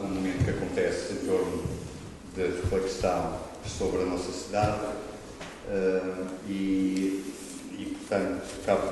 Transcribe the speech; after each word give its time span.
um 0.00 0.08
momento 0.08 0.44
que 0.44 0.50
acontece 0.50 1.12
em 1.14 1.26
torno 1.26 1.64
de 2.34 2.42
reflexão 2.42 3.40
sobre 3.66 4.02
a 4.02 4.06
nossa 4.06 4.30
cidade 4.30 4.86
uh, 5.68 6.26
e, 6.48 7.24
e, 7.72 7.96
portanto, 7.98 8.42
cabe, 8.64 8.88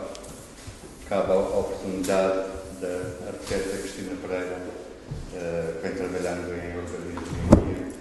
cabe 1.08 1.32
a 1.32 1.36
oportunidade 1.36 2.48
da 2.80 3.28
arquiteta 3.28 3.78
Cristina 3.78 4.16
Pereira, 4.20 4.58
uh, 4.58 5.80
que 5.80 5.88
vem 5.88 5.96
trabalhando 5.96 6.52
em 6.52 6.76
urbanismo 6.76 7.92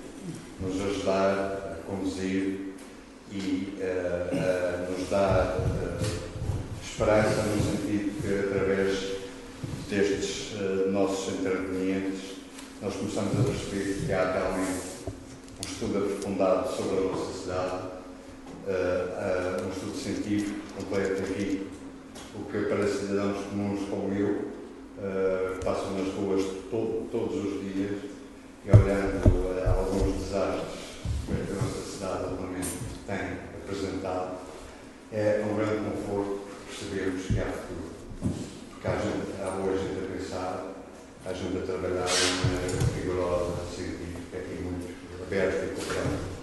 nos 0.61 0.81
ajudar 0.81 1.73
a 1.73 1.89
conduzir 1.89 2.73
e 3.31 3.77
uh, 3.79 4.35
a 4.35 4.91
nos 4.91 5.09
dar 5.09 5.57
esperança 6.81 7.43
no 7.43 7.61
sentido 7.61 8.21
que, 8.21 8.47
através 8.47 9.15
destes 9.89 10.55
nossos 10.91 11.35
intervenientes, 11.35 12.34
nós 12.85 12.93
começamos 12.97 13.39
a 13.39 13.43
perceber 13.43 14.05
que 14.05 14.13
há 14.13 14.31
realmente 14.31 14.83
um 15.07 15.67
estudo 15.67 15.97
aprofundado 15.97 16.71
sobre 16.71 16.97
a 16.99 17.01
nossa 17.01 17.33
cidade, 17.33 17.81
uh, 18.67 18.69
uh, 18.69 19.65
um 19.65 19.71
estudo 19.71 19.97
científico 19.97 20.59
completo 20.77 21.23
aqui, 21.23 21.67
o 22.35 22.43
que 22.43 22.59
para 22.65 22.87
cidadãos 22.87 23.43
comuns 23.47 23.89
como 23.89 24.13
eu 24.13 24.29
uh, 24.29 25.65
passam 25.65 25.97
nas 25.97 26.13
ruas 26.13 26.43
to 26.69 27.07
todos 27.11 27.43
os 27.43 27.61
dias 27.61 28.03
e 28.63 28.69
olhando 28.69 29.65
a 29.65 29.69
alguns 29.71 30.21
desastres 30.21 30.75
que 31.25 31.33
a 31.33 31.55
nossa 31.55 31.91
cidade 31.91 32.23
atualmente 32.25 32.67
tem 33.07 33.39
apresentado, 33.63 34.37
é 35.11 35.43
um 35.43 35.55
grande 35.55 35.89
conforto 35.89 36.41
percebermos 36.67 37.25
que 37.25 37.39
há 37.39 37.45
futuro. 37.45 37.95
Porque 38.69 38.87
há, 38.87 38.91
gente, 38.91 39.41
há 39.41 39.49
boa 39.49 39.75
gente 39.75 40.05
a 40.05 40.17
pensar, 40.17 40.74
gente 41.33 41.57
a 41.57 41.61
trabalhar 41.61 42.05
de 42.05 42.45
maneira 42.45 42.85
rigorosa, 42.95 43.65
científica 43.75 44.37
e 44.37 44.61
muito 44.61 45.23
aberta 45.23 45.65
e 45.65 45.69
cooperante. 45.69 46.35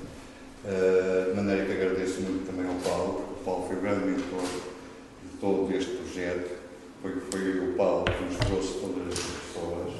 Uh, 0.65 1.30
de 1.30 1.37
maneira 1.37 1.66
que 1.66 1.73
agradeço 1.73 2.20
muito 2.23 2.46
também 2.46 2.66
ao 2.66 2.74
Paulo, 2.80 3.15
porque 3.15 3.40
o 3.40 3.45
Paulo 3.45 3.66
foi 3.68 3.76
o 3.76 3.80
grande 3.80 4.07
mentor 4.07 4.42
de 4.42 5.38
todo 5.40 5.73
este 5.73 5.90
projeto, 5.96 6.51
foi, 7.01 7.12
foi 7.30 7.70
o 7.70 7.74
Paulo 7.74 8.04
que 8.04 8.24
nos 8.24 8.37
trouxe 8.38 8.80
todas 8.80 9.12
as 9.12 9.24
pessoas 9.24 9.92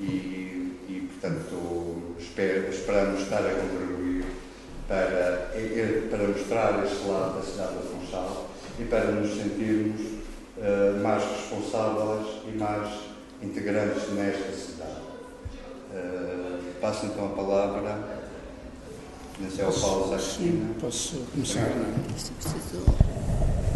e, 0.00 0.74
e 0.88 1.08
portanto, 1.12 2.16
esperamos 2.18 3.20
estar 3.20 3.46
a 3.46 3.50
contribuir 3.50 4.24
para, 4.88 5.52
para 6.10 6.28
mostrar 6.28 6.84
este 6.84 7.06
lado 7.06 7.36
da 7.36 7.42
cidade 7.42 7.74
da 7.74 7.80
Funchal 7.80 8.50
e 8.78 8.84
para 8.84 9.10
nos 9.12 9.36
sentirmos 9.36 10.00
uh, 10.00 11.00
mais 11.02 11.22
responsáveis 11.22 12.42
e 12.46 12.56
mais 12.56 13.15
integrantes 13.42 14.10
nesta 14.12 14.52
cidade. 14.52 15.00
Uh, 15.92 16.58
passo 16.80 17.06
então 17.06 17.26
a 17.26 17.28
palavra 17.30 18.16
o 19.38 19.80
Paulo 19.80 20.18
Sim, 20.18 20.74
posso 20.80 21.16
começar, 21.30 21.60
é? 21.60 21.74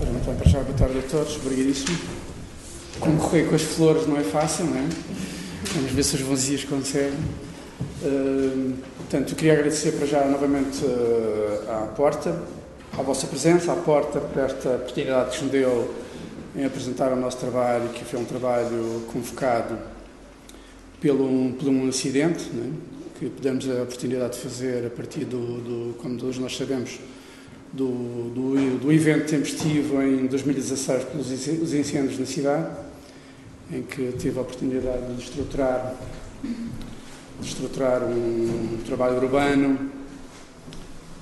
Ora, 0.00 0.10
então, 0.18 0.34
para 0.34 0.48
já, 0.48 0.60
boa 0.60 0.76
tarde 0.76 0.98
a 0.98 1.02
todos, 1.02 1.36
obrigadíssimo. 1.36 1.98
Concorrer 2.98 3.46
com 3.46 3.54
as 3.54 3.62
flores 3.62 4.06
não 4.06 4.16
é 4.16 4.22
fácil, 4.22 4.64
não 4.64 4.78
é? 4.78 4.88
Vamos 5.74 5.92
ver 5.92 6.02
se 6.02 6.14
os 6.16 6.22
vazios 6.22 6.64
conseguem. 6.64 7.12
Uh, 8.02 8.74
portanto, 8.96 9.32
eu 9.32 9.36
queria 9.36 9.52
agradecer 9.52 9.92
para 9.92 10.06
já 10.06 10.24
novamente 10.24 10.82
uh, 10.82 11.70
à 11.70 11.86
Porta, 11.94 12.42
à 12.98 13.02
vossa 13.02 13.26
presença, 13.26 13.70
à 13.70 13.76
Porta, 13.76 14.18
por 14.18 14.42
esta 14.42 14.70
oportunidade 14.70 15.36
que 15.36 15.44
nos 15.44 15.52
deu 15.52 15.94
em 16.54 16.64
apresentar 16.64 17.12
o 17.12 17.16
nosso 17.16 17.38
trabalho, 17.38 17.88
que 17.90 18.04
foi 18.04 18.18
um 18.18 18.24
trabalho 18.24 19.04
convocado 19.12 19.78
pelo 21.00 21.24
um, 21.24 21.52
pelo 21.52 21.70
um 21.70 21.88
acidente, 21.88 22.50
né, 22.50 22.72
que 23.18 23.28
pudemos 23.30 23.68
a 23.68 23.82
oportunidade 23.82 24.36
de 24.36 24.42
fazer 24.42 24.86
a 24.86 24.90
partir 24.90 25.24
do, 25.24 25.38
do 25.38 25.94
como 25.98 26.18
todos 26.18 26.38
nós 26.38 26.56
sabemos, 26.56 26.98
do, 27.72 28.30
do, 28.30 28.78
do 28.78 28.92
evento 28.92 29.30
tempestivo 29.30 30.02
em 30.02 30.26
2016 30.26 31.04
pelos 31.04 31.72
incêndios 31.72 32.18
na 32.18 32.26
cidade, 32.26 32.76
em 33.70 33.82
que 33.82 34.12
tive 34.18 34.38
a 34.38 34.42
oportunidade 34.42 35.14
de 35.14 35.22
estruturar, 35.22 35.94
de 36.42 37.46
estruturar 37.46 38.02
um 38.02 38.78
trabalho 38.84 39.16
urbano 39.16 39.90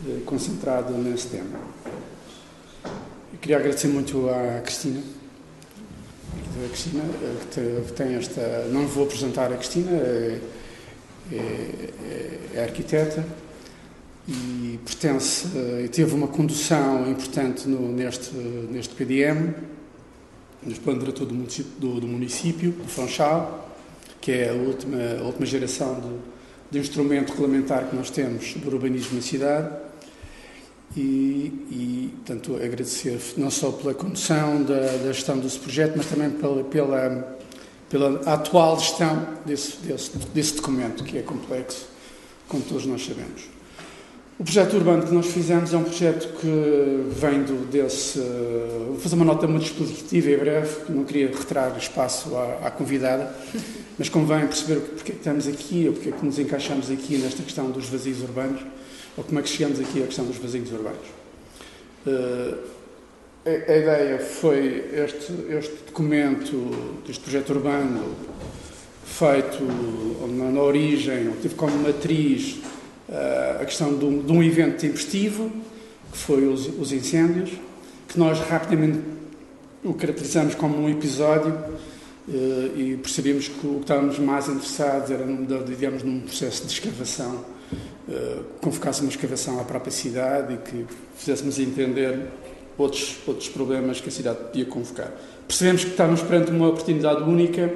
eh, 0.07 0.21
concentrado 0.25 0.95
nesse 0.95 1.29
tema. 1.29 1.61
Eu 2.85 3.39
queria 3.39 3.59
agradecer 3.59 3.89
muito 3.89 4.31
à 4.31 4.61
Cristina 4.63 5.18
a 6.65 6.69
Cristina, 6.69 7.05
que 7.87 7.93
tem 7.93 8.15
esta. 8.15 8.69
Não 8.71 8.87
vou 8.87 9.05
apresentar 9.05 9.53
a 9.53 9.57
Cristina, 9.57 9.93
é, 9.93 10.41
é, 11.33 12.41
é 12.55 12.63
arquiteta 12.63 13.25
e 14.29 14.79
pertence 14.85 15.47
e 15.85 15.89
teve 15.89 16.15
uma 16.15 16.29
condução 16.29 17.11
importante 17.11 17.67
no, 17.67 17.91
neste, 17.91 18.35
neste 18.35 18.95
PDM, 18.95 19.55
neste 20.63 20.81
plano 20.81 21.01
diretor 21.01 21.25
do 21.25 21.35
município, 21.35 21.73
do, 21.79 22.01
do 22.01 22.07
município, 22.07 22.73
do 22.73 22.89
Funchal, 22.89 23.75
que 24.21 24.33
é 24.33 24.51
a 24.51 24.53
última, 24.53 24.99
a 25.21 25.25
última 25.25 25.47
geração 25.47 25.99
de, 26.01 26.11
de 26.71 26.79
instrumento 26.79 27.31
regulamentar 27.31 27.89
que 27.89 27.97
nós 27.97 28.11
temos 28.11 28.53
do 28.55 28.69
urbanismo 28.69 29.17
na 29.17 29.23
cidade 29.23 29.71
e, 30.97 31.53
e, 31.71 32.15
portanto, 32.17 32.57
agradecer 32.57 33.21
não 33.37 33.51
só 33.51 33.71
pela 33.71 33.95
condução 33.95 34.63
da, 34.63 34.81
da, 34.81 35.13
gestão 35.13 35.39
desse 35.39 35.59
projeto, 35.59 35.95
mas 35.97 36.07
também 36.07 36.31
pela, 36.31 36.65
pela, 36.65 37.39
pela 37.89 38.21
atual 38.33 38.79
gestão 38.79 39.27
desse, 39.45 39.77
desse, 39.79 40.17
desse, 40.35 40.55
documento, 40.55 41.05
que 41.05 41.19
é 41.19 41.23
complexo, 41.23 41.87
como 42.49 42.63
todos 42.63 42.87
nós 42.87 43.05
sabemos. 43.05 43.43
O 44.39 44.45
projeto 44.45 44.75
urbano 44.75 45.05
que 45.05 45.13
nós 45.13 45.27
fizemos 45.27 45.75
é 45.75 45.77
um 45.77 45.83
projeto 45.83 46.39
que 46.39 47.11
vem 47.11 47.43
do, 47.43 47.67
desse. 47.67 48.21
Vou 48.87 48.99
fazer 49.01 49.17
uma 49.17 49.25
nota 49.25 49.49
muito 49.49 49.67
expositiva 49.67 50.31
e 50.31 50.37
breve, 50.37 50.93
não 50.93 51.05
queria 51.05 51.27
retirar 51.27 51.77
espaço 51.77 52.37
à, 52.37 52.69
à 52.69 52.71
convidada, 52.71 53.35
mas 53.99 54.09
convém 54.09 54.47
perceber 54.47 54.81
porque 54.81 55.11
é 55.11 55.15
que 55.15 55.21
estamos 55.21 55.49
aqui 55.49 55.89
ou 55.89 55.93
porque 55.93 56.11
é 56.11 56.13
que 56.13 56.25
nos 56.25 56.39
encaixamos 56.39 56.89
aqui 56.89 57.19
nesta 57.19 57.43
questão 57.43 57.69
dos 57.73 57.89
vazios 57.89 58.23
urbanos 58.23 58.61
ou 59.19 59.25
como 59.25 59.41
é 59.41 59.43
que 59.43 59.49
chegamos 59.49 59.81
aqui 59.81 60.01
à 60.01 60.07
questão 60.07 60.25
dos 60.25 60.37
vazios 60.37 60.71
urbanos. 60.71 61.07
Uh, 62.07 62.57
a, 63.45 63.51
a, 63.51 63.77
ideia 63.77 64.19
foi 64.21 64.85
este, 64.95 65.33
este 65.51 65.75
documento, 65.87 66.71
este 67.09 67.21
projeto 67.21 67.51
urbano, 67.51 68.15
feito 69.05 69.65
na, 70.29 70.53
na 70.53 70.61
origem, 70.63 71.33
teve 71.43 71.57
como 71.57 71.77
matriz 71.79 72.61
uh, 73.09 73.61
a 73.61 73.65
questão 73.65 73.99
de 73.99 74.05
um, 74.05 74.23
de 74.23 74.33
um, 74.33 74.41
evento 74.41 74.79
tempestivo, 74.81 75.51
que 76.13 76.19
foi 76.19 76.47
os, 76.47 76.69
os 76.79 76.93
incêndios, 76.93 77.51
que 78.07 78.17
nós 78.17 78.39
rapidamente 78.39 79.01
o 79.83 79.95
caracterizamos 79.95 80.55
como 80.55 80.79
um 80.79 80.89
episódio 80.89 81.53
uh, 82.29 82.79
e 82.81 82.97
percebemos 83.03 83.49
que 83.49 83.67
o 83.67 83.75
que 83.75 83.81
estávamos 83.81 84.17
mais 84.21 84.49
interessados 84.49 85.11
era, 85.11 85.27
digamos, 85.67 86.05
num 86.05 86.21
processo 86.21 86.65
de 86.65 86.73
escavação 86.73 87.58
uh, 88.09 88.45
convocasse 88.61 89.01
uma 89.03 89.11
escavação 89.11 89.61
à 89.61 89.65
própria 89.65 89.93
cidade 89.93 90.55
e 90.55 90.57
que 90.57 90.87
fizéssemos 91.17 91.59
entender 91.59 92.27
outros, 92.77 93.19
outros 93.27 93.49
problemas 93.49 94.01
que 94.01 94.09
a 94.09 94.13
cidade 94.13 94.39
podia 94.45 94.65
convocar. 94.65 95.13
Percebemos 95.47 95.85
que 95.85 95.91
estávamos 95.91 96.23
perante 96.23 96.51
uma 96.51 96.69
oportunidade 96.69 97.23
única 97.23 97.73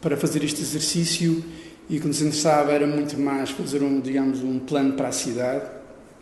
para 0.00 0.16
fazer 0.16 0.44
este 0.44 0.60
exercício 0.60 1.44
e 1.88 1.98
que 2.00 2.06
nos 2.06 2.20
interessava 2.20 2.72
era 2.72 2.86
muito 2.86 3.18
mais 3.18 3.50
fazer 3.50 3.82
um, 3.82 4.00
digamos, 4.00 4.42
um 4.42 4.58
plano 4.58 4.94
para 4.94 5.08
a 5.08 5.12
cidade, 5.12 5.64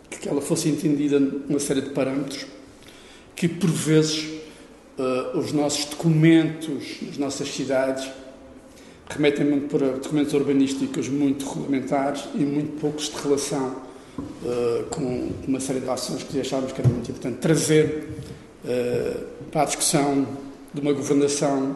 que 0.09 0.29
ela 0.29 0.41
fosse 0.41 0.69
entendida 0.69 1.19
numa 1.19 1.59
série 1.59 1.81
de 1.81 1.89
parâmetros 1.89 2.45
que, 3.35 3.47
por 3.47 3.69
vezes, 3.69 4.25
uh, 4.97 5.37
os 5.37 5.51
nossos 5.51 5.85
documentos 5.85 6.97
nas 7.01 7.17
nossas 7.17 7.49
cidades 7.49 8.09
remetem 9.13 9.45
muito 9.45 9.67
para 9.67 9.93
documentos 9.93 10.33
urbanísticos 10.33 11.07
muito 11.07 11.47
regulamentares 11.47 12.25
e 12.35 12.39
muito 12.39 12.79
poucos 12.79 13.09
de 13.09 13.21
relação 13.21 13.75
uh, 14.17 14.83
com 14.89 15.31
uma 15.47 15.59
série 15.59 15.79
de 15.79 15.89
ações 15.89 16.23
que 16.23 16.39
achávamos 16.39 16.71
que 16.71 16.81
era 16.81 16.89
muito 16.89 17.09
importante 17.09 17.37
trazer 17.37 18.09
uh, 18.65 19.23
para 19.51 19.61
a 19.61 19.65
discussão 19.65 20.27
de 20.73 20.81
uma 20.81 20.93
governação 20.93 21.75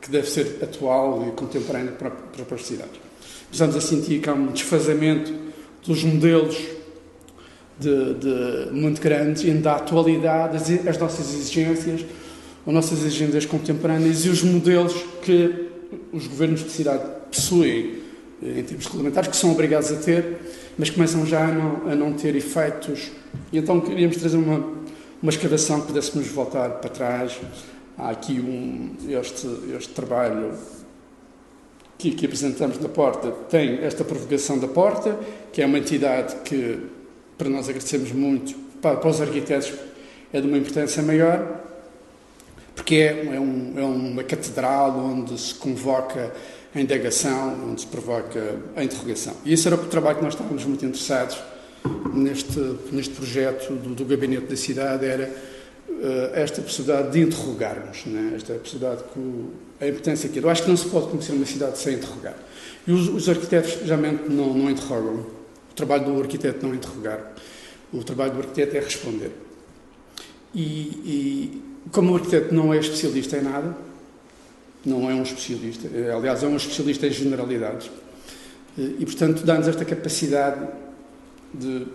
que 0.00 0.10
deve 0.10 0.28
ser 0.28 0.58
atual 0.62 1.24
e 1.28 1.30
contemporânea 1.32 1.92
para, 1.92 2.10
para 2.10 2.56
as 2.56 2.66
cidades. 2.66 3.00
Estamos 3.50 3.76
a 3.76 3.80
sentir 3.80 4.20
que 4.20 4.28
há 4.28 4.32
um 4.32 4.46
desfazamento 4.48 5.32
dos 5.86 6.02
modelos 6.02 6.56
de, 7.78 8.14
de 8.14 8.72
muito 8.72 9.00
grandes 9.00 9.44
e 9.44 9.50
da 9.52 9.76
atualidade, 9.76 10.56
as, 10.56 10.86
as 10.88 10.98
nossas 10.98 11.32
exigências, 11.32 12.04
as 12.66 12.74
nossas 12.74 13.04
agendas 13.04 13.46
contemporâneas 13.46 14.24
e 14.24 14.28
os 14.28 14.42
modelos 14.42 14.94
que 15.22 15.71
os 16.12 16.26
governos 16.26 16.62
de 16.62 16.70
cidade 16.70 17.02
possuem 17.30 18.02
eh, 18.42 18.60
em 18.60 18.62
termos 18.62 18.86
regulamentares, 18.86 19.30
que 19.30 19.36
são 19.36 19.50
obrigados 19.52 19.90
a 19.90 19.96
ter, 19.96 20.38
mas 20.76 20.90
começam 20.90 21.24
já 21.24 21.46
a 21.46 21.52
não, 21.52 21.90
a 21.90 21.94
não 21.94 22.12
ter 22.12 22.36
efeitos. 22.36 23.10
E 23.52 23.58
então 23.58 23.80
queríamos 23.80 24.16
trazer 24.16 24.36
uma, 24.36 24.58
uma 25.22 25.30
escavação 25.30 25.80
que 25.80 25.88
pudéssemos 25.88 26.28
voltar 26.28 26.68
para 26.70 26.90
trás. 26.90 27.40
Há 27.96 28.10
aqui 28.10 28.40
um, 28.40 28.94
este, 29.08 29.46
este 29.76 29.92
trabalho 29.94 30.52
que 31.98 32.10
aqui 32.10 32.26
apresentamos 32.26 32.80
na 32.80 32.88
porta 32.88 33.30
tem 33.48 33.78
esta 33.78 34.02
provocação 34.02 34.58
da 34.58 34.66
porta, 34.66 35.16
que 35.52 35.62
é 35.62 35.66
uma 35.66 35.78
entidade 35.78 36.34
que, 36.44 36.80
para 37.38 37.48
nós 37.48 37.68
agradecemos 37.68 38.10
muito, 38.10 38.54
para, 38.80 38.96
para 38.96 39.08
os 39.08 39.20
arquitetos 39.20 39.72
é 40.32 40.40
de 40.40 40.48
uma 40.48 40.58
importância 40.58 41.02
maior, 41.02 41.61
porque 42.74 42.96
é, 42.96 43.34
é, 43.34 43.40
um, 43.40 43.74
é 43.76 43.82
uma 43.82 44.24
catedral 44.24 44.98
onde 44.98 45.38
se 45.38 45.54
convoca 45.54 46.32
a 46.74 46.80
indagação, 46.80 47.70
onde 47.70 47.82
se 47.82 47.86
provoca 47.86 48.56
a 48.74 48.82
interrogação. 48.82 49.34
E 49.44 49.52
esse 49.52 49.66
era 49.66 49.76
o 49.76 49.86
trabalho 49.86 50.18
que 50.18 50.24
nós 50.24 50.34
estávamos 50.34 50.64
muito 50.64 50.84
interessados 50.84 51.38
neste, 52.14 52.58
neste 52.90 53.14
projeto 53.14 53.72
do, 53.74 53.94
do 53.94 54.04
Gabinete 54.04 54.46
da 54.46 54.56
Cidade, 54.56 55.04
era 55.04 55.30
uh, 55.88 56.34
esta 56.34 56.62
possibilidade 56.62 57.12
de 57.12 57.20
interrogarmos, 57.20 58.06
né? 58.06 58.32
esta 58.36 58.54
possibilidade 58.54 59.04
que 59.12 59.46
a 59.80 59.88
importância 59.88 60.28
que 60.28 60.38
Eu 60.38 60.48
acho 60.48 60.62
que 60.62 60.68
não 60.68 60.76
se 60.76 60.88
pode 60.88 61.08
conhecer 61.08 61.32
uma 61.32 61.46
cidade 61.46 61.78
sem 61.78 61.94
interrogar. 61.94 62.36
E 62.86 62.92
os, 62.92 63.08
os 63.08 63.28
arquitetos 63.28 63.78
geralmente 63.84 64.28
não, 64.28 64.54
não 64.54 64.70
interrogam. 64.70 65.26
O 65.70 65.74
trabalho 65.74 66.04
do 66.04 66.20
arquiteto 66.20 66.64
não 66.64 66.72
é 66.72 66.76
interrogar. 66.76 67.32
O 67.92 68.02
trabalho 68.04 68.32
do 68.32 68.38
arquiteto 68.40 68.76
é 68.76 68.80
responder. 68.80 69.32
E, 70.54 70.62
e 70.62 71.62
como 71.90 72.14
arquiteto 72.14 72.54
não 72.54 72.72
é 72.72 72.78
especialista 72.78 73.36
em 73.36 73.42
nada, 73.42 73.76
não 74.84 75.10
é 75.10 75.14
um 75.14 75.22
especialista, 75.22 75.88
é, 75.94 76.12
aliás, 76.12 76.42
é 76.42 76.46
um 76.46 76.56
especialista 76.56 77.06
em 77.06 77.10
generalidades, 77.10 77.90
eh, 78.78 78.82
e 78.98 79.04
portanto 79.04 79.44
dá-nos 79.44 79.68
esta 79.68 79.84
capacidade 79.84 80.66
de 81.54 81.86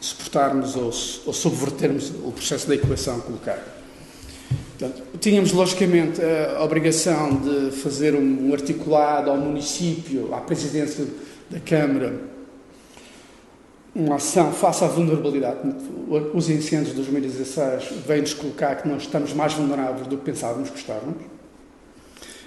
suportarmos 0.00 0.76
ou, 0.76 0.84
ou 1.26 1.32
subvertermos 1.32 2.10
o 2.24 2.32
processo 2.32 2.68
da 2.68 2.74
equação 2.74 3.20
colocada. 3.20 3.78
Portanto, 4.78 5.02
tínhamos, 5.18 5.52
logicamente, 5.52 6.20
a 6.22 6.62
obrigação 6.62 7.34
de 7.40 7.72
fazer 7.72 8.14
um 8.14 8.52
articulado 8.52 9.28
ao 9.28 9.36
município, 9.36 10.32
à 10.32 10.40
presidência 10.40 11.04
da 11.50 11.58
Câmara, 11.58 12.14
uma 13.98 14.14
ação 14.14 14.52
face 14.52 14.84
à 14.84 14.86
vulnerabilidade. 14.86 15.58
Os 16.32 16.48
incêndios 16.48 16.90
de 16.90 16.94
2016 16.94 18.04
vêm-nos 18.06 18.32
colocar 18.32 18.76
que 18.76 18.88
nós 18.88 19.02
estamos 19.02 19.34
mais 19.34 19.54
vulneráveis 19.54 20.06
do 20.06 20.16
que 20.16 20.24
pensávamos 20.24 20.70
que 20.70 20.78
estávamos. 20.78 21.18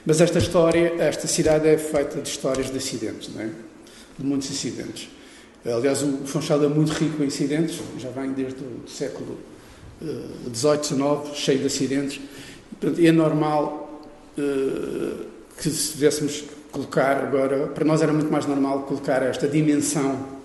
Mas 0.06 0.22
esta 0.22 0.40
história, 0.40 0.96
esta 0.98 1.28
cidade 1.28 1.68
é 1.68 1.78
feita 1.78 2.22
de 2.22 2.30
histórias 2.30 2.72
de 2.72 2.78
acidentes, 2.78 3.36
não 3.36 3.42
é? 3.42 3.50
de 4.18 4.26
muitos 4.26 4.50
acidentes. 4.50 5.10
Aliás, 5.66 6.02
o 6.02 6.26
Funchal 6.26 6.64
é 6.64 6.68
muito 6.68 6.94
rico 6.94 7.22
em 7.22 7.28
acidentes, 7.28 7.80
já 8.00 8.10
vem 8.10 8.32
desde 8.32 8.64
o 8.64 8.88
século 8.88 9.38
XVIII, 10.54 10.84
XIX, 10.84 11.36
cheio 11.36 11.60
de 11.60 11.66
acidentes. 11.66 12.22
Portanto, 12.80 13.06
é 13.06 13.12
normal 13.12 14.02
uh, 14.38 15.26
que 15.58 15.70
se 15.70 15.92
pudéssemos 15.92 16.46
colocar 16.72 17.18
agora, 17.18 17.68
para 17.68 17.84
nós 17.84 18.02
era 18.02 18.14
muito 18.14 18.32
mais 18.32 18.46
normal 18.48 18.84
colocar 18.84 19.22
esta 19.22 19.48
dimensão 19.48 20.41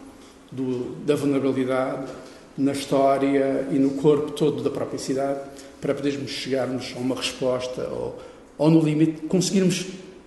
do, 0.51 0.95
da 1.05 1.15
vulnerabilidade 1.15 2.11
na 2.57 2.73
história 2.73 3.67
e 3.71 3.79
no 3.79 3.91
corpo 3.91 4.33
todo 4.33 4.63
da 4.63 4.71
própria 4.71 4.99
cidade, 4.99 5.41
para 5.81 5.95
podermos 5.95 6.31
chegarmos 6.31 6.95
a 6.97 6.99
uma 6.99 7.15
resposta 7.15 7.83
ou, 7.89 8.19
ou 8.57 8.71
no 8.71 8.81
limite 8.81 9.23
conseguirmos 9.23 9.87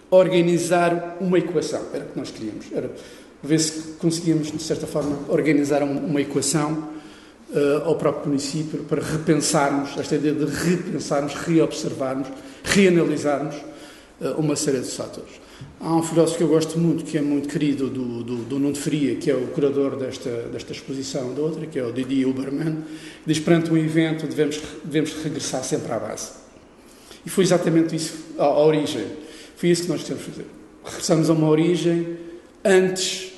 organizar 0.10 1.18
uma 1.19 1.38
equação. 1.38 1.81
Era 1.94 2.06
o 2.06 2.07
que 2.10 2.19
nós 2.19 2.31
queríamos. 2.31 2.66
Era 2.71 2.92
ver 3.42 3.60
se 3.60 3.94
conseguíamos, 3.94 4.51
de 4.51 4.62
certa 4.62 4.86
forma, 4.86 5.18
organizar 5.30 5.81
uma 5.83 6.21
equação 6.21 6.89
uh, 7.50 7.86
ao 7.86 7.95
próprio 7.95 8.27
município 8.27 8.83
para 8.83 9.01
repensarmos, 9.01 9.98
esta 9.98 10.16
ideia 10.16 10.33
de 10.33 10.45
repensarmos, 10.45 11.33
reobservarmos, 11.33 12.27
reanalisarmos 12.63 13.56
uh, 13.56 14.39
uma 14.39 14.56
série 14.56 14.80
de 14.80 14.92
fatores. 14.92 15.31
Há 15.80 15.96
um 15.96 16.04
filósofo 16.04 16.38
que 16.38 16.44
eu 16.44 16.48
gosto 16.50 16.78
muito, 16.78 17.06
que 17.06 17.18
é 17.18 17.22
muito 17.22 17.48
querido, 17.48 17.90
do, 17.90 18.24
do, 18.24 18.36
do 18.44 18.60
Nuno 18.60 18.76
Fria, 18.76 19.16
que 19.16 19.32
é 19.32 19.36
o 19.36 19.48
curador 19.48 19.96
desta, 19.96 20.30
desta 20.52 20.74
exposição, 20.74 21.34
da 21.34 21.42
outra, 21.42 21.66
que 21.66 21.80
é 21.80 21.84
o 21.84 21.92
Didier 21.92 22.28
Huberman, 22.28 22.84
que 23.24 23.28
diz 23.28 23.40
perante 23.40 23.72
um 23.72 23.78
evento 23.78 24.28
devemos, 24.28 24.60
devemos 24.84 25.14
regressar 25.24 25.64
sempre 25.64 25.92
à 25.94 26.00
base. 26.00 26.32
E 27.26 27.30
foi 27.30 27.44
exatamente 27.46 27.96
isso, 27.96 28.14
a, 28.38 28.44
a 28.44 28.60
origem. 28.66 29.06
Foi 29.56 29.70
isso 29.70 29.84
que 29.84 29.90
nós 29.90 30.04
temos 30.04 30.24
fazer. 30.24 30.46
Regressamos 30.84 31.30
a 31.30 31.34
uma 31.34 31.48
origem 31.48 32.18
antes, 32.64 33.32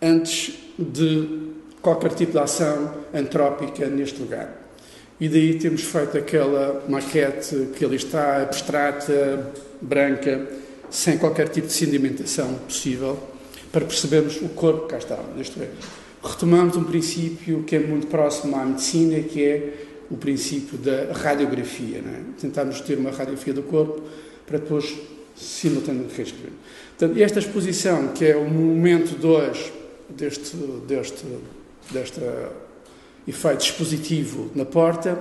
antes 0.00 0.54
de 0.78 1.52
qualquer 1.80 2.14
tipo 2.14 2.32
de 2.32 2.38
ação 2.38 2.94
antrópica 3.14 3.86
neste 3.86 4.20
lugar. 4.20 4.60
E 5.20 5.28
daí 5.28 5.58
temos 5.58 5.82
feito 5.82 6.18
aquela 6.18 6.84
maquete 6.88 7.68
que 7.76 7.84
ali 7.84 7.96
está, 7.96 8.42
abstrata, 8.42 9.52
branca, 9.80 10.48
sem 10.92 11.18
qualquer 11.18 11.48
tipo 11.48 11.66
de 11.66 11.72
sedimentação 11.72 12.54
possível, 12.68 13.18
para 13.72 13.84
percebermos 13.84 14.36
o 14.36 14.50
corpo 14.50 14.82
que 14.82 14.88
cá 14.88 14.98
está, 14.98 15.18
neste 15.36 15.58
momento. 15.58 15.84
Retomamos 16.22 16.76
um 16.76 16.84
princípio 16.84 17.64
que 17.64 17.74
é 17.74 17.80
muito 17.80 18.06
próximo 18.06 18.54
à 18.54 18.64
medicina, 18.64 19.18
que 19.20 19.42
é 19.42 19.74
o 20.10 20.16
princípio 20.16 20.78
da 20.78 21.12
radiografia. 21.12 21.98
É? 21.98 22.40
Tentarmos 22.40 22.80
ter 22.82 22.98
uma 22.98 23.10
radiografia 23.10 23.54
do 23.54 23.62
corpo 23.62 24.02
para 24.46 24.58
depois 24.58 24.94
simultaneamente 25.34 26.14
reescrever. 26.14 26.52
Portanto, 26.96 27.20
esta 27.20 27.38
exposição, 27.40 28.08
que 28.08 28.26
é 28.26 28.36
o 28.36 28.44
momento 28.44 29.18
2 29.18 29.72
deste, 30.10 30.56
deste 30.86 31.24
deste 31.90 32.20
efeito 33.26 33.64
expositivo 33.64 34.50
na 34.54 34.64
porta, 34.64 35.18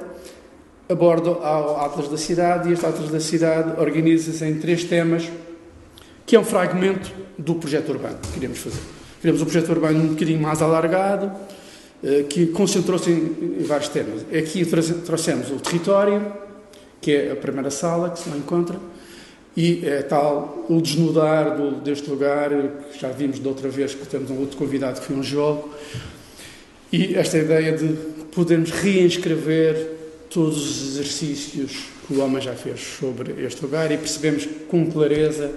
aborda 0.90 1.30
ao 1.30 1.80
Atlas 1.86 2.10
da 2.10 2.18
Cidade 2.18 2.70
e 2.70 2.74
este 2.74 2.86
Atlas 2.86 3.10
da 3.10 3.20
Cidade 3.20 3.80
organiza-se 3.80 4.44
em 4.44 4.60
três 4.60 4.84
temas, 4.84 5.30
que 6.31 6.36
é 6.38 6.39
um 6.39 6.45
fragmento 6.45 7.12
do 7.38 7.56
projeto 7.56 7.89
urbano 7.89 8.18
que 8.22 8.31
queremos 8.36 8.60
fazer. 8.60 8.80
Queremos 9.19 9.42
um 9.42 9.44
projeto 9.44 9.68
urbano 9.68 10.00
um 10.01 10.07
bocadinho 10.07 10.39
mais 10.39 10.62
alargado, 10.62 11.30
eh, 12.01 12.24
que 12.24 12.45
concentrou-se 12.48 13.12
em 13.12 13.63
vários 13.66 13.89
temas. 13.89 14.22
Aqui 14.33 14.66
trouxemos 14.66 15.51
o 15.51 15.56
território, 15.56 16.25
que 17.01 17.12
é 17.12 17.31
a 17.33 17.36
primeira 17.36 17.69
sala 17.69 18.12
que 18.12 18.19
se 18.19 18.30
lá 18.30 18.38
encontra, 18.38 18.80
e 19.57 19.86
é 19.86 20.04
tal 20.04 20.66
o 20.69 20.81
desnudar 20.81 21.57
do, 21.57 21.81
deste 21.81 22.10
lugar, 22.10 22.50
que 22.94 22.98
já 23.01 23.10
vimos 23.10 23.38
de 23.38 23.45
outra 23.45 23.68
vez 23.68 23.94
que 23.94 24.07
temos 24.07 24.31
um 24.31 24.39
outro 24.39 24.56
convidado 24.56 25.01
que 25.01 25.07
foi 25.07 25.18
um 25.18 25.24
jogo, 25.24 25.69
e 26.94 27.13
esta 27.13 27.39
ideia 27.39 27.74
de 27.74 27.89
podermos 28.34 28.72
reinscrever 28.72 29.98
todos 30.30 30.56
os 30.57 30.94
exercícios 30.94 31.74
que 32.07 32.13
o 32.13 32.22
homem 32.22 32.42
já 32.42 32.54
fez 32.54 32.80
sobre 32.80 33.44
este 33.44 33.62
lugar 33.63 33.92
e 33.92 33.98
percebemos 33.98 34.48
com 34.69 34.89
clareza 34.89 35.51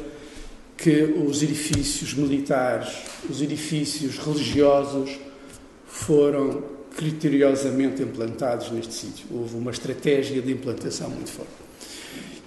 que 0.76 1.02
os 1.26 1.42
edifícios 1.42 2.14
militares, 2.14 2.88
os 3.28 3.40
edifícios 3.40 4.18
religiosos 4.18 5.18
foram 5.86 6.62
criteriosamente 6.96 8.02
implantados 8.02 8.70
neste 8.70 8.94
sítio. 8.94 9.26
Houve 9.30 9.56
uma 9.56 9.70
estratégia 9.70 10.40
de 10.40 10.52
implantação 10.52 11.10
muito 11.10 11.30
forte. 11.30 11.64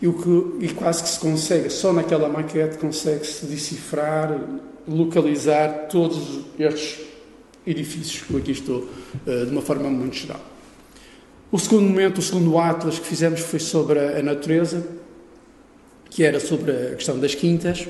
E, 0.01 0.07
o 0.07 0.13
que, 0.13 0.65
e 0.65 0.69
quase 0.69 1.03
que 1.03 1.09
se 1.09 1.19
consegue, 1.19 1.69
só 1.69 1.91
naquela 1.91 2.29
maquete, 2.29 2.77
consegue-se 2.77 3.45
decifrar, 3.45 4.39
localizar 4.87 5.87
todos 5.89 6.41
estes 6.59 7.05
edifícios, 7.65 8.23
como 8.23 8.39
aqui 8.39 8.51
estou, 8.51 8.87
eh, 9.25 9.45
de 9.45 9.51
uma 9.51 9.61
forma 9.61 9.89
muito 9.89 10.15
geral. 10.15 10.39
O 11.51 11.57
segundo 11.57 11.83
momento, 11.83 12.19
o 12.19 12.21
segundo 12.21 12.57
atlas 12.57 12.99
que 12.99 13.07
fizemos 13.07 13.39
foi 13.39 13.59
sobre 13.59 13.99
a 13.99 14.21
natureza, 14.21 14.85
que 16.09 16.23
era 16.23 16.39
sobre 16.39 16.71
a 16.71 16.95
questão 16.95 17.19
das 17.19 17.33
quintas, 17.33 17.87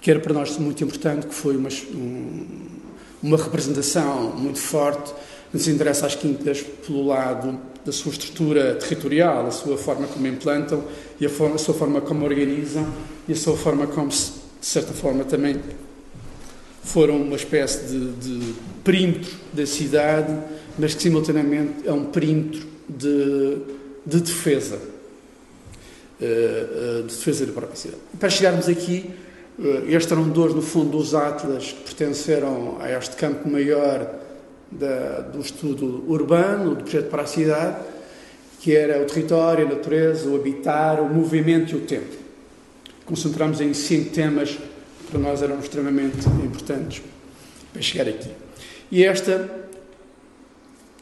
que 0.00 0.10
era 0.10 0.20
para 0.20 0.32
nós 0.32 0.56
muito 0.58 0.82
importante, 0.84 1.26
que 1.26 1.34
foi 1.34 1.56
uma, 1.56 1.68
uma 3.22 3.36
representação 3.36 4.36
muito 4.36 4.58
forte 4.58 5.12
nos 5.52 5.66
interessa 5.66 6.06
às 6.06 6.14
quintas 6.14 6.60
pelo 6.86 7.06
lado 7.06 7.58
da 7.84 7.92
sua 7.92 8.12
estrutura 8.12 8.74
territorial, 8.74 9.46
a 9.46 9.50
sua 9.50 9.78
forma 9.78 10.06
como 10.06 10.26
implantam 10.26 10.84
e 11.18 11.26
a, 11.26 11.30
forma, 11.30 11.54
a 11.54 11.58
sua 11.58 11.74
forma 11.74 12.00
como 12.00 12.24
organizam 12.24 12.86
e 13.26 13.32
a 13.32 13.36
sua 13.36 13.56
forma 13.56 13.86
como, 13.86 14.08
de 14.08 14.26
certa 14.60 14.92
forma, 14.92 15.24
também 15.24 15.58
foram 16.82 17.16
uma 17.16 17.36
espécie 17.36 17.86
de, 17.86 18.12
de 18.12 18.54
perímetro 18.84 19.34
da 19.52 19.66
cidade, 19.66 20.38
mas 20.78 20.94
que 20.94 21.02
simultaneamente 21.02 21.86
é 21.86 21.92
um 21.92 22.04
perímetro 22.06 22.66
de, 22.88 23.58
de 24.06 24.20
defesa, 24.20 24.78
eh, 26.20 26.66
eh, 26.70 27.02
de 27.02 27.14
defesa 27.14 27.46
da 27.46 27.52
própria 27.52 27.76
cidade. 27.76 28.00
Para 28.18 28.30
chegarmos 28.30 28.68
aqui, 28.68 29.10
estes 29.88 30.12
eram 30.12 30.28
dois, 30.28 30.54
no 30.54 30.62
fundo, 30.62 30.96
dos 30.96 31.14
atlas 31.14 31.72
que 31.72 31.82
pertenceram 31.82 32.78
a 32.80 32.90
este 32.90 33.16
campo 33.16 33.48
maior 33.48 34.08
da, 34.70 35.20
do 35.20 35.40
estudo 35.40 36.04
urbano, 36.06 36.76
do 36.76 36.84
projeto 36.84 37.08
para 37.08 37.22
a 37.22 37.26
cidade, 37.26 37.76
que 38.60 38.74
era 38.76 39.02
o 39.02 39.06
território, 39.06 39.66
a 39.66 39.68
natureza, 39.70 40.28
o 40.28 40.36
habitar, 40.36 41.00
o 41.00 41.08
movimento 41.08 41.72
e 41.72 41.76
o 41.76 41.80
tempo. 41.80 42.16
Concentramos 43.04 43.60
em 43.60 43.74
cinco 43.74 44.10
temas 44.10 44.58
para 45.10 45.18
nós 45.18 45.42
eram 45.42 45.58
extremamente 45.58 46.28
importantes 46.44 47.02
para 47.72 47.82
chegar 47.82 48.08
aqui. 48.08 48.30
E 48.90 49.04
esta, 49.04 49.50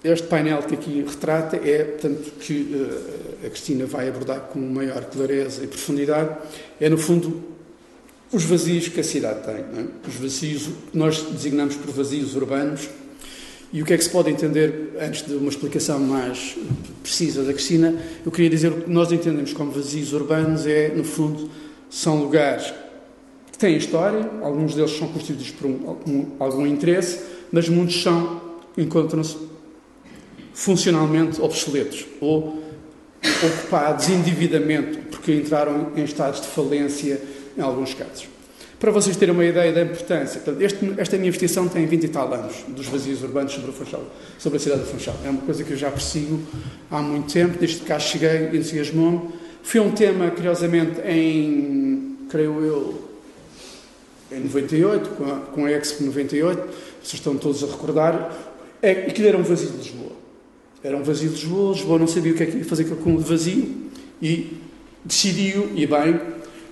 este 0.03 0.27
painel 0.29 0.63
que 0.63 0.75
aqui 0.75 1.05
retrata 1.07 1.57
é, 1.57 1.85
portanto, 1.85 2.33
que 2.39 2.73
uh, 2.75 3.47
a 3.47 3.51
Cristina 3.51 3.85
vai 3.85 4.09
abordar 4.09 4.41
com 4.43 4.61
maior 4.61 5.05
clareza 5.07 5.65
e 5.65 5.67
profundidade, 5.67 6.37
é 6.81 6.89
no 6.89 6.97
fundo 6.97 7.56
os 8.33 8.45
vazios 8.45 8.89
que 8.89 9.01
a 9.01 9.05
cidade 9.05 9.45
tem, 9.45 9.55
é? 9.55 9.87
os 10.07 10.15
vazios 10.15 10.69
nós 10.93 11.23
designamos 11.23 11.77
por 11.77 11.91
vazios 11.93 12.35
urbanos. 12.35 12.89
E 13.73 13.83
o 13.83 13.85
que 13.85 13.93
é 13.93 13.99
que 13.99 14.05
se 14.05 14.11
pode 14.11 14.31
entender, 14.31 14.93
antes 15.01 15.27
de 15.27 15.35
uma 15.35 15.49
explicação 15.49 15.99
mais 15.99 16.57
precisa 17.03 17.43
da 17.43 17.53
Cristina, 17.53 17.95
eu 18.25 18.31
queria 18.31 18.49
dizer 18.49 18.73
o 18.73 18.83
que 18.83 18.91
nós 18.91 19.11
entendemos 19.11 19.53
como 19.53 19.71
vazios 19.71 20.13
urbanos 20.13 20.67
é, 20.67 20.89
no 20.95 21.05
fundo, 21.05 21.51
são 21.91 22.21
lugares 22.21 22.73
que 23.51 23.59
têm 23.59 23.77
história, 23.77 24.31
alguns 24.43 24.75
deles 24.75 24.93
são 24.93 25.09
constituídos 25.09 25.51
por 25.51 25.67
um, 25.67 26.33
algum 26.39 26.67
interesse, 26.67 27.21
mas 27.51 27.69
muitos 27.69 28.03
são, 28.03 28.41
encontram-se 28.79 29.37
funcionalmente 30.55 31.41
obsoletos 31.41 32.07
ou 32.21 32.63
ocupados 33.45 34.09
indevidamente, 34.09 34.99
porque 35.11 35.35
entraram 35.35 35.93
em 35.97 36.05
estados 36.05 36.41
de 36.41 36.47
falência 36.47 37.21
em 37.57 37.63
alguns 37.63 37.95
casos. 37.95 38.29
Para 38.79 38.91
vocês 38.91 39.17
terem 39.17 39.35
uma 39.35 39.45
ideia 39.45 39.73
da 39.73 39.83
importância, 39.83 40.43
este, 40.61 40.95
esta 40.99 41.17
minha 41.17 41.29
investigação 41.29 41.67
tem 41.67 41.87
20 41.87 42.05
e 42.05 42.09
tal 42.09 42.33
anos, 42.33 42.57
dos 42.69 42.87
vazios 42.87 43.23
urbanos 43.23 43.53
sobre 43.53 43.73
Funchal, 43.73 44.05
sobre 44.39 44.59
a 44.59 44.61
cidade 44.61 44.83
de 44.83 44.91
Funchal. 44.91 45.17
É 45.25 45.31
uma 45.31 45.41
coisa 45.41 45.65
que 45.65 45.71
eu 45.71 45.77
já 45.79 45.91
persigo 45.91 46.39
há 46.91 47.01
muito 47.01 47.33
tempo, 47.33 47.57
desde 47.59 47.79
que 47.79 47.87
cá 47.87 47.99
cheguei, 47.99 48.49
entusiasmou-me. 48.49 49.31
Foi 49.63 49.81
um 49.81 49.93
tema, 49.93 50.31
curiosamente, 50.31 51.01
em, 51.01 52.19
creio 52.29 52.61
eu, 52.63 53.09
em 54.31 54.41
98, 54.41 55.09
com 55.11 55.25
a, 55.25 55.37
com 55.37 55.65
a 55.65 55.73
Expo 55.73 56.05
98, 56.05 56.61
vocês 57.03 57.15
estão 57.15 57.35
todos 57.39 57.65
a 57.65 57.67
recordar, 57.69 58.31
é, 58.83 58.91
aquilo 58.91 59.29
era 59.29 59.39
um 59.39 59.43
vazio 59.43 59.71
de 59.71 59.79
Lisboa. 59.79 60.13
Era 60.85 60.99
um 60.99 61.03
vazio 61.03 61.31
de 61.31 61.37
Lisboa, 61.37 61.73
Lisboa 61.73 61.99
não 61.99 62.07
sabia 62.07 62.33
o 62.33 62.35
que 62.35 62.43
é 62.43 62.47
que 62.47 62.59
ia 62.59 62.65
fazer 62.65 62.85
com 62.85 63.15
o 63.15 63.19
vazio 63.21 63.75
e 64.21 64.59
decidiu, 65.03 65.71
e 65.75 65.87
bem, 65.87 66.21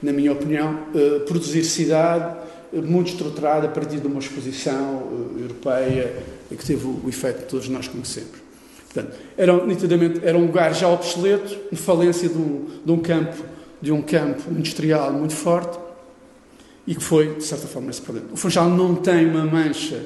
na 0.05 0.13
minha 0.13 0.33
opinião, 0.33 0.87
uh, 0.95 1.21
produzir 1.21 1.65
cidade 1.65 2.37
uh, 2.73 2.83
muito 2.83 3.11
estruturada 3.13 3.67
a 3.67 3.71
partir 3.71 3.99
de 3.99 4.07
uma 4.07 4.19
exposição 4.19 4.99
uh, 4.99 5.41
europeia 5.41 6.23
que 6.51 6.65
teve 6.65 6.87
o, 6.87 7.09
efeito 7.09 7.43
que 7.43 7.49
todos 7.49 7.69
nós 7.69 7.89
conhecemos. 7.89 8.45
Portanto, 8.93 9.17
era, 9.37 9.67
nitidamente, 9.67 10.21
era 10.23 10.39
um 10.39 10.47
lugar 10.47 10.73
já 10.73 10.89
obsoleto, 10.89 11.57
de 11.73 11.77
falência 11.77 12.29
de 12.29 12.39
um, 12.39 12.67
de 12.85 12.93
um 12.93 12.99
campo 12.99 13.55
de 13.85 13.93
um 13.93 14.01
campo 14.01 14.51
industrial 14.51 15.13
muito 15.13 15.35
forte 15.35 15.79
e 16.87 16.95
que 16.95 17.03
foi, 17.03 17.35
de 17.35 17.45
certa 17.45 17.67
forma, 17.67 17.91
esse 17.91 18.01
problema. 18.01 18.29
O 18.33 18.37
Funchal 18.37 18.69
não 18.71 18.95
tem 18.95 19.27
uma 19.27 19.45
mancha 19.45 20.03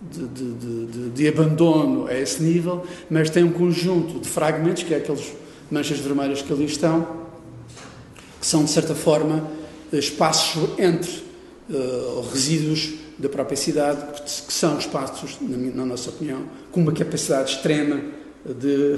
de, 0.00 0.26
de, 0.26 0.54
de, 0.54 1.10
de, 1.10 1.28
abandono 1.28 2.06
a 2.06 2.14
esse 2.14 2.42
nível, 2.42 2.84
mas 3.10 3.28
tem 3.28 3.44
um 3.44 3.52
conjunto 3.52 4.20
de 4.20 4.28
fragmentos, 4.28 4.84
que 4.84 4.94
é 4.94 4.98
aqueles 4.98 5.34
manchas 5.70 5.98
vermelhas 5.98 6.40
que 6.40 6.50
ali 6.50 6.64
estão, 6.64 7.17
que 8.40 8.46
são, 8.46 8.64
de 8.64 8.70
certa 8.70 8.94
forma, 8.94 9.48
espaços 9.92 10.62
entre 10.78 11.22
uh, 11.70 12.20
resíduos 12.32 12.94
da 13.18 13.28
própria 13.28 13.56
cidade, 13.56 14.22
que 14.22 14.52
são 14.52 14.78
espaços, 14.78 15.38
na, 15.40 15.56
na, 15.56 15.84
nossa 15.84 16.10
opinião, 16.10 16.42
com 16.70 16.80
uma 16.80 16.92
capacidade 16.92 17.52
extrema 17.52 18.00
de 18.44 18.94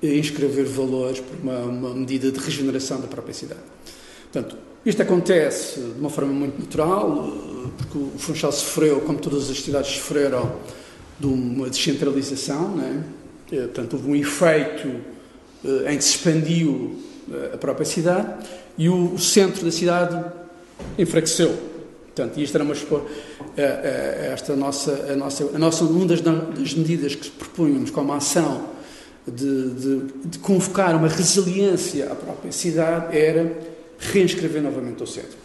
reinscrever 0.00 0.64
valores 0.64 1.20
por 1.20 1.36
uma, 1.42 1.58
uma 1.60 1.94
medida 1.94 2.30
de 2.30 2.38
regeneração 2.38 3.00
da 3.00 3.06
própria 3.06 3.34
cidade. 3.34 3.60
Portanto, 4.32 4.56
isto 4.86 5.02
acontece 5.02 5.80
de 5.80 6.00
uma 6.00 6.10
forma 6.10 6.32
muito 6.32 6.58
natural, 6.58 7.28
eh, 7.28 7.68
porque 7.76 7.98
o 7.98 8.18
Funchal 8.18 8.52
sofreu, 8.52 9.00
como 9.02 9.18
todas 9.18 9.50
as 9.50 9.60
cidades 9.60 9.96
sofreram, 9.96 10.56
de 11.20 11.26
uma 11.26 11.68
descentralização, 11.70 12.74
né? 12.74 13.04
portanto, 13.48 13.94
houve 13.94 14.10
um 14.10 14.16
efeito 14.16 14.88
em 15.88 15.96
que 15.96 16.04
se 16.04 16.16
expandiu 16.16 16.98
a 17.52 17.56
própria 17.56 17.86
cidade 17.86 18.46
e 18.76 18.88
o, 18.88 19.18
centro 19.18 19.64
da 19.64 19.70
cidade 19.70 20.24
enfraqueceu. 20.98 21.56
Portanto, 22.06 22.38
isto 22.40 22.54
era 22.54 22.64
uma 22.64 22.74
esta 24.32 24.54
nossa, 24.54 24.92
a 25.12 25.16
nossa, 25.16 25.50
a 25.54 25.58
nossa 25.58 25.84
uma 25.84 26.06
das, 26.06 26.20
das 26.20 26.74
medidas 26.74 27.14
que 27.14 27.30
propunhamos 27.30 27.90
como 27.90 28.12
ação 28.12 28.68
de, 29.26 29.70
de, 29.70 30.00
de 30.24 30.38
convocar 30.38 30.94
uma 30.96 31.08
resiliência 31.08 32.12
à 32.12 32.14
própria 32.14 32.52
cidade 32.52 33.16
era 33.16 33.56
reinscrever 33.98 34.62
novamente 34.62 35.02
o 35.02 35.06
centro. 35.06 35.44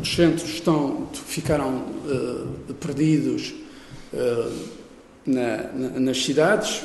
Os 0.00 0.14
centros 0.14 0.48
estão, 0.50 1.08
ficaram 1.12 1.76
uh, 1.78 2.74
perdidos 2.74 3.54
uh, 4.12 4.52
na, 5.24 5.56
na, 5.72 6.00
nas 6.00 6.22
cidades. 6.22 6.82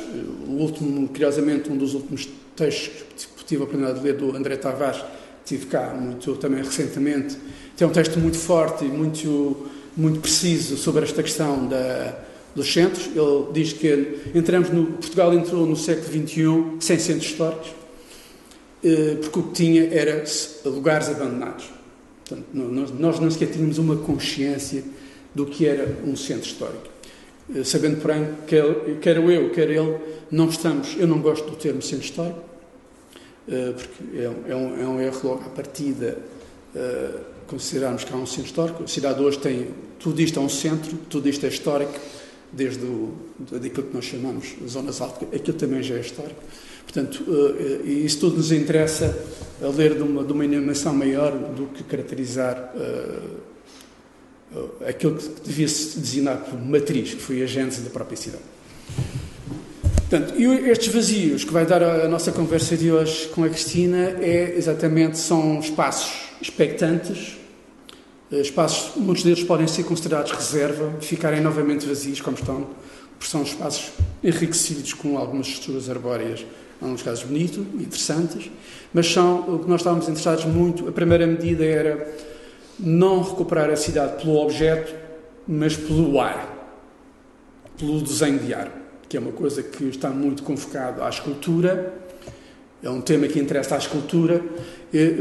O 0.48 0.52
último, 0.52 1.08
curiosamente, 1.08 1.70
um 1.70 1.78
dos 1.78 1.94
últimos 1.94 2.30
textos 2.56 3.04
tive 3.46 3.62
a 3.62 3.66
oportunidade 3.66 4.00
de 4.00 4.06
ler 4.06 4.16
do 4.16 4.36
André 4.36 4.56
Tavares, 4.58 5.04
tive 5.46 5.66
cá 5.66 5.94
muito 5.94 6.36
também 6.36 6.64
recentemente, 6.64 7.38
tem 7.76 7.88
um 7.88 7.92
texto 7.92 8.20
muito 8.20 8.38
forte 8.38 8.86
e 8.86 8.88
muito, 8.88 9.68
muito 9.96 10.20
preciso 10.20 10.78
sobre 10.78 11.04
esta 11.04 11.22
questão 11.22 11.68
da, 11.68 12.18
dos 12.56 12.72
centros. 12.72 13.08
Ele 13.08 13.52
diz 13.54 13.74
que 13.74 14.20
entramos 14.34 14.70
no, 14.70 14.86
Portugal 14.86 15.34
entrou 15.34 15.66
no 15.66 15.76
século 15.76 16.08
XXI 16.08 16.78
sem 16.80 17.00
centros 17.00 17.32
históricos 17.32 17.84
eh, 18.84 19.18
porque 19.22 19.40
o 19.40 19.44
que 19.44 19.54
tinha 19.54 19.86
era 19.94 20.24
lugares 20.66 21.08
abandonados. 21.08 21.66
Portanto, 22.26 22.48
nós 22.54 23.20
não 23.20 23.32
sequer 23.32 23.48
tínhamos 23.48 23.78
uma 23.78 23.96
consciência 23.96 24.84
do 25.34 25.46
que 25.46 25.66
era 25.66 26.00
um 26.06 26.16
centro 26.16 26.48
histórico. 26.48 26.90
Eh, 27.56 27.64
sabendo, 27.64 28.02
porém, 28.02 28.28
que 28.46 28.56
quer 29.02 29.18
eu, 29.18 29.50
quer 29.52 29.70
ele, 29.70 29.98
não 30.30 30.50
estamos, 30.50 30.96
eu 30.98 31.08
não 31.08 31.20
gosto 31.20 31.50
do 31.50 31.56
termo 31.56 31.82
centro 31.82 32.06
histórico, 32.06 32.42
porque 33.46 34.18
é, 34.18 34.24
é 34.24 34.56
um, 34.56 34.82
é 34.82 34.88
um 34.88 35.02
erro 35.02 35.20
logo 35.24 35.42
à 35.46 35.50
partida 35.50 36.18
considerarmos 37.48 38.04
que 38.04 38.14
há 38.14 38.16
um 38.16 38.26
centro 38.26 38.46
histórico. 38.46 38.84
A 38.84 38.88
cidade 38.88 39.22
hoje 39.22 39.40
tem, 39.40 39.68
tudo 40.00 40.22
isto 40.22 40.40
é 40.40 40.42
um 40.42 40.50
centro, 40.50 40.98
tudo 41.10 41.30
isto 41.30 41.46
é 41.46 41.50
histórico, 41.50 41.94
desde 42.52 42.84
o, 42.84 43.14
daquilo 43.52 43.88
que 43.88 43.96
nós 43.96 44.06
chamamos 44.06 44.56
zonas 44.68 45.02
altas, 45.02 45.28
aquilo 45.34 45.58
também 45.58 45.82
já 45.84 45.96
é 45.96 46.02
histórico. 46.02 46.42
Portanto, 46.84 47.24
uh, 47.28 47.86
e 47.86 48.06
isso 48.06 48.20
tudo 48.20 48.38
nos 48.38 48.52
interessa 48.52 49.18
a 49.62 49.68
ler 49.68 49.96
de 49.96 50.04
uma, 50.04 50.24
de 50.24 50.32
uma 50.32 50.44
animação 50.44 50.94
maior 50.94 51.32
do 51.32 51.68
que 51.68 51.84
caracterizar 51.84 52.74
uh, 52.76 53.54
aquilo 54.88 55.16
que 55.16 55.42
devia 55.42 55.68
se 55.68 56.00
designar 56.00 56.38
por 56.38 56.60
matriz, 56.60 57.16
que 57.16 57.22
foi 57.22 57.42
a 57.42 57.46
gênese 57.48 57.82
da 57.82 57.90
própria 57.90 58.16
cidade. 58.16 58.44
Portanto, 60.10 60.40
e 60.40 60.46
estes 60.70 60.94
vazios 60.94 61.44
que 61.44 61.52
vai 61.52 61.66
dar 61.66 61.82
a, 61.82 62.08
nossa 62.08 62.32
conversa 62.32 62.78
de 62.78 62.92
hoje 62.92 63.28
com 63.30 63.44
a 63.44 63.50
Cristina 63.50 64.16
é 64.22 64.54
exatamente, 64.56 65.18
são 65.18 65.60
espaços 65.60 66.14
expectantes, 66.42 67.38
espaços, 68.32 68.96
muitos 68.96 69.24
deles 69.24 69.44
podem 69.44 69.68
ser 69.68 69.84
considerados 69.84 70.32
reserva, 70.32 70.94
ficarem 71.02 71.42
novamente 71.42 71.86
vazios 71.86 72.22
como 72.22 72.38
estão, 72.38 72.68
porque 73.18 73.32
são 73.32 73.44
espaços 73.44 73.92
enriquecidos 74.24 74.94
com 74.94 75.18
algumas 75.18 75.48
estruturas 75.48 75.90
arbóreas 75.90 76.46
Há 76.84 76.86
uns 76.86 77.02
casos 77.02 77.24
bonitos, 77.24 77.60
interessantes, 77.76 78.52
mas 78.94 79.08
são 79.08 79.56
o 79.56 79.60
que 79.60 79.70
nós 79.70 79.80
estávamos 79.80 80.06
interessados 80.10 80.44
muito. 80.44 80.90
A 80.90 80.92
primeira 80.92 81.26
medida 81.26 81.64
era 81.64 82.14
não 82.78 83.22
recuperar 83.22 83.70
a 83.70 83.78
cidade 83.78 84.22
pelo 84.22 84.36
objeto, 84.36 84.94
mas 85.48 85.78
pelo 85.78 86.20
ar, 86.20 86.76
pelo 87.78 88.02
desenho 88.02 88.38
de 88.40 88.54
ar, 88.54 88.70
que 89.14 89.18
é 89.18 89.20
uma 89.20 89.32
coisa 89.32 89.62
que 89.62 89.84
está 89.84 90.10
muito 90.10 90.42
convocado 90.42 91.04
à 91.04 91.08
escultura. 91.08 91.94
É 92.82 92.90
um 92.90 93.00
tema 93.00 93.28
que 93.28 93.40
interessa 93.40 93.76
à 93.76 93.78
escultura, 93.78 94.44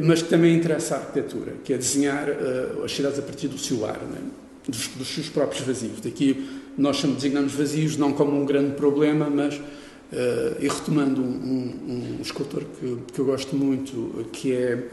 mas 0.02 0.22
que 0.22 0.30
também 0.30 0.56
interessa 0.56 0.94
à 0.94 0.98
arquitetura, 1.00 1.56
que 1.62 1.74
é 1.74 1.76
desenhar 1.76 2.26
uh, 2.26 2.84
as 2.84 2.90
cidades 2.90 3.18
a 3.18 3.22
partir 3.22 3.48
do 3.48 3.58
seu 3.58 3.84
ar, 3.84 3.98
né? 3.98 4.16
dos, 4.66 4.88
dos, 4.88 5.08
seus 5.08 5.28
próprios 5.28 5.62
vazios. 5.66 6.00
Daqui 6.00 6.62
nós 6.78 7.02
designamos 7.02 7.52
vazios 7.52 7.98
não 7.98 8.14
como 8.14 8.34
um 8.34 8.46
grande 8.46 8.72
problema, 8.76 9.28
mas 9.28 9.60
Uh, 10.12 10.60
e 10.62 10.68
retomando 10.68 11.22
um, 11.22 11.24
um, 11.24 12.16
um 12.18 12.20
escultor 12.20 12.64
que, 12.78 12.98
que, 13.14 13.18
eu 13.18 13.24
gosto 13.24 13.56
muito, 13.56 14.26
que 14.30 14.52
é. 14.52 14.88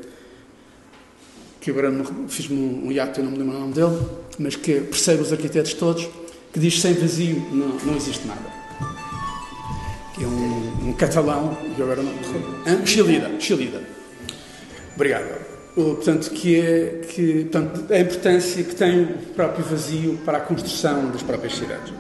que 1.60 1.72
agora 1.72 1.92
fiz-me 2.30 2.58
um, 2.58 2.88
um 2.88 2.92
hiato, 2.94 3.20
eu 3.20 3.26
não 3.26 3.32
me 3.34 3.40
lembro 3.40 3.58
o 3.58 3.60
nome 3.60 3.74
dele, 3.74 4.00
mas 4.40 4.56
que 4.56 4.80
percebe 4.80 5.22
os 5.22 5.34
arquitetos 5.34 5.74
todos, 5.74 6.08
que 6.54 6.60
diz 6.62 6.80
sem 6.80 6.94
vazio 6.94 7.36
não, 7.52 7.68
não 7.86 7.98
existe 7.98 8.26
nada. 8.26 8.59
Que 10.20 10.26
é 10.26 10.28
um, 10.28 10.90
um 10.90 10.94
catalão, 10.94 11.58
que 11.76 11.82
agora 11.82 12.04
não. 12.04 12.86
Xilida, 12.86 13.32
Xilida. 13.40 13.82
Obrigado. 14.94 15.48
Portanto, 15.74 16.30
que 16.32 16.60
é 16.60 17.02
que, 17.10 17.48
portanto, 17.50 17.94
a 17.94 18.00
importância 18.00 18.62
que 18.62 18.76
tem 18.76 19.04
o 19.04 19.08
próprio 19.34 19.64
vazio 19.64 20.20
para 20.26 20.40
a 20.40 20.42
construção 20.42 21.10
das 21.10 21.24
próprias 21.24 21.56
cidades. 21.56 21.94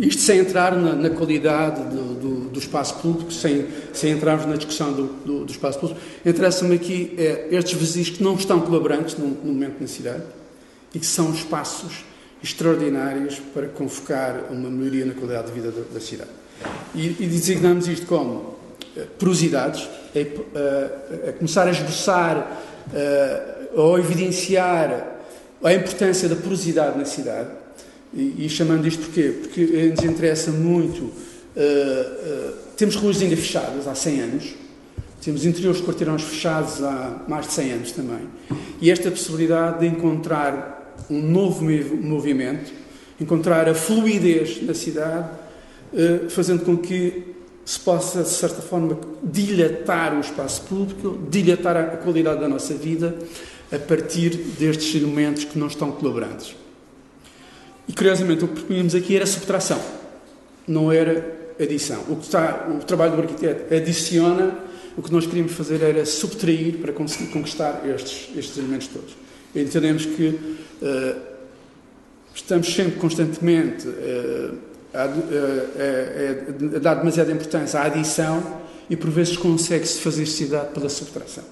Isto 0.00 0.22
sem 0.22 0.38
entrar 0.38 0.74
na, 0.74 0.94
na 0.94 1.10
qualidade 1.10 1.82
do, 1.94 2.14
do, 2.14 2.40
do, 2.48 2.58
espaço 2.58 2.94
público, 2.94 3.30
sem, 3.30 3.66
sem 3.92 4.12
entrarmos 4.12 4.46
na 4.46 4.56
discussão 4.56 4.92
do, 4.92 5.06
do, 5.24 5.44
do 5.44 5.52
espaço 5.52 5.78
público. 5.78 6.00
Interessa-me 6.24 6.74
aqui 6.74 7.14
é, 7.18 7.48
estes 7.50 7.78
vazios 7.78 8.08
que 8.08 8.22
não 8.22 8.36
estão 8.36 8.58
colaborantes 8.60 9.18
no, 9.18 9.28
no, 9.28 9.52
momento 9.52 9.80
na 9.80 9.86
cidade 9.86 10.22
e 10.94 10.98
que 10.98 11.06
são 11.06 11.30
espaços 11.30 12.04
extraordinários 12.42 13.38
para 13.52 13.68
convocar 13.68 14.46
uma 14.50 14.70
melhoria 14.70 15.04
na 15.04 15.12
qualidade 15.12 15.48
de 15.48 15.52
vida 15.52 15.70
da, 15.70 15.82
da 15.92 16.00
cidade. 16.00 16.30
E, 16.94 17.06
e, 17.06 17.26
designamos 17.26 17.88
isto 17.88 18.06
como 18.06 18.34
uh, 18.34 19.06
porosidades, 19.18 19.88
é, 20.14 20.20
uh, 20.22 21.28
a 21.30 21.32
começar 21.32 21.66
a 21.66 21.70
esboçar 21.70 22.62
uh, 22.86 23.80
ou 23.80 23.98
evidenciar 23.98 25.18
a 25.62 25.74
importância 25.74 26.28
da 26.28 26.36
porosidade 26.36 26.96
na 26.96 27.04
cidade. 27.04 27.48
E, 28.12 28.46
e 28.46 28.48
chamando 28.48 28.86
isto 28.86 29.06
porquê? 29.06 29.34
Porque 29.42 29.92
nos 29.96 30.04
interessa 30.04 30.52
muito. 30.52 31.10
Temos 32.76 32.96
ruas 32.96 33.20
ainda 33.22 33.36
fechadas 33.36 33.86
há 33.88 33.94
100 33.94 34.20
anos, 34.20 34.54
temos 35.24 35.46
interiores 35.46 35.80
de 35.80 35.86
quarteirões 35.86 36.22
fechados 36.22 36.82
há 36.82 37.22
mais 37.26 37.46
de 37.46 37.54
100 37.54 37.72
anos 37.72 37.92
também. 37.92 38.28
E 38.80 38.90
esta 38.90 39.10
possibilidade 39.10 39.80
de 39.80 39.86
encontrar 39.86 40.96
um 41.10 41.20
novo 41.20 41.64
movimento, 41.64 42.72
encontrar 43.20 43.68
a 43.68 43.74
fluidez 43.74 44.62
na 44.62 44.74
cidade, 44.74 45.28
fazendo 46.28 46.64
com 46.64 46.76
que 46.76 47.34
se 47.64 47.80
possa, 47.80 48.22
de 48.22 48.28
certa 48.28 48.60
forma, 48.60 48.98
dilatar 49.22 50.14
o 50.16 50.20
espaço 50.20 50.62
público, 50.62 51.18
dilatar 51.30 51.76
a 51.76 51.96
qualidade 51.96 52.40
da 52.40 52.48
nossa 52.48 52.74
vida 52.74 53.16
a 53.72 53.78
partir 53.78 54.30
destes 54.30 54.94
elementos 54.94 55.44
que 55.44 55.58
não 55.58 55.66
estão 55.66 55.90
colaborantes. 55.90 56.54
E, 57.88 57.92
curiosamente, 57.92 58.44
o 58.44 58.48
que 58.48 58.54
propunhamos 58.54 58.94
aqui 58.94 59.16
era 59.16 59.26
subtração, 59.26 59.80
não 60.66 60.92
era 60.92 61.54
adição. 61.60 62.02
O, 62.08 62.16
que 62.16 62.24
está, 62.24 62.68
o 62.68 62.84
trabalho 62.84 63.16
do 63.16 63.22
arquiteto 63.22 63.74
adiciona, 63.74 64.58
o 64.96 65.02
que 65.02 65.12
nós 65.12 65.26
queríamos 65.26 65.52
fazer 65.52 65.82
era 65.82 66.04
subtrair 66.04 66.78
para 66.78 66.92
conseguir 66.92 67.30
conquistar 67.30 67.82
estes, 67.86 68.28
estes 68.36 68.58
elementos 68.58 68.88
todos. 68.88 69.16
Entendemos 69.54 70.04
que 70.06 70.28
uh, 70.28 71.20
estamos 72.34 72.72
sempre 72.72 72.98
constantemente 72.98 73.86
uh, 73.88 74.58
a, 74.94 76.76
a, 76.76 76.78
dar 76.78 76.94
demasiada 76.94 77.32
importância 77.32 77.80
à 77.80 77.86
adição 77.86 78.62
e 78.88 78.96
por 78.96 79.10
vezes 79.10 79.36
consegue-se 79.36 80.00
fazer 80.00 80.26
cidade 80.26 80.68
pela 80.72 80.88
subtração. 80.88 81.44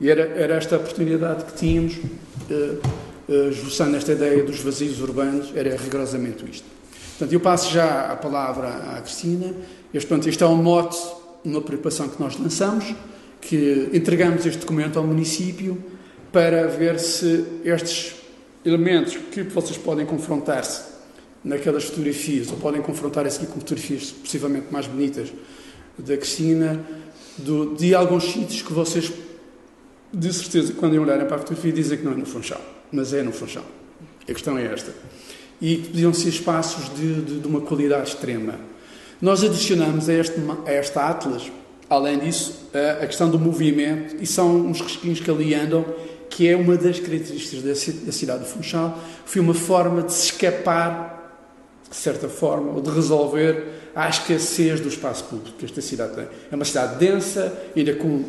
E 0.00 0.10
era, 0.10 0.22
era 0.22 0.54
esta 0.54 0.76
oportunidade 0.76 1.44
que 1.44 1.52
tínhamos, 1.52 1.94
uh, 1.94 2.80
uh, 3.28 3.50
esboçando 3.50 3.96
esta 3.96 4.12
ideia 4.12 4.42
dos 4.42 4.60
vazios 4.60 5.00
urbanos, 5.00 5.52
era 5.54 5.76
rigorosamente 5.76 6.44
isto. 6.50 6.64
Portanto, 7.10 7.32
eu 7.32 7.40
passo 7.40 7.70
já 7.70 8.12
a 8.12 8.16
palavra 8.16 8.68
à 8.68 9.00
Cristina. 9.00 9.54
Este, 9.92 10.08
portanto, 10.08 10.28
este 10.28 10.42
é 10.42 10.46
um 10.46 10.56
mote, 10.56 10.98
uma 11.44 11.60
preocupação 11.60 12.08
que 12.08 12.20
nós 12.20 12.38
lançamos, 12.38 12.94
que 13.40 13.90
entregamos 13.92 14.46
este 14.46 14.60
documento 14.60 14.98
ao 14.98 15.04
município 15.04 15.82
para 16.32 16.66
ver 16.68 16.98
se 16.98 17.44
estes 17.64 18.14
elementos 18.64 19.16
que 19.30 19.42
vocês 19.42 19.76
podem 19.76 20.06
confrontar-se 20.06 20.91
naquelas 21.44 21.84
fotografias, 21.84 22.50
ou 22.50 22.56
podem 22.58 22.80
confrontar-se 22.80 23.38
aqui 23.38 23.46
com 23.46 23.60
fotografias 23.60 24.10
possivelmente 24.10 24.66
mais 24.70 24.86
bonitas 24.86 25.32
da 25.98 26.16
Cristina, 26.16 26.84
do, 27.38 27.74
de 27.74 27.94
alguns 27.94 28.24
sítios 28.24 28.62
que 28.62 28.72
vocês 28.72 29.12
de 30.12 30.32
certeza, 30.32 30.74
quando 30.74 31.00
olharem 31.00 31.26
para 31.26 31.36
a 31.36 31.38
fotografia, 31.38 31.72
dizem 31.72 31.96
que 31.96 32.04
não 32.04 32.12
é 32.12 32.16
no 32.16 32.26
Funchal, 32.26 32.60
mas 32.92 33.14
é 33.14 33.22
no 33.22 33.32
Funchal. 33.32 33.64
A 34.28 34.32
questão 34.32 34.58
é 34.58 34.66
esta. 34.66 34.92
E 35.60 35.78
podiam 35.78 36.12
ser 36.12 36.28
espaços 36.28 36.94
de, 36.94 37.22
de, 37.22 37.40
de 37.40 37.46
uma 37.48 37.62
qualidade 37.62 38.10
extrema. 38.10 38.56
Nós 39.20 39.42
adicionamos 39.42 40.08
a, 40.08 40.12
este, 40.12 40.36
a 40.66 40.70
esta 40.70 41.08
Atlas, 41.08 41.50
além 41.88 42.18
disso, 42.18 42.68
a, 42.74 43.04
a, 43.04 43.06
questão 43.06 43.30
do 43.30 43.38
movimento, 43.38 44.16
e 44.20 44.26
são 44.26 44.66
uns 44.66 44.80
risquinhos 44.80 45.20
que 45.20 45.30
ali 45.30 45.54
andam, 45.54 45.84
que 46.28 46.46
é 46.46 46.56
uma 46.56 46.76
das 46.76 47.00
características 47.00 47.62
da, 47.62 48.04
da 48.04 48.12
cidade 48.12 48.40
do 48.40 48.46
Funchal. 48.46 48.98
Foi 49.24 49.40
uma 49.40 49.54
forma 49.54 50.02
de 50.02 50.12
se 50.12 50.26
escapar, 50.26 51.21
de 51.92 51.98
certa 51.98 52.26
forma, 52.26 52.72
ou 52.72 52.80
de 52.80 52.90
resolver 52.90 53.64
a 53.94 54.08
escassez 54.08 54.80
do 54.80 54.88
espaço 54.88 55.24
público 55.24 55.58
que 55.58 55.66
esta 55.66 55.82
cidade 55.82 56.14
tem. 56.14 56.26
É 56.50 56.56
uma 56.56 56.64
cidade 56.64 56.98
densa, 56.98 57.52
ainda 57.76 57.94
com 57.94 58.24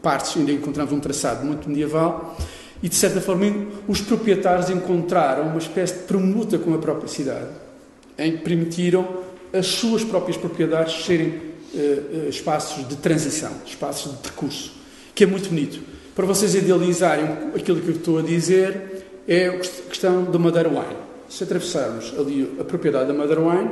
partes 0.00 0.34
ainda 0.36 0.50
encontramos 0.50 0.92
um 0.92 0.98
traçado 0.98 1.44
muito 1.44 1.68
medieval 1.68 2.36
e, 2.82 2.88
de 2.88 2.94
certa 2.94 3.20
forma, 3.20 3.44
os 3.86 4.00
proprietários 4.00 4.70
encontraram 4.70 5.48
uma 5.48 5.58
espécie 5.58 5.92
de 5.92 6.00
permuta 6.00 6.58
com 6.58 6.74
a 6.74 6.78
própria 6.78 7.06
cidade, 7.06 7.48
em 8.18 8.32
que 8.32 8.38
permitiram 8.38 9.06
as 9.52 9.66
suas 9.66 10.02
próprias 10.02 10.38
propriedades 10.38 11.04
serem 11.04 11.28
uh, 11.28 12.28
espaços 12.30 12.88
de 12.88 12.96
transição, 12.96 13.52
espaços 13.66 14.10
de 14.10 14.18
percurso, 14.18 14.72
que 15.14 15.24
é 15.24 15.26
muito 15.26 15.50
bonito. 15.50 15.80
Para 16.14 16.24
vocês 16.24 16.54
idealizarem 16.54 17.26
aquilo 17.54 17.78
que 17.80 17.88
eu 17.88 17.96
estou 17.96 18.18
a 18.18 18.22
dizer, 18.22 19.04
é 19.28 19.48
a 19.48 19.58
questão 19.58 20.24
da 20.24 20.38
Madeira 20.38 20.70
Wine. 20.70 21.11
Se 21.32 21.44
atravessarmos 21.44 22.12
ali 22.18 22.58
a 22.60 22.64
propriedade 22.64 23.06
da 23.08 23.14
Madeira 23.14 23.40
Wine, 23.40 23.70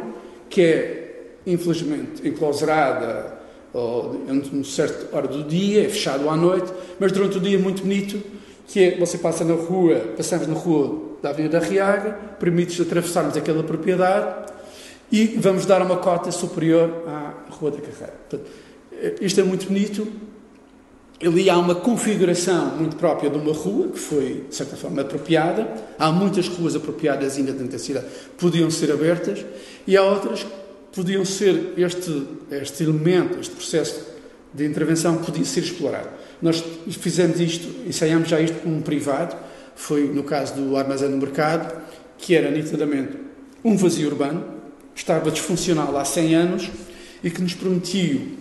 que 0.48 0.62
é, 0.62 1.32
infelizmente, 1.46 2.26
enclausurada 2.26 3.38
ou 3.74 4.12
uma 4.50 4.64
certa 4.64 5.14
hora 5.14 5.28
do 5.28 5.44
dia, 5.44 5.84
é 5.84 5.88
fechado 5.90 6.26
à 6.30 6.34
noite, 6.34 6.72
mas 6.98 7.12
durante 7.12 7.36
o 7.36 7.40
dia 7.40 7.58
é 7.58 7.60
muito 7.60 7.82
bonito, 7.82 8.18
que 8.66 8.82
é, 8.82 8.98
você 8.98 9.18
passa 9.18 9.44
na 9.44 9.52
rua, 9.52 9.96
passamos 10.16 10.46
na 10.46 10.54
rua 10.54 11.18
da 11.22 11.28
Avenida 11.28 11.60
da 11.60 11.66
Riaga, 11.66 12.12
permite-nos 12.38 12.80
atravessarmos 12.86 13.36
aquela 13.36 13.62
propriedade 13.62 14.52
e 15.12 15.26
vamos 15.26 15.66
dar 15.66 15.82
uma 15.82 15.98
cota 15.98 16.32
superior 16.32 17.04
à 17.06 17.34
Rua 17.50 17.72
da 17.72 17.78
Carreira. 17.78 18.14
Portanto, 18.26 18.50
eh, 18.90 19.16
isto 19.20 19.38
é 19.38 19.44
muito 19.44 19.66
bonito. 19.66 20.08
Ali 21.22 21.50
há 21.50 21.58
uma 21.58 21.74
configuração 21.74 22.76
muito 22.76 22.96
própria 22.96 23.28
de 23.28 23.36
uma 23.36 23.52
rua, 23.52 23.88
que 23.88 23.98
foi, 23.98 24.46
de 24.48 24.54
certa 24.54 24.74
forma, 24.74 25.02
apropriada. 25.02 25.68
Há 25.98 26.10
muitas 26.10 26.48
ruas 26.48 26.74
apropriadas 26.74 27.36
ainda 27.36 27.52
dentro 27.52 27.72
da 27.72 27.78
cidade, 27.78 28.06
podiam 28.38 28.70
ser 28.70 28.90
abertas, 28.90 29.44
e 29.86 29.96
há 29.96 30.02
outras 30.02 30.46
podiam 30.92 31.24
ser 31.24 31.74
este, 31.76 32.26
este 32.50 32.84
elemento, 32.84 33.38
este 33.38 33.54
processo 33.54 34.06
de 34.52 34.64
intervenção 34.64 35.18
podia 35.18 35.44
ser 35.44 35.60
explorado. 35.60 36.08
Nós 36.40 36.64
fizemos 36.88 37.38
isto, 37.38 37.68
ensaiamos 37.86 38.28
já 38.28 38.40
isto 38.40 38.58
com 38.60 38.70
um 38.70 38.80
privado, 38.80 39.36
foi 39.76 40.08
no 40.08 40.24
caso 40.24 40.54
do 40.54 40.76
armazém 40.76 41.10
do 41.10 41.16
mercado, 41.16 41.80
que 42.18 42.34
era 42.34 42.50
nitidamente 42.50 43.12
um 43.62 43.76
vazio 43.76 44.08
urbano, 44.08 44.44
estava 44.94 45.30
disfuncional 45.30 45.96
há 45.96 46.04
100 46.04 46.34
anos 46.34 46.70
e 47.22 47.30
que 47.30 47.40
nos 47.40 47.54
permitiu, 47.54 48.38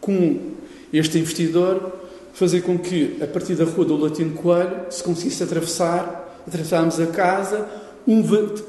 com 0.00 0.55
este 0.98 1.18
investidor, 1.18 1.92
fazer 2.32 2.60
com 2.60 2.78
que, 2.78 3.16
a 3.22 3.26
partir 3.26 3.54
da 3.54 3.64
rua 3.64 3.84
do 3.84 3.96
Latino 3.96 4.32
Coelho, 4.32 4.86
se 4.90 5.02
conseguisse 5.02 5.42
atravessar, 5.42 6.42
atravessarmos 6.46 7.00
a 7.00 7.06
casa, 7.06 7.66
um, 8.06 8.22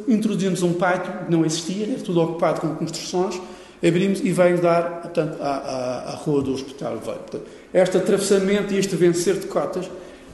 introduzimos 0.07 0.63
um 0.63 0.73
pátio 0.73 1.13
que 1.25 1.31
não 1.31 1.45
existia, 1.45 1.85
era 1.85 2.01
tudo 2.01 2.21
ocupado 2.21 2.61
com 2.61 2.75
construções, 2.75 3.39
abrimos 3.85 4.21
e 4.21 4.31
veio 4.31 4.59
dar 4.59 5.01
portanto, 5.01 5.37
à, 5.41 5.49
à, 5.49 6.11
à 6.11 6.15
rua 6.15 6.41
do 6.41 6.53
Hospital 6.53 6.97
Velho. 6.97 7.43
Este 7.73 7.97
atravessamento 7.97 8.73
e 8.73 8.77
este 8.77 8.95
vencer 8.95 9.35
de 9.35 9.47
cotas 9.47 9.89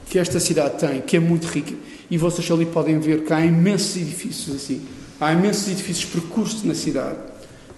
que 0.08 0.18
esta 0.18 0.38
cidade 0.38 0.78
tem, 0.78 1.00
que 1.00 1.16
é 1.16 1.20
muito 1.20 1.46
rica, 1.46 1.74
e 2.10 2.16
vocês 2.16 2.48
ali 2.50 2.66
podem 2.66 2.98
ver 3.00 3.24
que 3.24 3.32
há 3.32 3.44
imensos 3.44 3.96
edifícios 3.96 4.54
assim, 4.54 4.82
há 5.20 5.32
imensos 5.32 5.68
edifícios 5.68 6.04
percursos 6.04 6.62
na 6.62 6.74
cidade, 6.74 7.16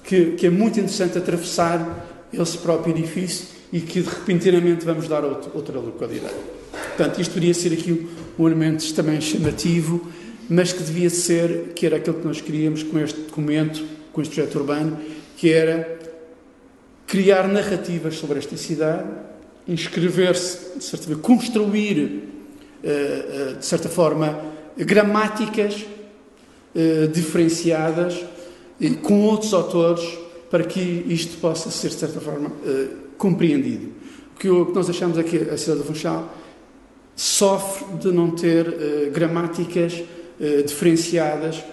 que, 0.05 0.33
que 0.33 0.47
é 0.47 0.51
muito 0.51 0.79
interessante 0.79 1.17
atravessar 1.17 2.27
esse 2.33 2.59
próprio 2.59 2.97
edifício 2.97 3.56
e 3.77 3.81
que 3.81 4.01
repentinamente 4.01 4.85
vamos 4.85 5.07
dar 5.07 5.25
outro, 5.25 5.51
outra 5.55 5.79
localidade. 5.79 6.35
Portanto, 6.97 7.21
isto 7.21 7.35
poderia 7.35 7.55
ser 7.55 7.73
aqui 7.73 8.09
um 8.39 8.47
elemento 8.47 8.95
também 8.95 9.21
chamativo 9.21 10.11
mas 10.49 10.73
que 10.73 10.83
devia 10.83 11.11
ser, 11.11 11.73
que 11.75 11.87
era 11.87 11.97
aquilo 11.97 12.21
que 12.21 12.27
nós 12.27 12.41
queríamos 12.41 12.83
com 12.83 12.99
este 12.99 13.21
documento, 13.23 13.85
com 14.13 14.23
este 14.23 14.35
projeto 14.35 14.59
urbano, 14.59 14.99
que 15.37 15.53
era 15.53 15.99
criar 17.07 17.49
narrativas 17.49 18.17
sobre 18.17 18.39
esta 18.39 18.57
cidade, 18.57 19.09
inscrever-se, 19.67 20.79
de 20.79 20.85
certa 20.85 21.07
forma, 21.07 21.23
construir, 21.23 22.23
eh, 22.83 22.89
eh, 22.89 23.55
de 23.59 23.67
certa 23.67 23.89
forma, 23.89 24.41
gramáticas 24.77 25.85
eh, 26.75 27.09
diferenciadas 27.13 28.25
com 29.03 29.23
outros 29.23 29.53
autores 29.53 30.07
para 30.51 30.63
que 30.63 31.05
isto 31.09 31.39
possa 31.39 31.71
ser, 31.71 31.89
de 31.89 31.95
certa 31.95 32.21
forma, 32.21 32.53
compreendido. 33.19 33.93
O 34.35 34.39
que 34.39 34.75
nós 34.75 34.89
achamos 34.89 35.19
é 35.19 35.23
que 35.23 35.37
a 35.37 35.57
cidade 35.57 35.81
do 35.81 35.85
Funchal 35.85 36.33
sofre 37.15 37.97
de 37.99 38.13
não 38.13 38.31
ter 38.31 39.11
gramáticas 39.13 40.03
eh, 40.39 40.63
diferenciadas 40.63 41.65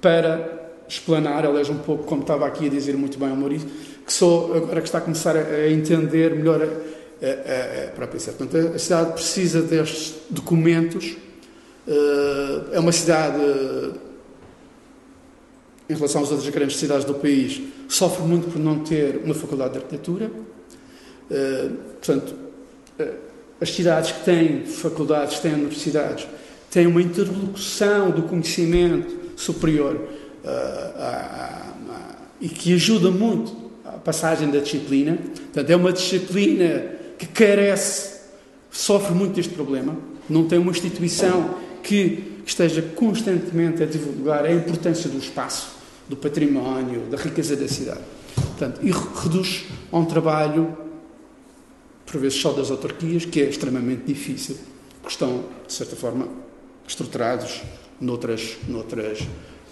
para 0.00 0.70
explanar, 0.88 1.44
aliás, 1.44 1.68
um 1.68 1.78
pouco 1.78 2.04
como 2.04 2.22
estava 2.22 2.46
aqui 2.46 2.66
a 2.66 2.68
dizer 2.68 2.96
muito 2.96 3.18
bem 3.18 3.32
o 3.32 3.36
Maurício, 3.36 3.68
que 4.06 4.12
só 4.12 4.52
agora 4.54 4.80
que 4.80 4.86
está 4.86 4.98
a 4.98 5.00
começar 5.00 5.36
a, 5.36 5.68
entender 5.68 6.34
melhor 6.36 6.62
a, 6.62 6.66
a, 6.66 7.84
a 7.86 7.90
própria 7.90 8.20
cidade. 8.20 8.38
Portanto, 8.38 8.74
a 8.74 8.78
cidade 8.78 9.12
precisa 9.12 9.60
destes 9.60 10.14
documentos. 10.30 11.16
Eh, 11.88 12.60
é 12.72 12.80
uma 12.80 12.92
cidade, 12.92 13.40
em 15.88 15.94
relação 15.94 16.22
às 16.22 16.30
outras 16.30 16.48
grandes 16.48 16.76
cidades 16.76 17.04
do 17.04 17.14
país, 17.14 17.60
sofre 17.88 18.22
muito 18.22 18.52
por 18.52 18.60
não 18.60 18.80
ter 18.84 19.20
uma 19.24 19.34
faculdade 19.34 19.72
de 19.72 19.78
arquitetura. 19.78 20.30
Eh, 21.30 21.68
portanto, 22.00 22.34
as 23.60 23.70
cidades 23.70 24.12
que 24.12 24.24
têm 24.24 24.64
faculdades, 24.64 25.36
que 25.36 25.42
têm 25.42 25.54
universidades, 25.54 26.26
tem 26.70 26.86
uma 26.86 27.02
interlocução 27.02 28.10
do 28.10 28.22
conhecimento 28.22 29.18
superior 29.36 29.96
uh, 29.96 30.48
uh, 30.48 31.90
uh, 31.90 32.16
e 32.40 32.48
que 32.48 32.74
ajuda 32.74 33.10
muito 33.10 33.54
a 33.84 33.92
passagem 33.92 34.50
da 34.50 34.60
disciplina. 34.60 35.16
Portanto, 35.16 35.70
é 35.70 35.76
uma 35.76 35.92
disciplina 35.92 36.92
que 37.18 37.26
carece, 37.26 38.20
sofre 38.70 39.14
muito 39.14 39.34
deste 39.34 39.52
problema, 39.52 39.96
não 40.28 40.46
tem 40.46 40.58
uma 40.58 40.70
instituição 40.70 41.56
que 41.82 42.40
esteja 42.46 42.82
constantemente 42.82 43.82
a 43.82 43.86
divulgar 43.86 44.44
a 44.44 44.52
importância 44.52 45.10
do 45.10 45.18
espaço, 45.18 45.70
do 46.08 46.16
património, 46.16 47.02
da 47.10 47.16
riqueza 47.16 47.56
da 47.56 47.68
cidade. 47.68 48.00
Portanto, 48.34 48.80
e 48.82 48.90
reduz 48.90 49.64
a 49.90 49.98
um 49.98 50.04
trabalho, 50.04 50.76
por 52.10 52.20
vezes 52.20 52.40
só 52.40 52.52
das 52.52 52.70
autarquias, 52.70 53.24
que 53.24 53.40
é 53.40 53.44
extremamente 53.44 54.02
difícil, 54.04 54.56
porque 55.00 55.12
estão, 55.12 55.44
de 55.66 55.72
certa 55.72 55.94
forma, 55.94 56.28
estruturados 56.86 57.62
noutras, 58.00 58.56
noutras, 58.66 59.20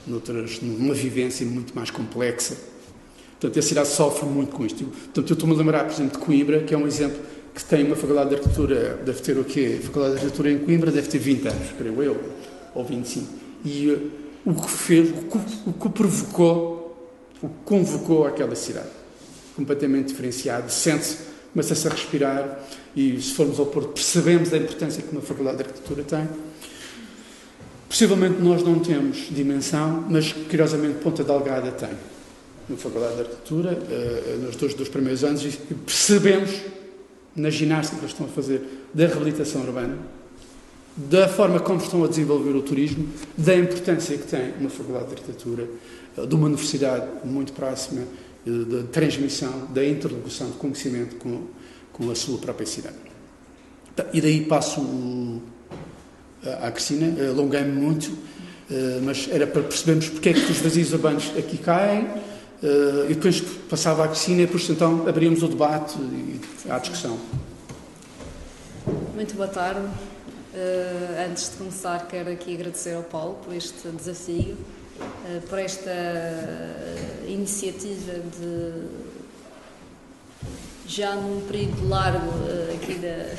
noutras, 0.06 0.60
numa 0.62 0.94
vivência 0.94 1.44
muito 1.44 1.74
mais 1.74 1.90
complexa. 1.90 2.56
Portanto, 3.40 3.58
a 3.58 3.62
cidade 3.62 3.88
sofre 3.88 4.26
muito 4.26 4.54
com 4.54 4.64
isto. 4.64 4.84
Portanto, 4.84 5.30
eu 5.30 5.34
estou-me 5.34 5.54
a 5.54 5.58
lembrar, 5.58 5.84
por 5.84 5.92
exemplo, 5.92 6.18
de 6.18 6.24
Coimbra, 6.24 6.62
que 6.62 6.74
é 6.74 6.78
um 6.78 6.86
exemplo 6.86 7.18
que 7.54 7.64
tem 7.64 7.84
uma 7.84 7.96
faculdade 7.96 8.30
de 8.30 8.36
arquitetura, 8.36 9.00
deve 9.04 9.20
ter 9.20 9.36
o 9.36 9.44
quê? 9.44 9.78
A 9.80 9.86
faculdade 9.86 10.14
de 10.14 10.18
arquitetura 10.20 10.52
em 10.52 10.58
Coimbra 10.58 10.92
deve 10.92 11.08
ter 11.08 11.18
20 11.18 11.48
anos, 11.48 11.68
creio 11.76 12.02
eu, 12.02 12.20
ou 12.72 12.84
25. 12.84 13.26
E 13.64 13.90
uh, 13.90 14.10
o 14.44 14.54
que 14.54 14.70
fez, 14.70 15.10
o 15.10 15.12
que, 15.12 15.38
o 15.66 15.72
que 15.72 15.88
provocou, 15.88 17.10
o 17.42 17.48
que 17.48 17.54
convocou 17.64 18.26
aquela 18.26 18.54
cidade. 18.54 18.88
Completamente 19.56 20.08
diferenciado, 20.08 20.70
sente-se, 20.70 21.27
começa-se 21.58 21.88
a 21.88 21.90
respirar 21.90 22.60
e 22.94 23.20
se 23.20 23.34
formos 23.34 23.58
ao 23.58 23.66
Porto 23.66 23.88
percebemos 23.88 24.52
a 24.52 24.56
importância 24.56 25.02
que 25.02 25.10
uma 25.10 25.20
faculdade 25.20 25.56
de 25.56 25.64
arquitetura 25.64 26.04
tem. 26.04 26.28
Possivelmente 27.88 28.40
nós 28.40 28.62
não 28.62 28.78
temos 28.78 29.26
dimensão, 29.28 30.04
mas 30.08 30.32
curiosamente 30.32 30.98
Ponta 31.02 31.24
Delgada 31.24 31.72
tem. 31.72 31.90
Na 32.68 32.76
Faculdade 32.76 33.14
de 33.14 33.20
Arquitetura, 33.22 33.72
uh, 33.72 34.38
nos 34.44 34.54
dois, 34.54 34.74
dois 34.74 34.88
primeiros 34.88 35.24
anos, 35.24 35.42
e 35.42 35.74
percebemos 35.74 36.50
na 37.34 37.50
ginástica 37.50 37.96
que 37.96 38.04
eles 38.04 38.12
estão 38.12 38.26
a 38.26 38.28
fazer 38.28 38.86
da 38.94 39.06
reabilitação 39.06 39.62
urbana, 39.62 39.96
da 40.96 41.26
forma 41.28 41.58
como 41.58 41.80
estão 41.80 42.04
a 42.04 42.08
desenvolver 42.08 42.54
o 42.54 42.62
turismo, 42.62 43.08
da 43.36 43.56
importância 43.56 44.16
que 44.16 44.26
tem 44.26 44.52
uma 44.60 44.68
faculdade 44.68 45.06
de 45.06 45.14
arquitetura, 45.14 45.68
eh, 46.16 46.26
de 46.26 46.34
uma 46.34 46.46
universidade 46.46 47.06
muito 47.24 47.52
próxima, 47.52 48.02
eh, 48.02 48.27
da 48.66 48.82
transmissão, 48.84 49.66
da 49.72 49.84
interlocução 49.84 50.50
de 50.50 50.56
conhecimento 50.56 51.16
com, 51.16 51.46
com 51.92 52.10
a 52.10 52.14
sua 52.14 52.38
própria 52.38 52.66
cidade. 52.66 52.96
Tá, 53.94 54.06
e 54.12 54.20
daí 54.20 54.44
passo 54.44 55.42
à 56.62 56.70
Cristina, 56.70 57.28
alonguei-me 57.28 57.72
muito, 57.72 58.16
eh, 58.70 59.00
mas 59.02 59.28
era 59.30 59.46
para 59.46 59.62
percebermos 59.62 60.08
porque 60.08 60.28
é 60.28 60.32
que 60.32 60.52
os 60.52 60.58
vazios 60.58 60.92
urbanos 60.92 61.32
aqui 61.36 61.58
caem, 61.58 62.06
e 63.08 63.14
depois 63.14 63.40
passava 63.40 64.04
à 64.04 64.08
piscina 64.08 64.42
e 64.42 64.46
depois 64.46 64.68
então 64.68 65.08
abríamos 65.08 65.42
o 65.42 65.48
debate 65.48 65.96
e 65.98 66.40
a 66.68 66.78
discussão. 66.78 67.16
Muito 69.14 69.34
boa 69.34 69.48
tarde. 69.48 69.86
Antes 71.24 71.50
de 71.50 71.56
começar, 71.56 72.08
quero 72.08 72.30
aqui 72.30 72.54
agradecer 72.54 72.94
ao 72.94 73.04
Paulo 73.04 73.38
por 73.44 73.54
este 73.54 73.88
desafio, 73.90 74.56
por 75.48 75.58
esta 75.58 75.90
iniciativa 77.26 78.12
de, 78.12 78.88
já 80.86 81.14
num 81.14 81.40
período 81.46 81.88
largo 81.88 82.32
aqui 82.74 82.94
da, 82.94 83.34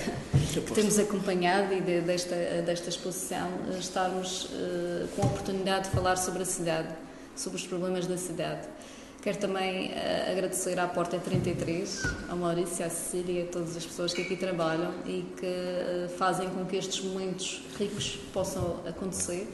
que 0.62 0.74
temos 0.74 1.00
acompanhado 1.00 1.74
e 1.74 1.82
de, 1.82 2.02
desta, 2.02 2.36
desta 2.66 2.90
exposição, 2.90 3.50
estarmos 3.80 4.50
com 5.16 5.24
a 5.24 5.26
oportunidade 5.26 5.90
de 5.90 5.96
falar 5.96 6.16
sobre 6.16 6.44
a 6.44 6.46
cidade, 6.46 6.90
sobre 7.36 7.58
os 7.58 7.66
problemas 7.66 8.06
da 8.08 8.18
cidade. 8.18 8.68
Quero 9.22 9.38
também 9.38 9.90
uh, 9.90 10.32
agradecer 10.32 10.80
à 10.80 10.88
Porta 10.88 11.20
33, 11.20 12.04
ao 12.30 12.38
Maurício, 12.38 12.86
à 12.86 12.90
Cecília 12.90 13.42
e 13.42 13.44
a 13.44 13.52
todas 13.52 13.76
as 13.76 13.86
pessoas 13.86 14.14
que 14.14 14.22
aqui 14.22 14.38
trabalham 14.38 14.94
e 15.06 15.26
que 15.38 15.46
uh, 15.46 16.10
fazem 16.18 16.48
com 16.50 16.64
que 16.66 16.78
estes 16.78 17.04
momentos 17.04 17.62
ricos 17.78 18.18
possam 18.32 18.80
acontecer. 18.88 19.46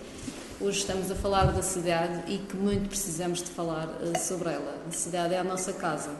Hoje 0.61 0.79
estamos 0.79 1.11
a 1.11 1.15
falar 1.15 1.51
da 1.51 1.61
cidade 1.61 2.31
e 2.31 2.37
que 2.37 2.55
muito 2.55 2.87
precisamos 2.87 3.39
de 3.39 3.49
falar 3.49 3.87
uh, 3.87 4.17
sobre 4.17 4.53
ela. 4.53 4.77
A 4.87 4.91
cidade 4.91 5.33
é 5.33 5.39
a 5.39 5.43
nossa 5.43 5.73
casa 5.73 6.11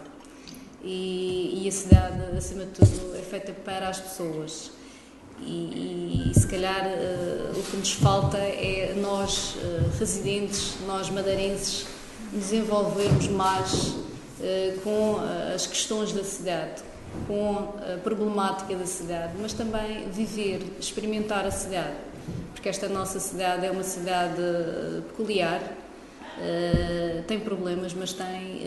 e, 0.84 1.64
e, 1.64 1.68
a 1.70 1.72
cidade, 1.72 2.38
acima 2.38 2.66
de 2.66 2.72
tudo, 2.72 3.16
é 3.18 3.22
feita 3.22 3.54
para 3.54 3.88
as 3.88 3.98
pessoas. 4.02 4.72
E, 5.40 6.32
e, 6.32 6.38
se 6.38 6.46
calhar 6.48 6.84
o 7.56 7.64
que 7.64 7.78
nos 7.78 7.94
falta 7.94 8.38
é 8.38 8.94
nós, 8.98 9.56
residentes, 9.98 10.76
nós 10.86 11.10
madeirenses, 11.10 11.86
desenvolvermos 12.34 13.30
mais 13.30 13.74
uh, 13.74 14.82
com 14.84 15.14
uh, 15.14 15.56
as 15.56 15.66
questões 15.66 16.12
da 16.12 16.26
cidade, 16.26 16.84
com 17.26 17.74
a 17.80 17.98
problemática 18.00 18.76
da 18.76 18.86
cidade, 18.86 19.34
mas 19.40 19.54
também 19.54 20.10
viver, 20.10 20.62
experimentar 20.78 21.46
a 21.46 21.52
cidade, 21.52 21.96
porque 22.54 22.70
esta 22.70 22.88
nossa 22.88 23.20
cidade 23.20 23.66
é 23.66 23.72
uma 23.72 23.84
cidade 23.84 24.42
eh, 24.42 25.02
peculiar, 25.08 25.62
uh, 25.62 27.24
tem 27.28 27.40
problemas, 27.40 27.94
mas 27.94 28.14
tem 28.14 28.62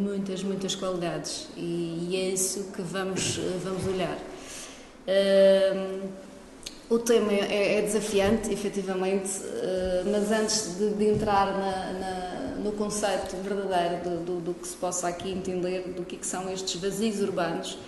muitas, 0.00 0.42
muitas 0.42 0.74
qualidades 0.74 1.48
e, 1.56 2.08
e, 2.10 2.16
é 2.16 2.28
isso 2.30 2.72
que 2.74 2.82
vamos, 2.82 3.38
vamos 3.62 3.86
olhar. 3.86 4.18
O 6.88 6.98
tema 6.98 7.32
é, 7.32 7.78
é 7.78 7.82
desafiante, 7.82 8.52
efetivamente, 8.52 9.30
mas 10.10 10.30
antes 10.30 10.76
de, 10.78 10.90
de 10.94 11.08
entrar 11.10 11.46
na, 11.46 11.92
na 11.92 12.36
no 12.66 12.72
conceito 12.72 13.36
verdadeiro 13.42 14.02
do, 14.02 14.24
do, 14.24 14.40
do, 14.40 14.54
que 14.54 14.66
se 14.66 14.76
possa 14.76 15.06
aqui 15.06 15.30
entender 15.30 15.92
do 15.96 16.04
que, 16.04 16.16
que 16.16 16.26
são 16.26 16.50
estes 16.50 16.80
vazios 16.80 17.20
urbanos, 17.20 17.78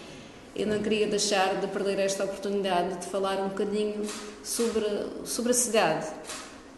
eu 0.58 0.66
não 0.66 0.80
queria 0.80 1.06
deixar 1.06 1.60
de 1.60 1.68
perder 1.68 2.00
esta 2.00 2.24
oportunidade 2.24 2.98
de 2.98 3.06
falar 3.06 3.40
um 3.40 3.48
bocadinho 3.48 4.04
sobre, 4.42 4.84
sobre 5.24 5.52
a 5.52 5.54
cidade, 5.54 6.06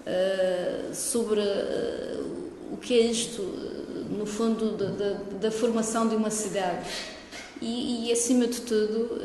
uh, 0.06 0.94
sobre 0.94 1.40
uh, 1.40 2.72
o 2.72 2.76
que 2.76 2.92
é 2.92 3.00
isto, 3.00 3.42
no 4.10 4.26
fundo, 4.26 4.76
de, 4.76 5.38
da 5.38 5.50
formação 5.50 6.06
de 6.06 6.14
uma 6.14 6.30
cidade. 6.30 6.86
E, 7.62 8.06
e 8.06 8.12
acima 8.12 8.46
de 8.46 8.60
tudo, 8.62 9.18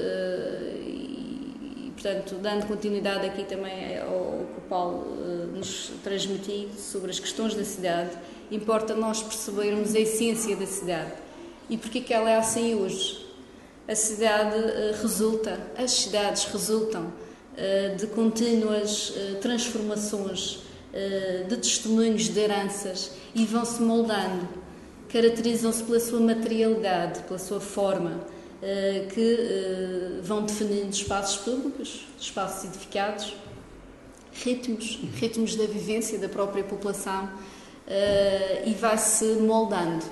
e, 0.86 1.92
portanto, 1.94 2.36
dando 2.36 2.68
continuidade 2.68 3.26
aqui 3.26 3.46
também 3.46 3.98
ao 4.00 4.46
que 4.54 4.60
o 4.60 4.62
Paulo 4.68 5.16
nos 5.54 5.92
transmitiu 6.04 6.70
sobre 6.78 7.12
as 7.12 7.20
questões 7.20 7.56
da 7.56 7.64
cidade, 7.64 8.12
importa 8.52 8.94
nós 8.94 9.24
percebermos 9.24 9.96
a 9.96 10.00
essência 10.00 10.54
da 10.56 10.66
cidade 10.66 11.14
e 11.70 11.78
porque 11.78 12.02
que 12.02 12.14
ela 12.14 12.30
é 12.30 12.38
assim 12.38 12.76
hoje. 12.76 13.25
A 13.88 13.94
cidade 13.94 14.58
uh, 14.58 15.00
resulta, 15.00 15.60
as 15.78 15.92
cidades 15.92 16.46
resultam 16.46 17.04
uh, 17.04 17.96
de 17.96 18.08
contínuas 18.08 19.10
uh, 19.12 19.36
transformações, 19.36 20.60
de 21.50 21.58
testemunhos 21.58 22.30
de 22.30 22.40
heranças 22.40 23.12
e 23.36 23.46
vão 23.46 23.66
se 23.66 23.82
moldando. 23.82 24.48
Caracterizam-se 25.10 25.84
pela 25.84 26.00
sua 26.00 26.22
materialidade, 26.22 27.20
pela 27.24 27.38
sua 27.38 27.60
forma, 27.60 28.22
que 29.14 30.22
vão 30.24 30.46
definindo 30.46 30.92
espaços 30.92 31.36
públicos, 31.36 32.08
espaços 32.18 32.64
edificados, 32.70 33.36
ritmos, 34.32 35.02
ritmos 35.16 35.58
da 35.58 35.66
vivência 35.66 36.18
da 36.18 36.30
própria 36.30 36.64
população 36.64 37.30
e 38.66 38.74
vai-se 38.76 39.26
moldando. 39.42 40.06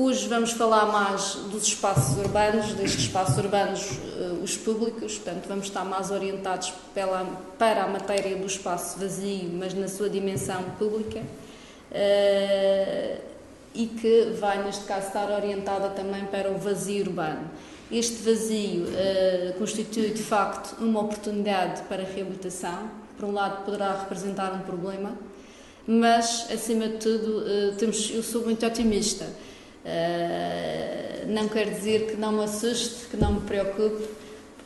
Hoje 0.00 0.28
vamos 0.28 0.52
falar 0.52 0.86
mais 0.92 1.34
dos 1.50 1.64
espaços 1.64 2.16
urbanos, 2.18 2.72
destes 2.74 3.00
espaços 3.00 3.36
urbanos, 3.36 3.90
uh, 3.90 4.44
os 4.44 4.56
públicos, 4.56 5.18
portanto, 5.18 5.48
vamos 5.48 5.66
estar 5.66 5.84
mais 5.84 6.12
orientados 6.12 6.72
pela, 6.94 7.26
para 7.58 7.82
a 7.82 7.88
matéria 7.88 8.36
do 8.36 8.46
espaço 8.46 8.96
vazio, 8.96 9.50
mas 9.54 9.74
na 9.74 9.88
sua 9.88 10.08
dimensão 10.08 10.62
pública, 10.78 11.18
uh, 11.18 13.18
e 13.74 13.86
que 13.88 14.36
vai, 14.38 14.62
neste 14.62 14.84
caso, 14.84 15.08
estar 15.08 15.32
orientada 15.32 15.88
também 15.88 16.26
para 16.26 16.48
o 16.48 16.58
vazio 16.58 17.06
urbano. 17.06 17.50
Este 17.90 18.22
vazio 18.22 18.84
uh, 18.84 19.58
constitui, 19.58 20.10
de 20.10 20.22
facto, 20.22 20.76
uma 20.80 21.00
oportunidade 21.00 21.82
para 21.88 22.04
a 22.04 22.06
reabilitação. 22.06 22.88
Por 23.18 23.28
um 23.28 23.32
lado, 23.32 23.64
poderá 23.64 23.98
representar 23.98 24.52
um 24.52 24.60
problema, 24.60 25.18
mas 25.84 26.46
acima 26.52 26.86
de 26.86 26.98
tudo 26.98 27.44
temos, 27.78 28.12
eu 28.14 28.22
sou 28.22 28.44
muito 28.44 28.64
otimista. 28.64 29.26
Uh, 29.84 31.26
não 31.26 31.48
quer 31.48 31.70
dizer 31.70 32.06
que 32.06 32.16
não 32.16 32.32
me 32.32 32.44
assuste, 32.44 33.06
que 33.10 33.16
não 33.16 33.34
me 33.34 33.40
preocupe 33.40 34.06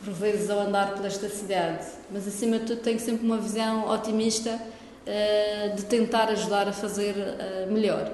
por 0.03 0.13
vezes 0.13 0.49
ao 0.49 0.59
andar 0.59 0.93
pela 0.93 1.07
esta 1.07 1.29
cidade, 1.29 1.85
mas 2.11 2.27
acima 2.27 2.59
de 2.59 2.65
tudo 2.65 2.81
tenho 2.81 2.99
sempre 2.99 3.25
uma 3.25 3.37
visão 3.37 3.87
otimista 3.89 4.59
uh, 4.59 5.75
de 5.75 5.85
tentar 5.85 6.29
ajudar 6.29 6.67
a 6.67 6.73
fazer 6.73 7.15
melhor. 7.69 8.11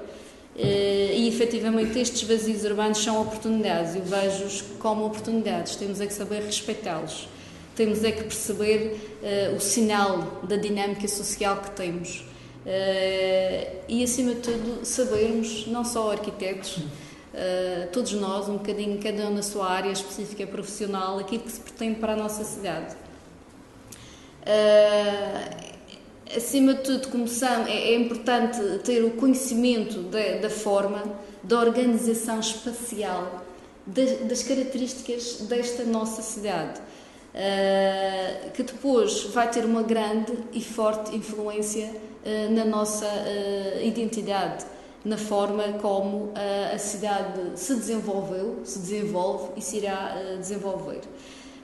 e 0.55 1.27
efetivamente 1.27 1.97
estes 1.97 2.23
vazios 2.23 2.63
urbanos 2.63 2.97
são 2.97 3.21
oportunidades, 3.21 3.95
eu 3.95 4.03
vejo-os 4.03 4.61
como 4.79 5.05
oportunidades, 5.05 5.75
temos 5.75 6.01
é 6.01 6.05
que 6.05 6.13
saber 6.13 6.43
respeitá-los, 6.43 7.27
temos 7.75 8.03
é 8.03 8.11
que 8.11 8.23
perceber 8.23 9.17
o 9.55 9.59
sinal 9.59 10.41
da 10.43 10.57
dinâmica 10.57 11.07
social 11.07 11.57
que 11.57 11.71
temos. 11.71 12.28
Uh, 12.65 13.79
e 13.87 14.03
acima 14.03 14.35
de 14.35 14.41
tudo 14.41 14.85
sabermos, 14.85 15.65
não 15.67 15.85
só 15.85 16.11
arquitetos, 16.11 16.77
uh, 16.77 17.87
todos 17.91 18.11
nós, 18.13 18.49
um 18.49 18.57
bocadinho, 18.57 19.01
cada 19.01 19.27
um 19.27 19.33
na 19.33 19.41
sua 19.41 19.69
área 19.69 19.91
específica 19.91 20.45
profissional, 20.45 21.19
aquilo 21.19 21.43
que 21.43 21.51
se 21.51 21.61
pretende 21.61 21.99
para 21.99 22.13
a 22.13 22.15
nossa 22.15 22.43
cidade. 22.43 22.95
acima 26.35 26.73
de 26.73 26.99
tudo, 26.99 27.27
são, 27.27 27.65
é, 27.65 27.91
é 27.91 27.95
importante 27.95 28.59
ter 28.83 29.03
o 29.03 29.11
conhecimento 29.11 30.01
da, 30.03 30.37
da 30.41 30.49
forma, 30.49 31.01
da 31.41 31.59
organização 31.59 32.39
espacial, 32.39 33.45
das, 33.87 34.43
características 34.43 35.41
desta 35.47 35.83
nossa 35.85 36.21
cidade. 36.21 36.81
Que 38.53 38.63
depois 38.63 39.23
vai 39.25 39.49
ter 39.49 39.63
uma 39.63 39.81
grande 39.81 40.33
e 40.51 40.61
forte 40.61 41.15
influência 41.15 41.89
na 42.51 42.65
nossa 42.65 43.05
uh, 43.05 43.85
identidade, 43.85 44.65
na 45.03 45.17
forma 45.17 45.63
como 45.81 46.33
a 46.73 46.77
cidade 46.77 47.39
se 47.55 47.73
desenvolveu, 47.73 48.59
se 48.65 48.79
desenvolve 48.79 49.51
e 49.55 49.61
se 49.61 49.77
irá 49.77 50.35
desenvolver. 50.37 50.99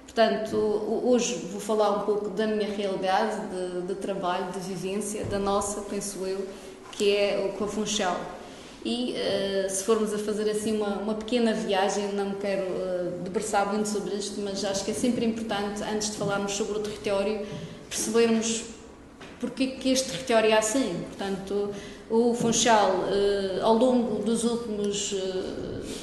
Portanto, 0.05 0.55
hoje 1.03 1.35
vou 1.51 1.59
falar 1.59 1.97
um 1.97 2.05
pouco 2.05 2.29
da 2.29 2.47
minha 2.47 2.69
realidade 2.69 3.35
de, 3.47 3.81
de 3.87 3.95
trabalho, 3.95 4.49
de 4.53 4.59
vivência, 4.59 5.25
da 5.25 5.37
nossa, 5.37 5.81
penso 5.81 6.25
eu, 6.25 6.47
que 6.93 7.13
é 7.13 7.53
o 7.59 7.67
Funchal. 7.67 8.17
E 8.85 9.13
uh, 9.13 9.69
se 9.69 9.83
formos 9.83 10.13
a 10.13 10.17
fazer 10.17 10.49
assim 10.49 10.77
uma, 10.77 10.99
uma 10.99 11.15
pequena 11.15 11.53
viagem, 11.53 12.13
não 12.13 12.29
me 12.29 12.35
quero 12.35 12.61
uh, 12.61 13.23
debruçar 13.23 13.67
muito 13.73 13.89
sobre 13.89 14.13
isto, 14.15 14.39
mas 14.41 14.63
acho 14.63 14.85
que 14.85 14.91
é 14.91 14.93
sempre 14.93 15.25
importante, 15.25 15.83
antes 15.83 16.11
de 16.11 16.17
falarmos 16.17 16.53
sobre 16.53 16.77
o 16.77 16.79
território, 16.79 17.45
percebermos 17.89 18.63
porque 19.39 19.67
que 19.67 19.89
este 19.91 20.11
território 20.11 20.51
é 20.51 20.57
assim. 20.57 21.03
Portanto, 21.07 21.71
o 22.09 22.33
Funchal, 22.33 22.91
uh, 22.91 23.63
ao 23.63 23.73
longo 23.75 24.23
dos 24.23 24.43
últimos 24.43 25.13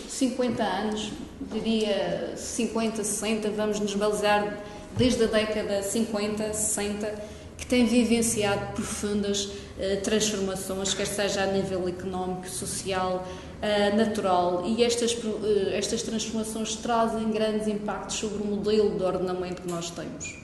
50 0.09 0.63
anos, 0.63 1.11
diria 1.51 2.33
50, 2.37 3.03
60, 3.03 3.51
vamos 3.51 3.81
nos 3.81 3.95
basear 3.95 4.59
desde 4.97 5.25
a 5.25 5.27
década 5.27 5.83
50, 5.83 6.53
60, 6.53 7.15
que 7.57 7.67
tem 7.67 7.87
vivenciado 7.87 8.73
profundas 8.75 9.45
uh, 9.45 10.01
transformações, 10.03 10.95
quer 10.95 11.07
seja 11.07 11.43
a 11.43 11.47
nível 11.47 11.89
económico, 11.89 12.49
social, 12.49 13.27
uh, 13.27 13.97
natural, 13.97 14.65
e 14.67 14.83
estas, 14.83 15.13
uh, 15.13 15.41
estas 15.73 16.03
transformações 16.03 16.77
trazem 16.77 17.31
grandes 17.31 17.69
impactos 17.69 18.17
sobre 18.17 18.43
o 18.43 18.47
modelo 18.47 18.97
de 18.97 19.05
ordenamento 19.05 19.63
que 19.63 19.71
nós 19.71 19.91
temos. 19.91 20.43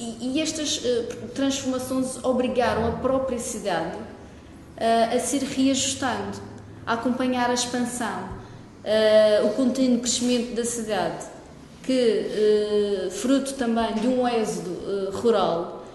E, 0.00 0.32
e, 0.32 0.40
estas 0.40 0.80
transformações 1.34 2.24
obrigaram 2.24 2.88
a 2.88 2.92
própria 2.92 3.38
cidade 3.38 3.98
a 5.14 5.18
se 5.20 5.36
reajustando 5.38 6.40
a 6.90 6.94
acompanhar 6.94 7.50
a 7.50 7.54
expansão, 7.54 8.28
uh, 8.84 9.46
o 9.46 9.50
contínuo 9.54 10.00
crescimento 10.00 10.54
da 10.54 10.64
cidade, 10.64 11.24
que, 11.82 13.06
uh, 13.06 13.10
fruto 13.12 13.54
também 13.54 13.94
de 13.94 14.08
um 14.08 14.26
êxodo 14.26 14.70
uh, 14.70 15.10
rural, 15.12 15.86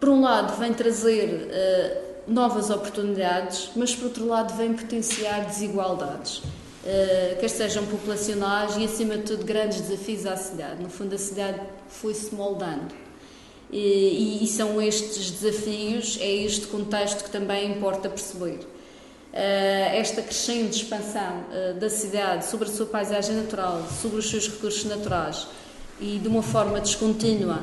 por 0.00 0.08
um 0.08 0.20
lado 0.20 0.58
vem 0.58 0.72
trazer 0.72 1.48
novas 2.26 2.70
oportunidades, 2.70 3.70
mas 3.76 3.94
por 3.94 4.06
outro 4.06 4.26
lado 4.26 4.56
vem 4.56 4.74
potenciar 4.74 5.44
desigualdades. 5.44 6.42
Uh, 6.88 7.38
quer 7.38 7.50
sejam 7.50 7.84
populacionais 7.84 8.74
e, 8.78 8.84
acima 8.86 9.18
de 9.18 9.24
tudo, 9.24 9.44
grandes 9.44 9.82
desafios 9.82 10.24
à 10.24 10.36
cidade. 10.38 10.82
No 10.82 10.88
fundo, 10.88 11.14
a 11.14 11.18
cidade 11.18 11.60
foi-se 11.86 12.34
moldando. 12.34 12.94
E, 13.70 14.42
e, 14.42 14.46
são 14.46 14.80
estes 14.80 15.30
desafios, 15.30 16.16
é 16.18 16.32
este 16.32 16.66
contexto 16.66 17.24
que 17.24 17.30
também 17.30 17.72
importa 17.72 18.08
perceber. 18.08 18.60
Eh, 19.30 19.98
esta 19.98 20.22
crescente 20.22 20.82
expansão 20.82 21.44
eh, 21.52 21.74
da 21.74 21.90
cidade 21.90 22.46
sobre 22.46 22.66
a 22.66 22.72
sua 22.72 22.86
paisagem 22.86 23.36
natural, 23.36 23.86
sobre 24.00 24.20
os 24.20 24.30
seus 24.30 24.48
recursos 24.48 24.86
naturais 24.86 25.46
e 26.00 26.18
de 26.18 26.28
uma 26.28 26.42
forma 26.42 26.80
descontínua 26.80 27.62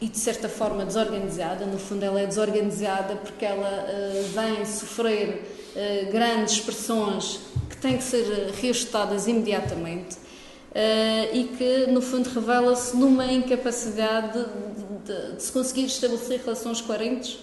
e 0.00 0.08
de 0.08 0.16
certa 0.18 0.48
forma 0.48 0.86
desorganizada, 0.86 1.66
no 1.66 1.78
fundo 1.78 2.02
ela 2.02 2.20
é 2.20 2.26
desorganizada 2.26 3.16
porque 3.16 3.44
ela 3.44 3.86
vem 4.34 4.64
sofrer 4.64 5.42
grandes 6.10 6.60
pressões 6.60 7.40
que 7.68 7.76
têm 7.76 7.96
que 7.96 8.04
ser 8.04 8.24
reajustadas 8.60 9.26
imediatamente 9.26 10.16
uh, 10.74 11.34
e 11.36 11.44
que 11.56 11.86
no 11.90 12.02
fundo 12.02 12.28
revela-se 12.28 12.96
numa 12.96 13.26
incapacidade 13.26 14.38
de, 14.38 15.14
de, 15.14 15.32
de, 15.34 15.42
se 15.42 15.52
conseguir 15.52 15.84
estabelecer 15.84 16.40
relações 16.40 16.80
coerentes 16.80 17.38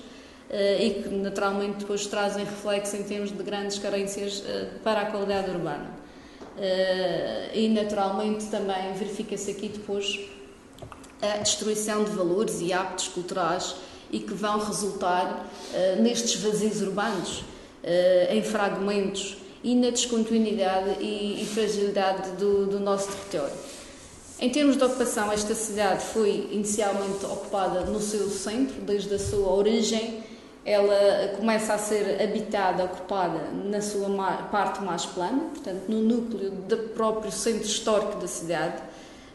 eh, 0.49 0.84
e 0.84 1.03
que 1.03 1.10
naturalmente 1.10 1.77
depois 1.77 2.05
trazem 2.07 2.43
reflexo 2.43 2.97
em 2.97 3.03
termos 3.03 3.31
de 3.31 3.41
grandes 3.41 3.79
carências 3.79 4.43
eh, 4.45 4.67
para 4.84 5.01
a 5.01 5.05
qualidade 5.05 5.49
urbana. 5.49 6.01
E 7.55 7.69
naturalmente 7.69 8.45
também 8.47 8.93
verifica-se 8.93 9.49
aqui 9.49 9.69
depois 9.69 10.19
a 11.21 11.38
destruição 11.38 12.03
de 12.03 12.12
valores 12.12 12.60
e 12.62 12.73
hábitos 12.73 13.07
culturais 13.07 13.75
e 14.12 14.19
que 14.19 14.34
vão 14.34 14.60
resultar 14.60 15.49
nestes 16.01 16.39
vazios 16.41 16.81
urbanos, 16.81 17.43
em 18.29 18.43
fragmentos 18.43 19.38
e 19.63 19.76
na 19.76 19.89
descontinuidade 19.89 21.04
e, 21.04 21.45
fragilidade 21.54 22.32
do, 22.32 22.65
do 22.65 22.80
nosso 22.80 23.10
território. 23.10 23.54
Em 24.39 24.50
termos 24.50 24.76
de 24.76 24.84
ocupação, 24.84 25.32
esta 25.32 25.54
cidade 25.54 26.04
foi 26.06 26.50
inicialmente 26.52 27.26
ocupada 27.26 27.82
no 27.82 28.00
seu 28.00 28.28
centro, 28.30 28.82
desde 28.82 29.13
a 29.13 29.19
sua 29.19 29.54
origem, 29.54 30.24
ela 30.65 31.36
começa 31.38 31.74
a 31.74 31.78
ser 31.78 32.21
habitada, 32.21 32.84
ocupada 32.84 33.50
na 33.52 33.82
sua 33.82 34.10
parte 34.52 34.82
mais 34.84 35.06
plana, 35.06 35.43
portanto, 35.54 35.84
no 35.88 36.02
núcleo 36.02 36.52
do 36.52 36.78
próprio 36.89 37.32
centro 37.32 37.65
histórico 37.65 38.19
da 38.19 38.28
cidade. 38.28 38.82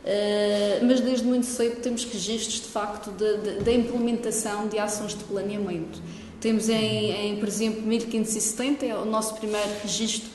Uh, 0.05 0.87
mas 0.87 1.01
desde 1.01 1.27
muito 1.27 1.47
cedo 1.47 1.81
temos 1.81 2.05
registros 2.05 2.61
de 2.61 2.69
facto 2.69 3.11
da 3.11 3.73
implementação 3.73 4.69
de 4.69 4.79
ações 4.79 5.17
de 5.17 5.25
planeamento. 5.25 6.01
Temos 6.47 6.69
em, 6.69 7.11
em, 7.11 7.37
por 7.39 7.49
exemplo, 7.49 7.83
1570, 7.83 8.87
é 8.87 8.95
o 8.95 9.05
nosso 9.05 9.35
primeiro 9.35 9.69
registro 9.83 10.31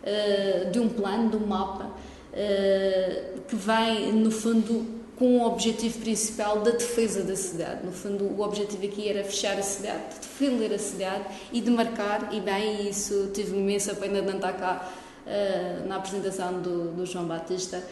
uh, 0.00 0.70
de 0.70 0.78
um 0.78 0.88
plano, 0.88 1.28
de 1.28 1.36
um 1.36 1.44
mapa, 1.44 1.86
uh, 1.86 3.40
que 3.48 3.56
vem, 3.56 4.12
no 4.12 4.30
fundo, 4.30 4.86
com 5.16 5.40
o 5.40 5.44
objetivo 5.44 5.98
principal 5.98 6.60
da 6.60 6.70
defesa 6.70 7.24
da 7.24 7.34
cidade. 7.34 7.84
No 7.84 7.90
fundo, 7.90 8.26
o 8.26 8.42
objetivo 8.42 8.86
aqui 8.86 9.08
era 9.08 9.24
fechar 9.24 9.58
a 9.58 9.62
cidade, 9.62 10.04
defender 10.22 10.72
a 10.72 10.78
cidade 10.78 11.24
e 11.52 11.60
demarcar, 11.60 12.28
e 12.32 12.40
bem, 12.40 12.88
isso 12.88 13.32
tive 13.34 13.56
imensa 13.56 13.92
pena 13.92 14.20
de 14.20 14.28
não 14.28 14.36
estar 14.36 14.52
cá 14.52 14.88
uh, 15.26 15.88
na 15.88 15.96
apresentação 15.96 16.62
do, 16.62 16.92
do 16.92 17.04
João 17.04 17.24
Batista, 17.24 17.82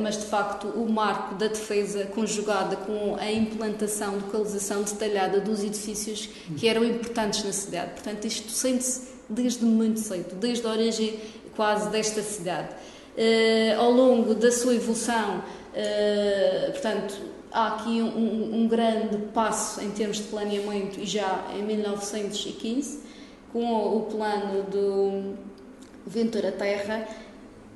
mas 0.00 0.16
de 0.16 0.26
facto 0.26 0.68
o 0.68 0.88
marco 0.88 1.34
da 1.34 1.48
defesa 1.48 2.04
conjugada 2.06 2.76
com 2.76 3.16
a 3.16 3.30
implantação, 3.30 4.14
localização 4.14 4.82
detalhada 4.82 5.40
dos 5.40 5.64
edifícios 5.64 6.28
que 6.56 6.68
eram 6.68 6.84
importantes 6.84 7.42
na 7.42 7.52
cidade. 7.52 7.90
Portanto, 7.94 8.26
isto 8.26 8.50
sente-se 8.50 9.08
desde 9.28 9.64
muito 9.64 9.98
cedo, 9.98 10.36
desde 10.36 10.66
a 10.66 10.70
origem 10.70 11.18
quase 11.56 11.90
desta 11.90 12.22
cidade. 12.22 12.68
Uh, 13.16 13.80
ao 13.80 13.90
longo 13.90 14.34
da 14.34 14.52
sua 14.52 14.74
evolução, 14.74 15.42
Uh, 15.70 16.72
portanto, 16.72 17.14
há 17.52 17.68
aqui 17.68 18.02
um, 18.02 18.62
um, 18.62 18.68
grande 18.68 19.16
passo 19.32 19.80
em 19.80 19.90
termos 19.90 20.16
de 20.16 20.24
planeamento, 20.24 20.98
e 20.98 21.06
já 21.06 21.46
em 21.54 21.62
1915, 21.62 23.00
com 23.52 23.96
o, 23.96 24.02
plano 24.02 24.64
do 24.64 25.34
Ventura 26.06 26.50
Terra, 26.50 27.06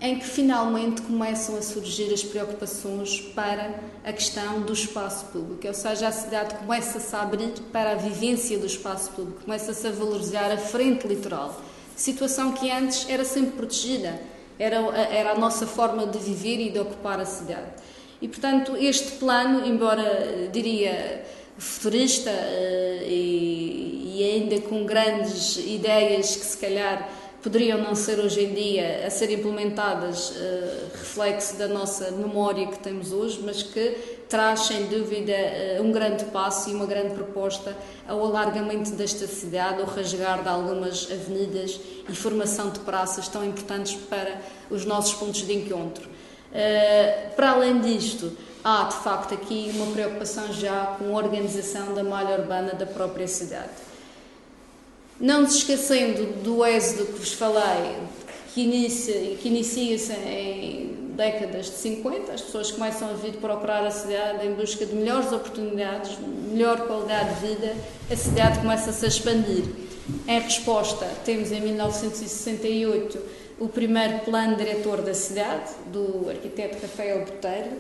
em 0.01 0.19
que 0.19 0.27
finalmente 0.27 1.03
começam 1.03 1.57
a 1.57 1.63
surgir 1.63 2.13
as 2.13 2.23
preocupações 2.23 3.21
para 3.21 3.75
a 4.05 4.13
questão 4.13 4.61
do 4.63 4.73
espaço 4.73 5.27
público, 5.27 5.67
ou 5.67 5.75
seja, 5.75 6.09
a 6.09 6.13
cidade 6.13 6.55
começa-se 6.57 7.15
a 7.17 7.23
abrir 7.23 7.53
para 7.73 7.93
a 7.93 7.95
vivência 7.95 8.59
do 8.59 8.67
espaço 8.67 9.11
público, 9.13 9.43
começa-se 9.45 9.87
a 9.87 9.91
valorizar 9.91 10.51
a 10.51 10.59
frente 10.59 11.07
litoral, 11.07 11.61
situação 11.97 12.53
que 12.53 12.71
antes 12.71 13.09
era 13.09 13.25
sempre 13.25 13.53
protegida 13.53 14.21
era, 14.59 14.77
era 14.77 15.33
a 15.33 15.39
nossa 15.39 15.67
forma 15.67 16.07
de 16.07 16.19
viver 16.19 16.61
e 16.61 16.71
de 16.71 16.79
ocupar 16.79 17.21
a 17.21 17.25
cidade. 17.25 17.67
E, 18.21 18.29
portanto, 18.29 18.77
este 18.77 19.13
plano, 19.13 19.67
embora, 19.67 20.49
diria, 20.53 21.25
futurista 21.59 22.31
uh, 22.31 23.05
e, 23.05 24.15
e, 24.17 24.25
ainda 24.25 24.61
com 24.63 24.85
grandes 24.85 25.57
ideias 25.57 26.37
que 26.37 26.45
se 26.45 26.57
calhar 26.57 27.09
poderiam 27.45 27.77
não 27.77 27.95
ser 27.95 28.19
hoje 28.19 28.43
em 28.43 28.55
dia 28.55 29.07
a 29.07 29.11
ser 29.11 29.31
implementadas, 29.31 30.31
uh, 30.31 30.35
reflexo 30.95 31.57
da 31.59 31.69
nossa 31.69 32.11
memória 32.11 32.67
que 32.67 32.79
temos 32.79 33.13
hoje, 33.13 33.39
mas 33.45 33.63
que 33.63 33.91
traz 34.31 34.61
sem 34.61 34.87
dúvida 34.87 35.35
uh, 35.79 35.83
um 35.83 35.93
grande 35.93 36.25
passo 36.25 36.71
e 36.71 36.75
uma 36.75 36.87
grande 36.87 37.15
proposta 37.15 37.77
ao 38.09 38.25
alargamento 38.25 38.93
desta 38.93 39.27
cidade, 39.27 39.83
ao 39.83 39.87
rasgar 39.87 40.43
de 40.43 40.49
algumas 40.49 41.07
avenidas 41.13 41.79
e 42.09 42.15
formação 42.15 42.71
de 42.71 42.79
praças 42.79 43.29
tão 43.29 43.45
importantes 43.45 43.95
para 43.95 44.41
os 44.71 44.87
nossos 44.87 45.13
pontos 45.13 45.47
de 45.47 45.53
encontro. 45.53 46.09
Uh, 46.09 47.35
para 47.37 47.51
além 47.51 47.79
disto, 47.79 48.33
há 48.65 48.85
de 48.85 48.97
facto 48.97 49.35
aqui 49.35 49.71
uma 49.75 49.93
preocupação 49.93 50.51
já 50.51 50.97
com 50.99 51.15
a 51.15 51.23
organização 51.23 51.93
da 51.93 52.03
malha 52.03 52.41
urbana 52.41 52.73
da 52.73 52.87
própria 52.87 53.29
cidade. 53.29 53.94
Não 55.21 55.43
nos 55.43 55.55
esquecendo 55.55 56.43
do 56.43 56.65
êxodo 56.65 57.07
que 57.07 57.19
vos 57.21 57.33
falei, 57.33 57.97
que 58.53 58.63
inicia-se 58.63 59.39
que 59.41 59.49
inicia 59.49 59.97
décadas 61.15 61.67
de 61.67 61.77
50, 61.77 62.33
as 62.33 62.43
pessoas 62.43 62.71
começam 62.73 63.09
a 63.09 63.13
vir 63.13 63.35
procurar 63.35 63.87
a 63.87 63.91
cidade 63.91 64.47
em 64.47 64.55
busca 64.55 64.85
de 64.85 64.95
melhores 64.95 65.33
oportunidades, 65.33 66.19
melhor 66.51 66.87
qualidade 66.87 67.35
de 67.35 67.47
vida, 67.47 67.77
a 68.11 68.17
cidade 68.17 68.59
começa-se 68.59 69.05
a 69.05 69.09
expandir. 69.09 69.65
Em 70.29 70.41
resposta, 70.41 71.07
temos 71.25 71.51
em 71.51 71.61
1968 71.61 73.19
o 73.59 73.69
primeiro 73.69 74.19
plano 74.21 74.57
diretor 74.57 75.01
da 75.01 75.15
cidade, 75.15 75.71
do 75.93 76.29
arquiteto 76.29 76.77
Rafael 76.83 77.25
Botelho, 77.25 77.79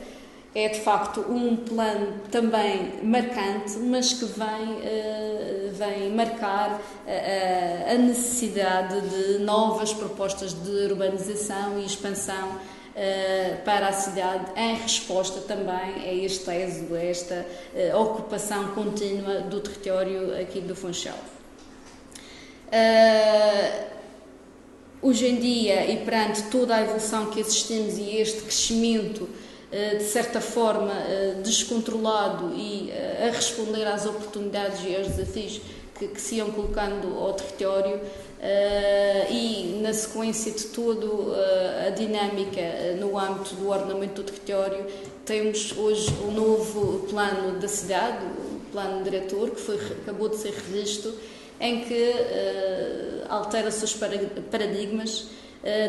é 0.55 0.69
de 0.69 0.81
facto 0.81 1.21
um 1.21 1.57
plano 1.57 2.21
também 2.31 3.01
marcante, 3.03 3.77
mas 3.79 4.13
que 4.13 4.25
vem, 4.25 4.47
uh, 4.47 5.73
vem 5.73 6.11
marcar 6.11 6.81
uh, 6.81 7.93
a 7.93 7.95
necessidade 7.95 9.01
de 9.01 9.39
novas 9.41 9.93
propostas 9.93 10.53
de 10.55 10.71
urbanização 10.93 11.81
e 11.81 11.85
expansão 11.85 12.51
uh, 12.51 13.65
para 13.65 13.89
a 13.89 13.93
cidade, 13.93 14.45
em 14.55 14.77
resposta 14.77 15.41
também 15.41 16.05
a 16.05 16.15
este 16.15 16.49
êxodo, 16.49 16.95
a 16.95 17.03
esta 17.03 17.45
ocupação 17.99 18.69
contínua 18.69 19.41
do 19.41 19.61
território 19.61 20.41
aqui 20.41 20.61
do 20.61 20.77
Funchal. 20.77 21.19
hoje 25.03 25.27
em 25.27 25.37
dia, 25.37 25.91
e 25.91 26.05
perante 26.05 26.45
toda 26.45 26.77
a 26.77 26.81
evolução 26.81 27.27
que 27.27 27.41
assistimos 27.41 27.99
e 27.99 28.19
este 28.19 28.43
crescimento 28.43 29.29
eh, 29.29 29.44
de 29.99 30.05
certa 30.05 30.41
forma 30.41 30.93
eh, 30.93 31.35
descontrolado 31.43 32.55
e 32.55 32.91
eh, 32.91 33.29
a 33.29 33.35
responder 33.35 33.85
às 33.89 34.07
oportunidades 34.07 34.79
e 34.85 34.95
aos 34.95 35.09
desafios 35.09 35.61
que, 35.99 36.07
que 36.07 36.21
se 36.21 36.37
iam 36.37 36.53
colocando 36.53 37.19
ao 37.19 37.33
território 37.33 38.01
e 39.31 39.81
na 39.81 39.95
sequência 39.95 40.53
de 40.53 40.65
toda 40.65 41.07
a 41.87 41.91
dinâmica 41.91 42.61
no 43.01 43.19
âmbito 43.19 43.55
do 43.55 43.71
ordenamento 43.71 44.23
do 44.23 44.27
território 44.27 44.85
temos 45.25 45.73
hoje 45.79 46.11
o 46.23 46.31
novo 46.31 47.07
plano 47.09 47.59
da 47.59 47.69
cidade, 47.69 48.23
o 48.27 48.61
plano 48.71 49.03
diretor 49.03 49.49
que 49.51 49.61
foi, 49.61 49.77
acabou 49.77 50.29
de 50.29 50.37
ser 50.37 50.53
revisto 50.53 51.15
em 51.59 51.85
que 51.85 52.13
altera-se 53.31 53.83
os 53.83 53.95
paradigmas 53.95 55.29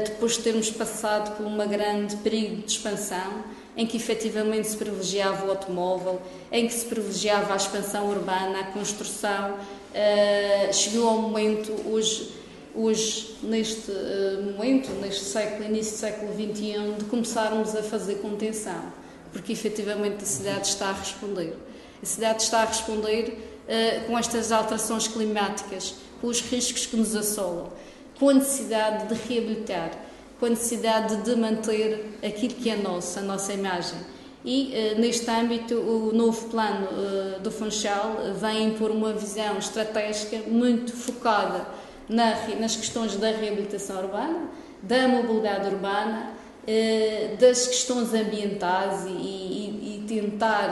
depois 0.05 0.37
de 0.37 0.43
termos 0.43 0.71
passado 0.71 1.35
por 1.35 1.45
uma 1.45 1.65
grande 1.65 2.15
período 2.17 2.61
de 2.63 2.71
expansão 2.71 3.43
em 3.77 3.85
que 3.85 3.97
efetivamente 3.97 4.67
se 4.67 4.77
privilegiava 4.77 5.45
o 5.45 5.49
automóvel, 5.49 6.21
em 6.51 6.67
que 6.67 6.73
se 6.73 6.85
privilegiava 6.85 7.53
a 7.53 7.55
expansão 7.57 8.09
urbana, 8.09 8.59
a 8.59 8.63
construção. 8.65 9.53
Uh, 9.53 10.73
chegou 10.73 11.09
ao 11.09 11.17
momento, 11.17 11.73
hoje, 11.89 12.31
hoje 12.73 13.35
neste 13.43 13.91
uh, 13.91 14.53
momento, 14.55 14.89
neste 15.01 15.25
século, 15.25 15.65
início 15.65 15.93
do 15.93 15.99
século 15.99 16.33
XXI, 16.33 16.95
de 16.97 17.05
começarmos 17.05 17.75
a 17.75 17.83
fazer 17.83 18.15
contenção, 18.15 18.93
porque 19.33 19.51
efetivamente 19.51 20.23
a 20.23 20.27
cidade 20.27 20.67
está 20.67 20.87
a 20.87 20.93
responder. 20.93 21.55
A 22.01 22.05
cidade 22.05 22.43
está 22.43 22.61
a 22.61 22.65
responder 22.65 23.37
uh, 23.67 24.07
com 24.07 24.17
estas 24.17 24.51
alterações 24.51 25.07
climáticas, 25.07 25.95
com 26.21 26.27
os 26.27 26.39
riscos 26.39 26.85
que 26.85 26.95
nos 26.95 27.13
assolam, 27.13 27.69
com 28.17 28.29
a 28.29 28.33
necessidade 28.33 29.13
de 29.13 29.15
reabilitar 29.27 30.04
com 30.39 30.45
a 30.45 30.49
necessidade 30.49 31.17
de 31.17 31.35
manter 31.35 32.17
aquilo 32.25 32.53
que 32.53 32.69
é 32.69 32.75
nosso, 32.75 33.19
a 33.19 33.21
nossa 33.21 33.53
imagem. 33.53 33.97
E 34.43 34.73
uh, 34.95 34.99
neste 34.99 35.29
âmbito, 35.29 35.75
o 35.75 36.13
novo 36.13 36.49
plano 36.49 36.87
uh, 36.87 37.39
do 37.39 37.49
Funchal 37.49 38.17
vem 38.39 38.67
impor 38.67 38.91
uma 38.91 39.13
visão 39.13 39.57
estratégica 39.57 40.37
muito 40.47 40.93
focada 40.93 41.65
na, 42.07 42.35
nas 42.59 42.75
questões 42.75 43.15
da 43.15 43.31
reabilitação 43.31 44.03
urbana, 44.03 44.49
da 44.83 45.07
mobilidade 45.07 45.73
urbana, 45.73 46.31
uh, 46.63 47.37
das 47.37 47.67
questões 47.67 48.13
ambientais 48.13 49.05
e 49.07 50.05
tentar 50.07 50.69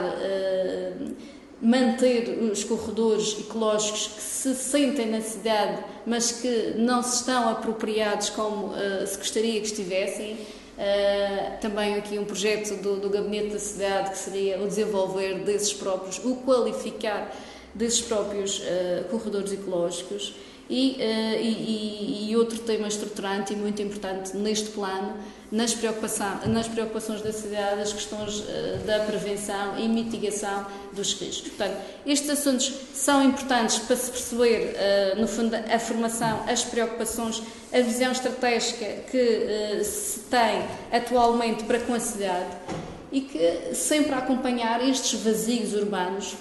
manter 1.64 2.28
os 2.52 2.62
corredores 2.62 3.38
ecológicos 3.40 4.08
que 4.08 4.22
se 4.22 4.54
sentem 4.54 5.06
na 5.06 5.22
cidade, 5.22 5.82
mas 6.06 6.30
que 6.30 6.74
não 6.76 7.02
se 7.02 7.16
estão 7.16 7.48
apropriados 7.48 8.28
como 8.28 8.66
uh, 8.66 9.06
se 9.06 9.16
gostaria 9.16 9.58
que 9.60 9.66
estivessem. 9.66 10.34
Uh, 10.34 11.60
também 11.60 11.94
aqui 11.94 12.18
um 12.18 12.24
projeto 12.24 12.74
do, 12.82 12.96
do 12.96 13.08
Gabinete 13.08 13.54
da 13.54 13.58
Cidade 13.58 14.10
que 14.10 14.18
seria 14.18 14.60
o 14.60 14.66
desenvolver 14.66 15.38
desses 15.38 15.72
próprios, 15.72 16.18
o 16.18 16.36
qualificar 16.36 17.34
desses 17.74 18.02
próprios 18.02 18.58
uh, 18.58 19.04
corredores 19.10 19.52
ecológicos. 19.52 20.34
E, 20.68 20.96
e, 20.98 22.30
e, 22.30 22.36
outro 22.36 22.58
tema 22.60 22.88
estruturante 22.88 23.52
e 23.52 23.56
muito 23.56 23.82
importante 23.82 24.34
neste 24.34 24.70
plano 24.70 25.14
nas, 25.54 25.72
preocupação, 25.72 26.40
nas 26.46 26.66
preocupações 26.66 27.22
da 27.22 27.32
cidade 27.32 27.80
as 27.80 27.92
questões 27.92 28.40
uh, 28.40 28.78
da 28.84 29.00
prevenção 29.00 29.78
e 29.78 29.86
mitigação 29.88 30.66
dos 30.92 31.12
riscos. 31.14 31.50
Portanto, 31.50 31.76
estes 32.04 32.28
assuntos 32.30 32.72
são 32.92 33.22
importantes 33.22 33.78
para 33.78 33.94
se 33.94 34.10
perceber, 34.10 34.74
uh, 34.74 35.20
no 35.20 35.28
fundo, 35.28 35.54
a 35.54 35.78
formação, 35.78 36.42
as 36.48 36.64
preocupações, 36.64 37.42
a 37.72 37.80
visão 37.80 38.10
estratégica 38.10 38.86
que 39.10 39.84
se 39.84 40.20
tem 40.20 40.64
atualmente 40.92 41.64
para 41.64 41.78
com 41.80 41.94
a 41.94 42.00
cidade 42.00 42.50
e 43.12 43.20
que 43.20 43.74
sempre 43.74 44.12
a 44.12 44.18
acompanhar 44.18 44.86
estes 44.88 45.20
vazios 45.20 45.72
urbanos 45.72 46.34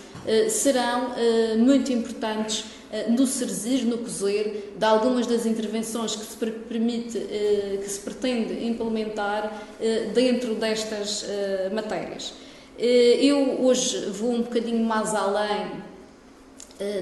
serão 0.49 1.11
muito 1.57 1.91
importantes 1.91 2.63
eh, 2.63 2.82
no 3.09 3.25
serzir, 3.25 3.85
no 3.85 3.97
cozer, 3.97 4.73
de 4.77 4.85
algumas 4.85 5.25
das 5.25 5.45
intervenções 5.45 6.15
que 6.15 6.25
se 6.25 6.37
permite, 6.37 7.17
eh, 7.17 7.79
que 7.81 7.89
se 7.89 7.99
pretende 7.99 8.65
implementar 8.65 9.51
eh, 9.81 10.11
dentro 10.13 10.55
destas 10.55 11.25
matérias. 11.71 12.33
Eu 12.77 13.63
hoje 13.63 14.07
vou 14.07 14.31
um 14.31 14.41
bocadinho 14.41 14.83
mais 14.83 15.13
além 15.13 15.83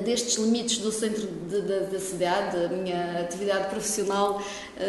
destes 0.04 0.36
limites 0.36 0.80
do 0.80 0.91
centro 0.91 1.25
da 1.89 1.99
cidade, 1.99 2.58
a 2.65 2.67
minha 2.67 3.21
atividade 3.21 3.69
profissional 3.69 4.41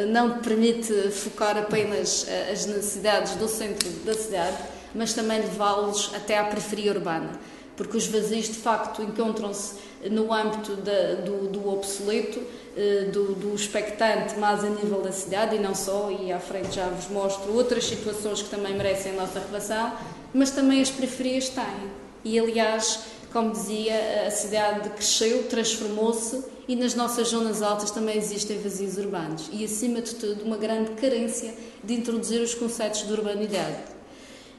não 0.08 0.40
permite 0.40 0.92
focar 1.10 1.56
apenas 1.56 2.26
as 2.50 2.66
necessidades 2.66 3.36
do 3.36 3.46
centro 3.46 3.88
da 4.04 4.12
cidade, 4.12 4.56
mas 4.94 5.14
também 5.14 5.38
levá-los 5.40 6.10
até 6.14 6.36
à 6.36 6.44
periferia 6.44 6.92
urbana, 6.92 7.30
porque 7.76 7.96
os 7.96 8.06
vazios 8.06 8.46
de 8.46 8.54
facto 8.54 9.02
encontram-se 9.02 9.74
no 10.10 10.32
âmbito 10.32 10.76
da, 10.76 11.14
do, 11.14 11.48
do, 11.48 11.68
obsoleto, 11.68 12.40
eh, 12.76 13.10
do, 13.12 13.34
do 13.34 13.54
expectante, 13.54 14.38
mais 14.38 14.64
a 14.64 14.68
nível 14.68 15.00
da 15.00 15.12
cidade 15.12 15.56
e 15.56 15.58
não 15.58 15.74
só, 15.74 16.10
e 16.10 16.32
à 16.32 16.40
frente 16.40 16.74
já 16.74 16.86
vos 16.86 17.08
mostro 17.08 17.52
outras 17.54 17.84
situações 17.84 18.42
que 18.42 18.50
também 18.50 18.74
merecem 18.74 19.12
a 19.12 19.14
nossa 19.16 19.40
relação, 19.40 19.92
mas 20.34 20.50
também 20.50 20.80
as 20.80 20.90
periferias 20.90 21.48
têm. 21.48 21.90
E 22.24 22.38
aliás, 22.38 23.00
como 23.32 23.52
dizia, 23.52 24.26
a 24.26 24.30
cidade 24.30 24.90
cresceu, 24.90 25.44
transformou-se 25.44 26.44
e 26.68 26.76
nas 26.76 26.94
nossas 26.94 27.28
zonas 27.28 27.62
altas 27.62 27.90
também 27.90 28.16
existem 28.16 28.58
vazios 28.58 28.96
urbanos 28.96 29.48
e, 29.52 29.64
acima 29.64 30.00
de 30.00 30.14
tudo, 30.14 30.44
uma 30.44 30.56
grande 30.56 30.92
carência 30.92 31.54
de 31.82 31.94
introduzir 31.94 32.40
os 32.40 32.54
conceitos 32.54 33.06
de 33.06 33.12
urbanidade. 33.12 33.91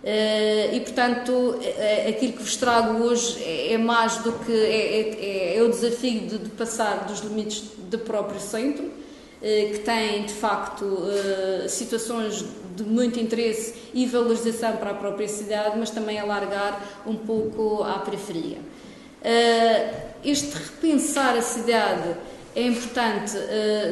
Uh, 0.04 0.76
e 0.76 0.82
portanto 0.82 1.32
uh, 1.32 2.10
aquilo 2.10 2.34
que 2.34 2.44
vos 2.44 2.58
trago 2.58 3.02
hoje 3.06 3.42
é, 3.42 3.72
é 3.72 3.78
mais 3.78 4.18
do 4.18 4.34
que 4.34 4.52
é, 4.52 5.54
é, 5.54 5.58
é 5.58 5.64
o 5.64 5.70
desafio 5.70 6.28
de, 6.28 6.40
de, 6.40 6.50
passar 6.50 7.06
dos 7.06 7.22
limites 7.22 7.64
do 7.90 7.98
próprio 8.00 8.38
centro, 8.38 8.92
que 9.40 9.80
tem 9.80 10.24
de 10.24 10.34
facto 10.34 11.00
situações 11.68 12.46
de 12.78 12.84
muito 12.84 13.20
interesse 13.20 13.76
e 13.94 14.06
valorização 14.06 14.78
para 14.78 14.92
a 14.92 14.94
própria 14.94 15.28
cidade, 15.28 15.78
mas 15.78 15.90
também 15.90 16.18
alargar 16.18 16.82
um 17.06 17.18
pouco 17.18 17.84
à 17.84 18.00
periferia. 18.00 18.60
este 20.24 20.54
repensar 20.54 21.36
a 21.36 21.42
cidade 21.42 22.16
é 22.56 22.62
importante 22.62 23.34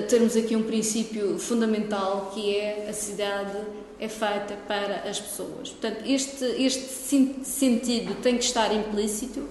termos 0.08 0.38
aqui 0.38 0.56
um 0.56 0.64
princípio 0.64 1.38
fundamental 1.38 2.32
que 2.34 2.56
é 2.56 2.88
a 2.90 2.94
cidade 2.94 3.58
é 4.02 4.08
feita 4.08 4.58
para 4.68 5.08
as 5.08 5.20
pessoas. 5.20 5.70
Portanto, 5.70 6.02
este, 6.08 6.44
este 6.44 6.88
sentido 7.44 8.16
tem 8.16 8.36
que 8.36 8.44
estar 8.44 8.74
implícito 8.74 9.42
uh, 9.42 9.50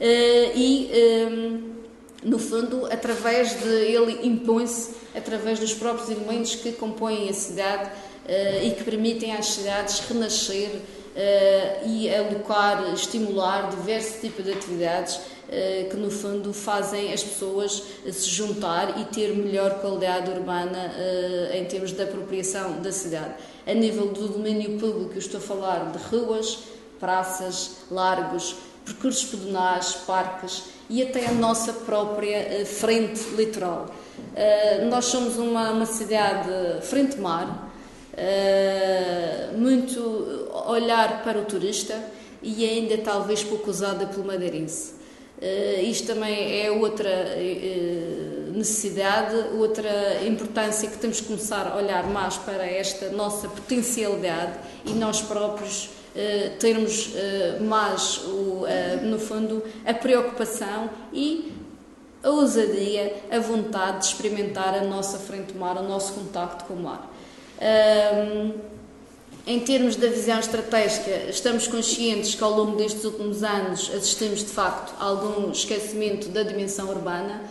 e, 0.00 0.90
ehm, 0.92 1.60
no 2.24 2.40
fundo, 2.40 2.86
através 2.86 3.60
de 3.60 3.68
ele 3.68 4.26
impõe-se 4.26 4.96
através 5.14 5.60
dos 5.60 5.72
próprios 5.72 6.10
elementos 6.10 6.56
que 6.56 6.72
compõem 6.72 7.28
a 7.28 7.32
cidade 7.32 7.84
uh, 7.88 8.66
e 8.66 8.72
que 8.72 8.82
permitem 8.82 9.32
às 9.32 9.46
cidades 9.46 10.00
renascer 10.00 10.70
e 11.86 12.12
alocar, 12.12 12.92
estimular 12.92 13.70
diversos 13.70 14.20
tipos 14.20 14.44
de 14.44 14.50
atividades 14.50 15.20
que 15.88 15.96
no 15.96 16.10
fundo 16.10 16.52
fazem 16.52 17.12
as 17.12 17.22
pessoas 17.22 17.84
se 18.10 18.28
juntar 18.28 19.00
e 19.00 19.04
ter 19.04 19.32
melhor 19.32 19.80
qualidade 19.80 20.28
urbana 20.32 20.92
em 21.54 21.64
termos 21.66 21.92
de 21.92 22.02
apropriação 22.02 22.82
da 22.82 22.90
cidade 22.90 23.34
a 23.66 23.72
nível 23.72 24.08
do 24.08 24.28
domínio 24.28 24.78
público, 24.78 25.18
estou 25.18 25.38
a 25.38 25.42
falar 25.42 25.92
de 25.92 25.98
ruas, 26.04 26.58
praças, 27.00 27.76
largos, 27.90 28.56
percursos 28.84 29.24
pedonais, 29.24 29.94
parques 30.06 30.64
e 30.90 31.02
até 31.02 31.26
a 31.26 31.32
nossa 31.32 31.72
própria 31.72 32.36
eh, 32.36 32.64
frente 32.64 33.20
litoral. 33.34 33.86
Eh, 34.36 34.84
nós 34.90 35.06
somos 35.06 35.36
uma, 35.36 35.70
uma 35.70 35.86
cidade 35.86 36.50
frente-mar, 36.82 37.72
uh, 38.12 39.58
muito 39.58 40.00
olhar 40.66 41.22
para 41.24 41.38
o 41.38 41.44
turista 41.44 41.98
e 42.42 42.64
ainda 42.68 42.98
talvez 42.98 43.42
pouco 43.42 43.70
usada 43.70 44.06
pelo 44.06 44.24
madeirense. 44.24 44.94
Isto 45.82 46.14
também 46.14 46.64
é 46.64 46.70
outra 46.70 47.10
necessidade, 48.54 49.34
outra 49.56 50.24
importância 50.24 50.88
que 50.88 50.98
temos 50.98 51.20
que 51.20 51.26
começar 51.26 51.66
a 51.66 51.76
olhar 51.76 52.04
mais 52.04 52.36
para 52.36 52.64
esta 52.64 53.10
nossa 53.10 53.48
potencialidade 53.48 54.58
e 54.84 54.92
nós 54.92 55.20
próprios 55.20 55.86
uh, 55.86 56.56
termos 56.58 57.10
mais, 57.60 58.18
o, 58.24 58.64
no 59.02 59.18
fundo, 59.18 59.62
a 59.84 59.92
preocupação 59.92 60.88
e 61.12 61.52
a 62.22 62.30
ousadia, 62.30 63.14
a 63.30 63.38
vontade 63.38 63.98
de 63.98 64.06
experimentar 64.06 64.74
a 64.74 64.84
nossa 64.84 65.18
frente 65.18 65.52
do 65.52 65.58
mar, 65.58 65.76
o 65.76 65.82
nosso 65.82 66.14
contacto 66.14 66.64
com 66.64 66.74
o 66.74 66.82
mar. 66.82 67.10
Em 69.46 69.60
termos 69.60 69.94
da 69.96 70.06
visão 70.06 70.38
estratégica, 70.38 71.10
estamos 71.28 71.66
conscientes 71.68 72.34
que 72.34 72.42
ao 72.42 72.50
longo 72.50 72.76
destes 72.76 73.04
últimos 73.04 73.42
anos 73.42 73.90
assistimos 73.94 74.38
de 74.38 74.46
facto 74.46 74.94
a 74.98 75.04
algum 75.04 75.50
esquecimento 75.50 76.30
da 76.30 76.42
dimensão 76.42 76.88
urbana, 76.88 77.42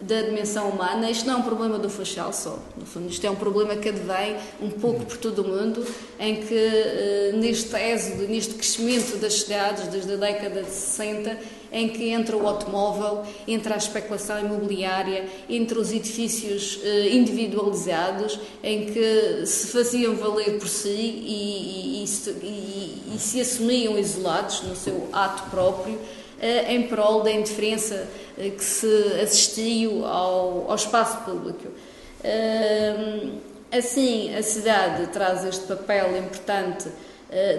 da 0.00 0.22
dimensão 0.22 0.68
humana. 0.68 1.10
Isto 1.10 1.26
não 1.26 1.34
é 1.34 1.36
um 1.38 1.42
problema 1.42 1.78
do 1.78 1.88
Funchal 1.88 2.32
só, 2.32 2.58
no 2.76 2.84
fundo, 2.84 3.08
isto 3.08 3.26
é 3.26 3.30
um 3.30 3.36
problema 3.36 3.76
que 3.76 3.88
advém 3.88 4.36
um 4.60 4.70
pouco 4.70 5.04
por 5.06 5.16
todo 5.16 5.42
o 5.42 5.48
mundo, 5.48 5.86
em 6.18 6.36
que 6.42 6.54
eh, 6.54 7.32
neste 7.34 7.74
êxodo, 7.76 8.28
neste 8.28 8.54
crescimento 8.54 9.16
das 9.18 9.34
cidades 9.42 9.88
desde 9.88 10.12
a 10.12 10.16
década 10.16 10.62
de 10.62 10.70
60, 10.70 11.38
em 11.72 11.88
que 11.88 12.10
entra 12.10 12.36
o 12.36 12.46
automóvel, 12.46 13.24
entra 13.48 13.74
a 13.74 13.76
especulação 13.78 14.38
imobiliária, 14.38 15.26
entre 15.48 15.78
os 15.78 15.92
edifícios 15.92 16.78
eh, 16.84 17.08
individualizados, 17.08 18.38
em 18.62 18.86
que 18.86 19.46
se 19.46 19.68
faziam 19.68 20.14
valer 20.14 20.58
por 20.58 20.68
si 20.68 20.88
e, 20.88 22.02
e, 22.02 22.04
e, 22.04 23.14
e 23.14 23.18
se 23.18 23.40
assumiam 23.40 23.98
isolados 23.98 24.62
no 24.62 24.76
seu 24.76 25.08
ato 25.12 25.50
próprio, 25.50 25.98
em 26.68 26.82
prol 26.88 27.22
da 27.22 27.30
indiferença 27.30 28.08
eh, 28.38 28.50
que 28.50 28.64
se 28.64 29.20
assistiu 29.22 30.04
ao, 30.04 30.70
ao 30.70 30.74
espaço 30.76 31.24
público. 31.24 31.68
Assim, 33.70 34.34
a 34.34 34.42
cidade 34.42 35.08
traz 35.08 35.44
este 35.44 35.66
papel 35.66 36.16
importante 36.16 36.88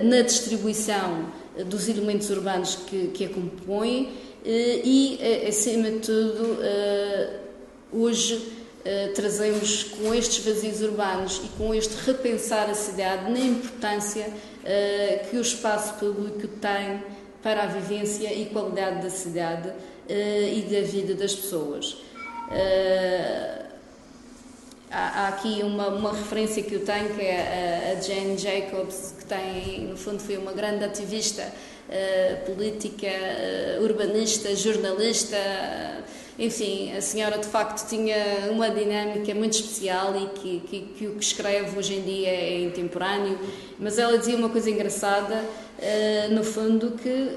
na 0.03 0.21
distribuição 0.21 1.27
dos 1.67 1.87
elementos 1.87 2.29
urbanos 2.29 2.75
que, 2.87 3.07
que 3.07 3.25
a 3.25 3.29
compõem 3.29 4.11
eh, 4.45 4.81
e, 4.83 5.17
eh, 5.19 5.47
acima 5.47 5.89
de 5.89 5.99
tudo, 5.99 6.59
eh, 6.61 7.29
hoje 7.91 8.53
trazemos 9.15 9.83
com 9.83 10.13
estes 10.13 10.45
vazios 10.45 10.79
urbanos 10.79 11.41
e 11.43 11.47
com 11.57 11.73
este 11.73 11.95
repensar 12.05 12.69
a 12.69 12.75
cidade 12.75 13.31
na 13.31 13.39
importância 13.39 14.31
que 15.27 15.37
o 15.37 15.41
espaço 15.41 15.95
público 15.95 16.47
tem 16.61 17.01
para 17.45 17.61
a 17.61 17.67
vivência 17.67 18.33
e 18.33 18.47
qualidade 18.47 19.03
da 19.03 19.09
cidade 19.11 19.71
e 20.09 20.61
da 20.63 20.81
vida 20.81 21.13
das 21.13 21.35
pessoas. 21.35 21.95
Há, 24.97 25.27
aqui 25.27 25.61
uma, 25.61 25.89
uma, 25.89 26.11
referência 26.13 26.63
que 26.63 26.73
eu 26.73 26.85
tenho, 26.85 27.13
que 27.13 27.21
é 27.21 27.91
a, 27.93 27.97
a, 27.97 28.01
Jane 28.01 28.37
Jacobs, 28.37 29.13
que 29.19 29.25
tem, 29.25 29.87
no 29.89 29.97
fundo, 29.97 30.19
foi 30.19 30.37
uma 30.37 30.53
grande 30.53 30.85
ativista 30.85 31.43
uh, 31.43 32.45
política, 32.45 33.09
urbanista, 33.81 34.55
jornalista. 34.55 35.37
Enfim, 36.39 36.95
a 36.95 37.01
senhora 37.01 37.37
de 37.37 37.45
facto 37.45 37.87
tinha 37.89 38.49
uma 38.51 38.69
dinâmica 38.69 39.35
muito 39.35 39.53
especial 39.53 40.15
e 40.15 40.27
que, 40.39 40.59
que, 40.61 40.81
que, 40.97 41.07
o 41.07 41.15
que 41.15 41.23
escreve 41.23 41.77
hoje 41.77 41.95
em 41.95 42.01
dia 42.01 42.29
é 42.29 42.61
intemporâneo. 42.61 43.37
Mas 43.77 43.99
ela 43.99 44.17
dizia 44.17 44.37
uma 44.37 44.49
coisa 44.49 44.69
engraçada, 44.69 45.43
no 46.31 46.43
fundo, 46.43 46.91
que, 46.91 47.29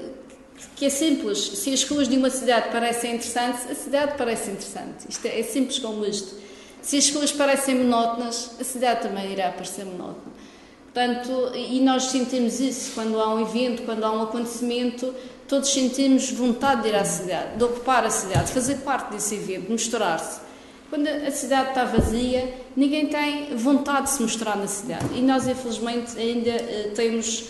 que 0.75 0.85
é 0.85 0.89
simples. 0.89 1.39
Se 1.39 1.73
as 1.73 1.83
ruas 1.83 2.07
de 2.07 2.17
uma 2.17 2.29
cidade 2.29 2.69
parecem 2.69 3.15
interessantes, 3.15 3.69
a 3.69 3.75
cidade 3.75 4.13
parece 4.17 4.51
interessante. 4.51 5.07
Isto 5.09 5.25
é, 5.25 5.39
é 5.39 5.43
simples 5.43 5.79
como 5.79 6.05
isto. 6.05 6.35
Se 6.81 6.97
as 6.97 7.09
ruas 7.11 7.31
parecem 7.31 7.75
monótonas, 7.75 8.51
a 8.59 8.63
cidade 8.63 9.01
também 9.01 9.31
irá 9.31 9.51
parecer 9.51 9.85
monótona. 9.85 10.39
Portanto, 10.85 11.51
e 11.55 11.79
nós 11.81 12.05
sentimos 12.05 12.59
isso 12.59 12.91
quando 12.95 13.19
há 13.19 13.33
um 13.35 13.41
evento, 13.41 13.83
quando 13.83 14.03
há 14.03 14.11
um 14.11 14.23
acontecimento, 14.23 15.13
todos 15.47 15.71
sentimos 15.71 16.31
vontade 16.31 16.83
de 16.83 16.89
ir 16.89 16.95
à 16.95 17.05
cidade, 17.05 17.57
de 17.57 17.63
ocupar 17.63 18.05
a 18.05 18.09
cidade, 18.09 18.47
de 18.47 18.53
fazer 18.53 18.77
parte 18.77 19.11
desse 19.11 19.35
evento, 19.35 19.71
misturar-se. 19.71 20.41
Quando 20.89 21.07
a 21.07 21.29
cidade 21.29 21.69
está 21.69 21.85
vazia, 21.85 22.51
ninguém 22.75 23.07
tem 23.07 23.55
vontade 23.55 24.07
de 24.07 24.09
se 24.09 24.21
mostrar 24.23 24.57
na 24.57 24.65
cidade. 24.65 25.05
E 25.15 25.21
nós, 25.21 25.47
infelizmente, 25.47 26.17
ainda 26.17 26.49
uh, 26.49 26.91
temos 26.95 27.45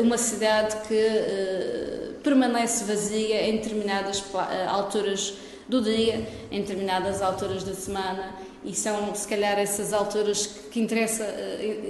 uma 0.00 0.18
cidade 0.18 0.76
que 0.86 0.94
uh, 0.94 2.14
permanece 2.22 2.84
vazia 2.84 3.48
em 3.48 3.56
determinadas 3.56 4.22
alturas 4.68 5.34
do 5.68 5.80
dia, 5.80 6.26
em 6.50 6.60
determinadas 6.60 7.22
alturas 7.22 7.64
da 7.64 7.74
semana 7.74 8.34
e 8.64 8.74
são 8.74 9.14
se 9.14 9.26
calhar 9.26 9.58
essas 9.58 9.92
alturas 9.92 10.46
que 10.46 10.80
interessa 10.80 11.26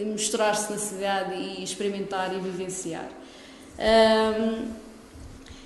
mostrar-se 0.06 0.72
na 0.72 0.78
cidade 0.78 1.34
e 1.34 1.62
experimentar 1.62 2.34
e 2.34 2.40
vivenciar. 2.40 3.08
Um, 3.78 4.68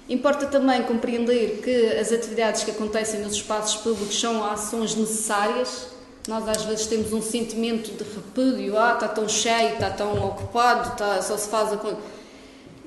importa 0.09 0.47
também 0.47 0.83
compreender 0.83 1.61
que 1.62 1.99
as 1.99 2.12
atividades 2.12 2.64
que 2.64 2.71
acontecem 2.71 3.21
nos 3.21 3.35
espaços 3.35 3.81
públicos 3.83 4.19
são 4.19 4.45
ações 4.45 4.95
necessárias. 4.95 5.89
Nós 6.29 6.49
às 6.49 6.64
vezes 6.64 6.87
temos 6.87 7.12
um 7.12 7.22
sentimento 7.22 7.93
de 7.93 8.03
repúdio, 8.03 8.77
ah, 8.77 8.95
está 8.95 9.09
tão 9.09 9.29
cheio, 9.29 9.74
está 9.74 9.91
tão 9.91 10.27
ocupado, 10.27 10.91
está, 10.91 11.22
só 11.22 11.37
se 11.37 11.49
faz 11.49 11.72
a 11.72 11.97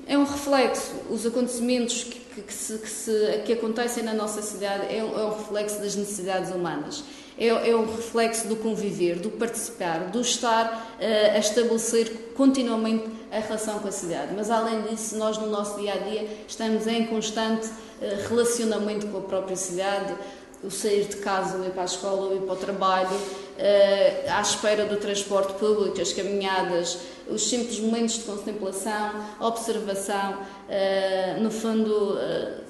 é 0.06 0.18
um 0.18 0.24
reflexo. 0.24 0.92
Os 1.08 1.24
acontecimentos 1.24 2.04
que, 2.04 2.18
que, 2.18 2.42
que, 2.42 2.52
se, 2.52 2.78
que, 2.78 2.90
se, 2.90 3.42
que 3.46 3.52
acontecem 3.52 4.02
na 4.02 4.12
nossa 4.12 4.42
cidade 4.42 4.94
é 4.94 5.02
um, 5.02 5.18
é 5.18 5.24
um 5.24 5.36
reflexo 5.36 5.80
das 5.80 5.94
necessidades 5.94 6.50
humanas 6.50 7.04
é, 7.40 7.70
é 7.70 7.74
um 7.74 7.86
reflexo 7.86 8.46
do 8.46 8.56
conviver, 8.56 9.18
do 9.18 9.30
participar, 9.30 10.10
do 10.10 10.20
estar 10.20 10.96
uh, 11.00 11.34
a 11.34 11.38
estabelecer 11.38 12.32
continuamente 12.36 13.04
a 13.32 13.38
relação 13.38 13.78
com 13.78 13.88
a 13.88 13.92
cidade. 13.92 14.34
Mas, 14.36 14.50
além 14.50 14.82
disso, 14.82 15.16
nós 15.16 15.38
no 15.38 15.46
nosso 15.46 15.80
dia 15.80 15.94
a 15.94 15.96
dia 15.96 16.28
estamos 16.46 16.86
em 16.86 17.06
constante 17.06 17.66
uh, 17.66 18.28
relacionamento 18.28 19.06
com 19.06 19.18
a 19.18 19.22
própria 19.22 19.56
cidade, 19.56 20.14
o 20.62 20.70
sair 20.70 21.04
de 21.04 21.16
casa, 21.16 21.58
o 21.58 21.64
ir 21.64 21.70
para 21.70 21.82
a 21.82 21.86
escola, 21.86 22.28
o 22.28 22.36
ir 22.36 22.40
para 22.40 22.54
o 22.54 22.56
trabalho, 22.56 23.16
uh, 23.16 24.30
à 24.30 24.40
espera 24.40 24.84
do 24.84 24.96
transporte 24.96 25.54
público, 25.54 26.00
as 26.00 26.12
caminhadas, 26.12 26.98
os 27.28 27.48
simples 27.48 27.78
momentos 27.80 28.16
de 28.16 28.24
contemplação, 28.24 29.24
observação, 29.40 30.34
uh, 30.34 31.40
no 31.40 31.50
fundo, 31.50 32.14
uh, 32.14 32.60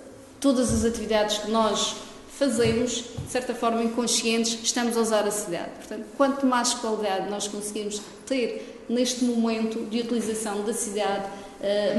todas 0.41 0.73
as 0.73 0.85
atividades 0.85 1.39
que 1.39 1.51
nós 1.51 1.97
fazemos, 2.29 3.05
de 3.25 3.31
certa 3.31 3.55
forma 3.55 3.83
inconscientes, 3.83 4.59
estamos 4.63 4.97
a 4.97 5.01
usar 5.01 5.27
a 5.27 5.31
cidade. 5.31 5.71
Portanto, 5.77 6.07
quanto 6.17 6.47
mais 6.47 6.73
qualidade 6.73 7.29
nós 7.29 7.47
conseguirmos 7.47 8.01
ter 8.27 8.85
neste 8.89 9.25
momento 9.25 9.85
de 9.91 10.01
utilização 10.01 10.63
da 10.63 10.73
cidade, 10.73 11.29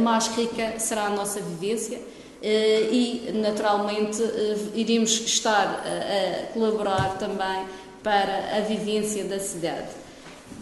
mais 0.02 0.28
rica 0.30 0.80
será 0.80 1.06
a 1.06 1.10
nossa 1.12 1.40
vivência 1.40 2.02
e, 2.42 3.32
naturalmente, 3.36 4.22
eh, 4.22 4.58
iríamos 4.74 5.12
estar 5.12 5.84
a 5.86 6.54
colaborar 6.54 7.18
também 7.20 7.66
para 8.02 8.58
a 8.58 8.62
vivência 8.62 9.24
da 9.26 9.40
cidade. 9.40 9.90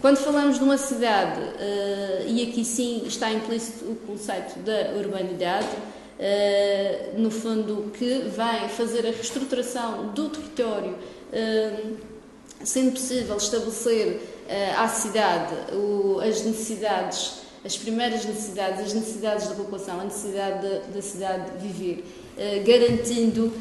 Quando 0.01 0.17
falamos 0.17 0.57
de 0.57 0.63
uma 0.63 0.77
cidade, 0.77 1.41
e 2.27 2.43
aqui 2.43 2.63
sim 2.63 3.03
está 3.05 3.31
implícito 3.31 3.85
o 3.85 3.95
conceito 3.95 4.59
da 4.59 4.91
urbanidade, 4.97 5.67
no 7.17 7.31
fundo, 7.31 7.91
que 7.97 8.29
vai 8.35 8.69
fazer 8.69 8.99
a 9.07 9.11
reestruturação 9.11 10.07
do 10.07 10.29
território, 10.29 10.95
sendo 12.63 12.91
possível 12.91 13.35
estabelecer 13.35 14.21
à 14.77 14.87
cidade 14.87 15.55
as 16.27 16.43
necessidades, 16.43 17.38
as 17.63 17.77
primeiras 17.77 18.25
necessidades, 18.25 18.79
as 18.79 18.93
necessidades 18.93 19.47
da 19.47 19.55
população, 19.55 19.99
a 19.99 20.03
necessidade 20.03 20.67
da, 20.93 21.01
cidade 21.01 21.51
de 21.51 21.67
viver, 21.67 22.05
garantindo 22.65 23.51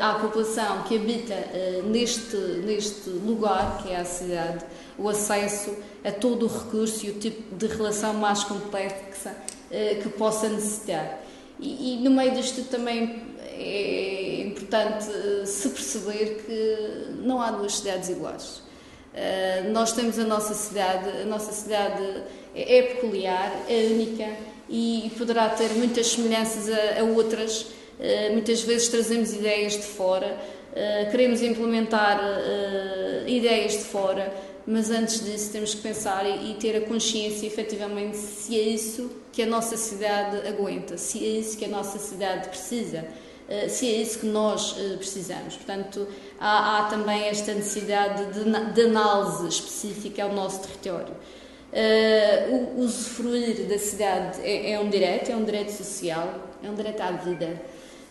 à 0.00 0.14
população 0.14 0.82
que 0.82 0.96
habita 0.96 1.34
neste, 1.84 2.36
neste 2.36 3.08
lugar, 3.08 3.82
que 3.82 3.90
é 3.90 3.96
a 3.96 4.04
cidade, 4.04 4.64
o 4.98 5.08
acesso 5.08 5.74
a 6.04 6.12
todo 6.12 6.44
o 6.44 6.48
recurso 6.48 7.06
e 7.06 7.10
o 7.10 7.14
tipo 7.14 7.54
de 7.54 7.66
relação 7.66 8.12
mais 8.14 8.44
complexa 8.44 9.34
que 10.02 10.08
possa 10.10 10.50
necessitar. 10.50 11.20
E, 11.58 11.94
e 11.94 12.04
no 12.04 12.10
meio 12.10 12.32
disto 12.32 12.64
também 12.68 13.32
é 13.62 14.42
importante 14.46 15.08
eh, 15.10 15.46
se 15.46 15.68
perceber 15.68 16.42
que 16.44 17.22
não 17.22 17.40
há 17.40 17.50
duas 17.50 17.78
cidades 17.78 18.08
iguais. 18.08 18.62
Nós 19.72 19.92
temos 19.92 20.18
a 20.18 20.24
nossa 20.24 20.54
cidade, 20.54 21.06
a 21.20 21.26
nossa 21.26 21.52
cidade 21.52 22.22
é, 22.54 22.78
é 22.78 22.82
peculiar, 22.82 23.64
é 23.68 23.88
única 23.90 24.28
e 24.68 25.12
poderá 25.18 25.50
ter 25.50 25.70
muitas 25.70 26.08
semelhanças 26.08 26.68
a, 26.68 27.00
a 27.00 27.04
outras. 27.04 27.62
Uh, 27.62 28.32
muitas 28.32 28.62
vezes 28.62 28.88
trazemos 28.88 29.32
ideias 29.32 29.74
de 29.74 29.82
fora, 29.82 30.36
uh, 30.72 31.10
queremos 31.10 31.42
implementar 31.42 32.20
ideias 33.26 33.72
de 33.72 33.84
fora, 33.84 34.32
mas 34.66 34.90
antes 34.90 35.24
disso 35.24 35.52
temos 35.52 35.74
que 35.74 35.80
pensar 35.80 36.24
e, 36.26 36.54
ter 36.54 36.76
a 36.76 36.80
consciência 36.80 37.46
efetivamente 37.46 38.16
se 38.16 38.58
é 38.58 38.62
isso 38.62 39.10
que 39.32 39.42
a 39.42 39.46
nossa 39.46 39.76
cidade 39.76 40.46
aguenta, 40.46 40.96
se 40.96 41.24
é 41.24 41.28
isso 41.38 41.56
que 41.56 41.64
a 41.64 41.68
nossa 41.68 41.98
cidade 41.98 42.48
precisa, 42.48 43.04
se 43.68 43.88
é 43.88 44.02
isso 44.02 44.20
que 44.20 44.26
nós 44.26 44.74
precisamos. 44.98 45.56
Portanto, 45.56 46.06
há, 46.38 46.78
há, 46.78 46.84
também 46.84 47.24
esta 47.24 47.52
necessidade 47.54 48.24
de, 48.32 48.72
de, 48.72 48.82
análise 48.82 49.48
específica 49.48 50.22
ao 50.24 50.32
nosso 50.32 50.60
território. 50.60 51.14
Uh, 51.72 52.76
o 52.76 52.80
usufruir 52.82 53.66
da 53.66 53.78
cidade 53.78 54.42
é, 54.42 54.72
é 54.72 54.78
um 54.78 54.90
direito, 54.90 55.32
é 55.32 55.36
um 55.36 55.42
direito 55.42 55.72
social, 55.72 56.34
é 56.62 56.68
um 56.68 56.74
direito 56.74 57.00
à 57.00 57.12
vida. 57.12 57.62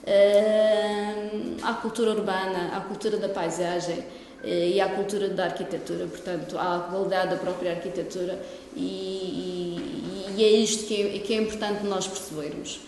Uh, 0.04 1.58
à 1.62 1.74
cultura 1.74 2.10
urbana, 2.10 2.76
à 2.76 2.82
cultura 2.82 3.18
da 3.18 3.30
paisagem 3.30 4.00
uh, 4.00 4.48
e 4.48 4.82
à 4.82 4.90
cultura 4.90 5.30
da 5.30 5.46
arquitetura, 5.46 6.08
portanto, 6.08 6.58
à 6.58 6.88
qualidade 6.90 7.30
da 7.30 7.36
própria 7.36 7.74
arquitetura, 7.74 8.42
e, 8.76 8.82
e, 8.82 10.36
e 10.38 10.44
é 10.44 10.50
isto 10.50 10.88
que 10.88 11.00
é, 11.00 11.20
que 11.20 11.32
é, 11.32 11.38
importante 11.38 11.86
nós 11.86 12.08
percebermos. 12.08 12.82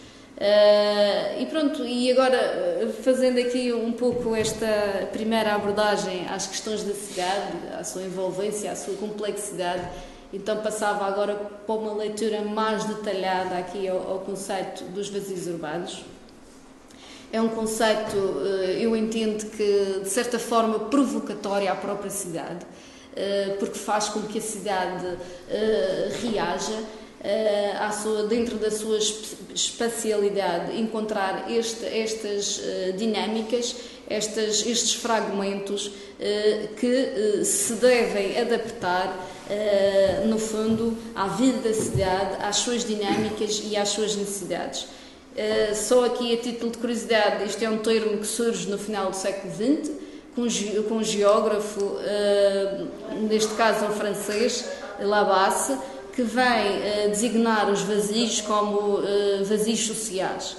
E 1.40 1.46
pronto, 1.46 1.86
e 1.86 2.12
agora 2.12 2.92
fazendo 3.02 3.40
aqui 3.40 3.72
um 3.72 3.94
pouco 3.94 4.36
esta 4.36 5.08
primeira 5.14 5.54
abordagem 5.54 6.26
às 6.28 6.48
questões 6.48 6.84
da 6.84 6.94
cidade, 6.94 7.54
à 7.80 7.84
sua 7.84 8.02
envolvência, 8.02 8.72
à 8.72 8.76
sua 8.76 8.96
complexidade, 8.96 9.88
então 10.34 10.58
passava 10.58 11.06
agora 11.06 11.36
para 11.36 11.76
uma 11.76 11.94
leitura 11.94 12.42
mais 12.42 12.84
detalhada 12.86 13.56
aqui 13.56 13.88
ao, 13.88 13.98
ao 13.98 14.20
conceito 14.20 14.84
dos 14.86 15.08
vazios 15.08 15.46
urbanos. 15.46 16.04
É 17.32 17.42
um 17.42 17.50
conceito, 17.50 18.16
eh, 18.46 18.78
eu 18.80 18.96
entendo 18.96 19.50
que, 19.50 20.02
de 20.04 20.10
certa 20.10 20.38
forma, 20.38 20.80
provocatório 20.82 21.72
à 21.72 21.76
própria 21.76 22.12
cidade, 22.12 22.66
eh, 23.16 23.56
porque 23.60 23.78
faz 23.78 24.10
com 24.10 24.22
que 24.22 24.38
a 24.38 24.42
cidade 24.42 25.18
eh, 25.50 26.12
reaja 26.22 26.80
à 27.80 27.90
sua, 27.90 28.24
dentro 28.24 28.58
da 28.58 28.70
sua 28.70 28.98
espacialidade, 29.56 30.78
encontrar 30.78 31.50
este, 31.50 31.86
estas 31.86 32.60
dinâmicas, 32.98 33.78
estas, 34.10 34.66
estes 34.66 34.96
fragmentos 34.96 35.92
que 36.80 37.44
se 37.44 37.74
devem 37.74 38.40
adaptar, 38.40 39.30
no 40.26 40.40
fundo, 40.40 40.98
à 41.16 41.28
vida 41.28 41.70
da 41.70 41.74
cidade, 41.74 42.38
às 42.42 42.58
suas 42.58 42.86
dinâmicas 42.86 43.62
e 43.66 43.76
às 43.76 43.90
suas 43.90 44.16
necessidades. 44.16 44.88
Só 45.76 46.06
aqui 46.06 46.34
a 46.34 46.38
título 46.38 46.72
de 46.72 46.78
curiosidade, 46.78 47.46
isto 47.46 47.64
é 47.64 47.70
um 47.70 47.80
termo 47.80 48.18
que 48.20 48.28
surge 48.28 48.70
no 48.70 48.78
final 48.78 49.10
do 49.10 49.16
século 49.16 49.54
XX, 49.54 49.92
com, 50.36 50.96
um 50.96 51.04
geógrafo, 51.04 51.98
neste 53.30 53.54
caso 53.56 53.86
um 53.86 53.92
francês, 53.92 54.66
Labasse, 55.00 55.78
que 56.16 56.22
vem 56.22 57.10
designar 57.10 57.70
os 57.72 57.82
vazios 57.82 58.42
como 58.42 59.02
vazios 59.44 59.86
sociais. 59.86 60.56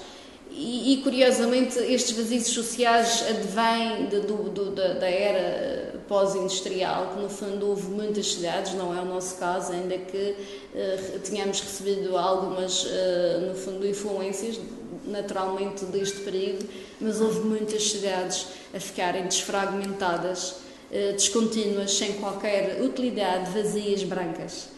E, 0.57 0.93
e, 0.93 0.97
curiosamente, 1.03 1.77
estes 1.81 2.17
vazios 2.17 2.47
sociais 2.47 3.25
advêm 3.29 4.07
de, 4.07 4.21
do, 4.21 4.51
do, 4.51 4.71
da, 4.71 4.95
da, 4.95 5.11
era 5.11 5.99
pós-industrial, 6.07 7.09
que 7.09 7.21
no 7.21 7.29
fundo 7.29 7.71
houve 7.71 7.89
muitas 7.89 8.35
cidades, 8.35 8.73
não 8.75 8.97
é 8.97 9.03
o 9.03 9.05
nosso 9.05 9.37
caso, 9.37 9.73
ainda 9.73 9.99
que 9.99 10.37
uh, 10.37 11.19
tenhamos 11.29 11.61
recebido 11.61 12.17
algumas, 12.17 12.85
uh, 12.85 13.41
no 13.49 13.55
fundo, 13.57 13.85
influências 13.85 14.61
naturalmente 15.07 15.87
deste 15.87 16.21
período, 16.21 16.69
mas 17.01 17.21
houve 17.21 17.41
muitas 17.41 17.91
cidades 17.91 18.47
a 18.73 18.79
ficarem 18.79 19.25
desfragmentadas, 19.25 20.51
uh, 20.53 21.13
descontínuas, 21.15 21.95
sem 21.95 22.13
qualquer 22.13 22.81
utilidade, 22.81 23.51
vazias, 23.51 24.05
brancas. 24.05 24.74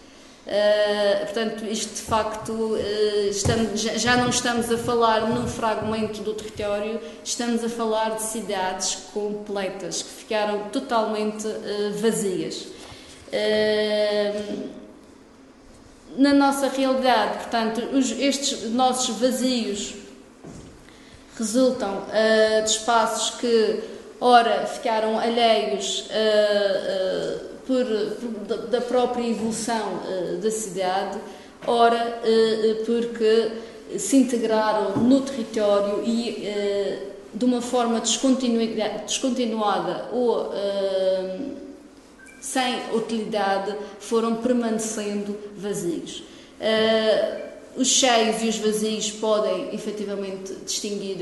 Uh, 0.47 1.25
portanto, 1.25 1.65
isto 1.65 1.93
de 1.93 2.03
facto, 2.03 2.53
uh, 2.53 2.79
estamos, 3.29 3.81
já 3.81 4.17
não 4.17 4.31
estamos 4.31 4.71
a 4.71 4.79
falar 4.79 5.29
num 5.29 5.45
fragmento 5.49 6.23
do 6.23 6.35
território, 6.35 7.01
estamos 7.25 7.65
a 7.65 7.69
falar 7.69 8.15
de 8.15 8.23
cidades 8.23 8.95
completas 9.13 10.03
que 10.03 10.09
ficaram 10.09 10.69
totalmente 10.69 11.49
uh, 11.49 11.93
vazias. 12.01 12.69
na 16.17 16.33
nossa 16.33 16.69
realidade, 16.69 17.39
portanto, 17.39 17.81
os, 17.93 18.13
estes 18.13 18.71
nossos 18.71 19.17
vazios 19.17 19.95
resultam 21.37 22.05
de 22.65 22.71
espaços 22.71 23.39
que, 23.41 23.83
ora, 24.21 24.65
ficaram 24.67 25.19
alheios 25.19 26.09
por, 27.67 27.85
por, 27.85 28.69
da 28.69 28.81
própria 28.81 29.29
evolução 29.29 30.01
uh, 30.05 30.37
da 30.39 30.51
cidade, 30.51 31.19
ora 31.67 32.21
uh, 32.23 32.85
porque 32.85 33.53
se 33.99 34.17
integraram 34.17 35.03
no 35.03 35.21
território 35.21 36.03
e 36.05 36.49
de 37.33 37.45
uma 37.45 37.63
forma 37.63 38.01
descontinuada 38.01 40.09
ou 40.11 40.51
sem 42.41 42.81
utilidade 42.93 43.77
foram 44.01 44.37
permanecendo 44.37 45.37
vazios. 45.57 46.25
Os 47.77 47.87
cheios 47.87 48.43
e 48.43 48.49
os 48.49 48.57
vazios 48.57 49.13
podem 49.13 49.73
efetivamente 49.73 50.53
distinguir 50.65 51.17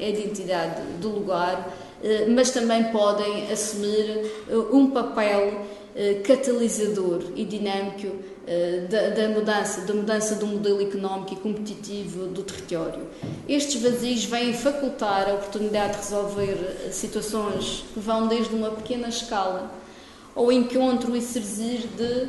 a 0.00 0.08
identidade 0.08 0.80
do 1.00 1.10
lugar, 1.10 1.70
mas 2.34 2.50
também 2.50 2.84
podem 2.84 3.50
assumir 3.50 4.30
eh, 4.48 4.56
um 4.72 4.90
papel 4.90 5.66
eh, 5.96 6.14
catalisador 6.24 7.22
e 7.34 7.44
dinâmico 7.44 8.28
da, 8.88 9.10
da, 9.10 9.28
mudança, 9.28 9.82
da 9.82 9.92
mudança 9.92 10.34
do 10.36 10.46
modelo 10.46 10.80
económico 10.80 11.34
e 11.34 11.36
competitivo 11.36 12.28
do 12.28 12.42
território. 12.42 13.06
Estes 13.46 13.82
vazios 13.82 14.24
vêm 14.24 14.54
facultar 14.54 15.28
a 15.28 15.34
oportunidade 15.34 15.92
de 15.92 15.98
resolver 15.98 16.56
situações 16.90 17.84
que 17.92 18.00
vão 18.00 18.26
desde 18.26 18.54
uma 18.54 18.70
pequena 18.70 19.08
escala 19.10 19.70
ao 20.34 20.50
encontro 20.50 21.14
e 21.14 21.20
servir 21.20 21.86
de, 21.94 22.28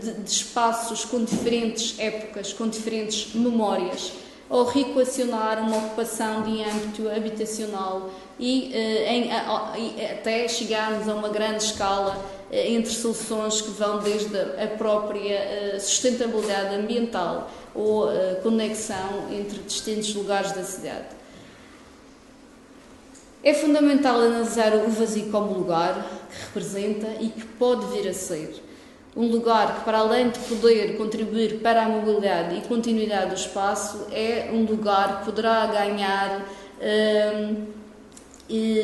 de, 0.00 0.12
de 0.24 0.28
espaços 0.28 1.04
com 1.04 1.22
diferentes 1.22 1.94
épocas, 1.96 2.52
com 2.52 2.66
diferentes 2.66 3.32
memórias, 3.32 4.10
ou 4.50 4.64
reequacionar 4.64 5.62
uma 5.62 5.76
ocupação 5.76 6.42
de 6.42 6.60
âmbito 6.60 7.08
habitacional 7.08 8.10
e, 8.36 8.74
eh, 8.74 9.14
em, 9.14 9.30
até 10.10 10.48
chegarmos 10.48 11.08
a 11.08 11.14
uma 11.14 11.28
grande 11.28 11.62
escala 11.62 12.20
eh, 12.50 12.72
entre 12.72 12.90
soluções 12.90 13.62
que 13.62 13.70
vão 13.70 14.00
desde 14.00 14.36
a 14.36 14.66
própria 14.76 15.34
eh, 15.34 15.78
sustentabilidade 15.78 16.74
ambiental 16.74 17.48
ou 17.72 18.08
conexão 18.42 19.28
entre 19.30 19.60
distintos 19.60 20.12
lugares 20.16 20.50
da 20.50 20.64
cidade. 20.64 21.06
É 23.44 23.54
fundamental 23.54 24.20
analisar 24.20 24.74
o 24.74 24.90
vazio 24.90 25.30
como 25.30 25.54
lugar 25.54 26.04
que 26.28 26.46
representa 26.46 27.06
e 27.20 27.28
que 27.28 27.46
pode 27.46 27.86
vir 27.86 28.08
a 28.08 28.12
ser. 28.12 28.60
Um 29.16 29.26
lugar 29.26 29.78
que, 29.78 29.84
para 29.84 29.98
além 29.98 30.30
de 30.30 30.38
poder 30.40 30.96
contribuir 30.96 31.60
para 31.60 31.84
a 31.84 31.88
mobilidade 31.88 32.56
e 32.56 32.60
continuidade 32.62 33.30
do 33.30 33.34
espaço, 33.34 34.06
é 34.12 34.50
um 34.52 34.64
lugar 34.64 35.20
que 35.20 35.24
poderá 35.26 35.66
ganhar. 35.66 36.46
Hum, 36.80 37.80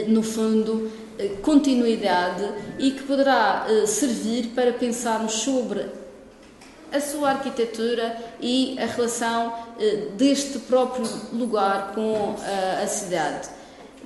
no 0.09 0.23
fundo, 0.23 0.91
eh, 1.19 1.37
continuidade 1.43 2.45
e 2.79 2.93
que 2.93 3.03
poderá 3.03 3.67
eh, 3.69 3.87
servir 3.87 4.49
para 4.55 4.73
pensarmos 4.73 5.33
sobre 5.33 5.87
a 6.93 7.01
sua 7.01 7.31
arquitetura 7.31 8.17
e 8.41 8.79
a 8.79 8.87
relação 8.87 9.53
eh, 9.81 10.09
deste 10.17 10.61
próprio 10.61 11.05
lugar 11.33 11.93
com 11.95 12.37
a 12.83 12.87
cidade. 12.87 13.49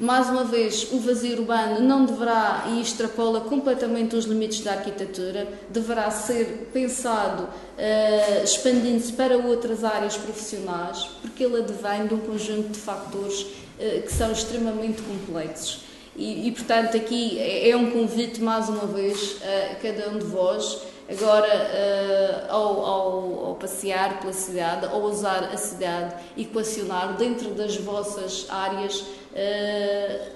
Mais 0.01 0.31
uma 0.31 0.45
vez, 0.45 0.91
o 0.93 0.99
vazio 0.99 1.41
urbano 1.41 1.79
não 1.81 2.07
deverá, 2.07 2.65
e 2.69 2.81
extrapola 2.81 3.43
completamente 3.43 4.17
os 4.17 4.25
limites 4.25 4.61
da 4.61 4.73
arquitetura, 4.73 5.47
deverá 5.69 6.11
ser 6.11 6.71
pensado 6.73 7.43
uh, 7.43 8.43
expandindo-se 8.43 9.13
para 9.13 9.37
outras 9.37 9.85
áreas 9.85 10.17
profissionais, 10.17 11.07
porque 11.21 11.45
ele 11.45 11.59
advém 11.59 12.07
de 12.07 12.15
um 12.15 12.19
conjunto 12.19 12.71
de 12.71 12.79
fatores 12.79 13.43
uh, 13.43 14.03
que 14.03 14.11
são 14.11 14.33
extremamente 14.33 15.03
complexos. 15.03 15.83
E, 16.17 16.49
e, 16.49 16.53
portanto, 16.53 16.97
aqui 16.97 17.39
é, 17.39 17.69
é 17.69 17.77
um 17.77 17.91
convite, 17.91 18.41
mais 18.41 18.71
uma 18.71 18.87
vez, 18.87 19.37
a 19.71 19.75
cada 19.75 20.09
um 20.09 20.19
de 20.19 20.25
vós, 20.25 20.79
agora 21.11 21.47
uh, 21.47 22.53
ao, 22.53 22.85
ao, 22.87 23.45
ao, 23.49 23.55
passear 23.57 24.19
pela 24.21 24.33
cidade, 24.33 24.87
ao 24.87 25.03
usar 25.03 25.51
a 25.53 25.57
cidade, 25.59 26.15
equacionar 26.39 27.17
dentro 27.19 27.51
das 27.51 27.77
vossas 27.77 28.47
áreas 28.49 29.05
uh, 29.33 30.31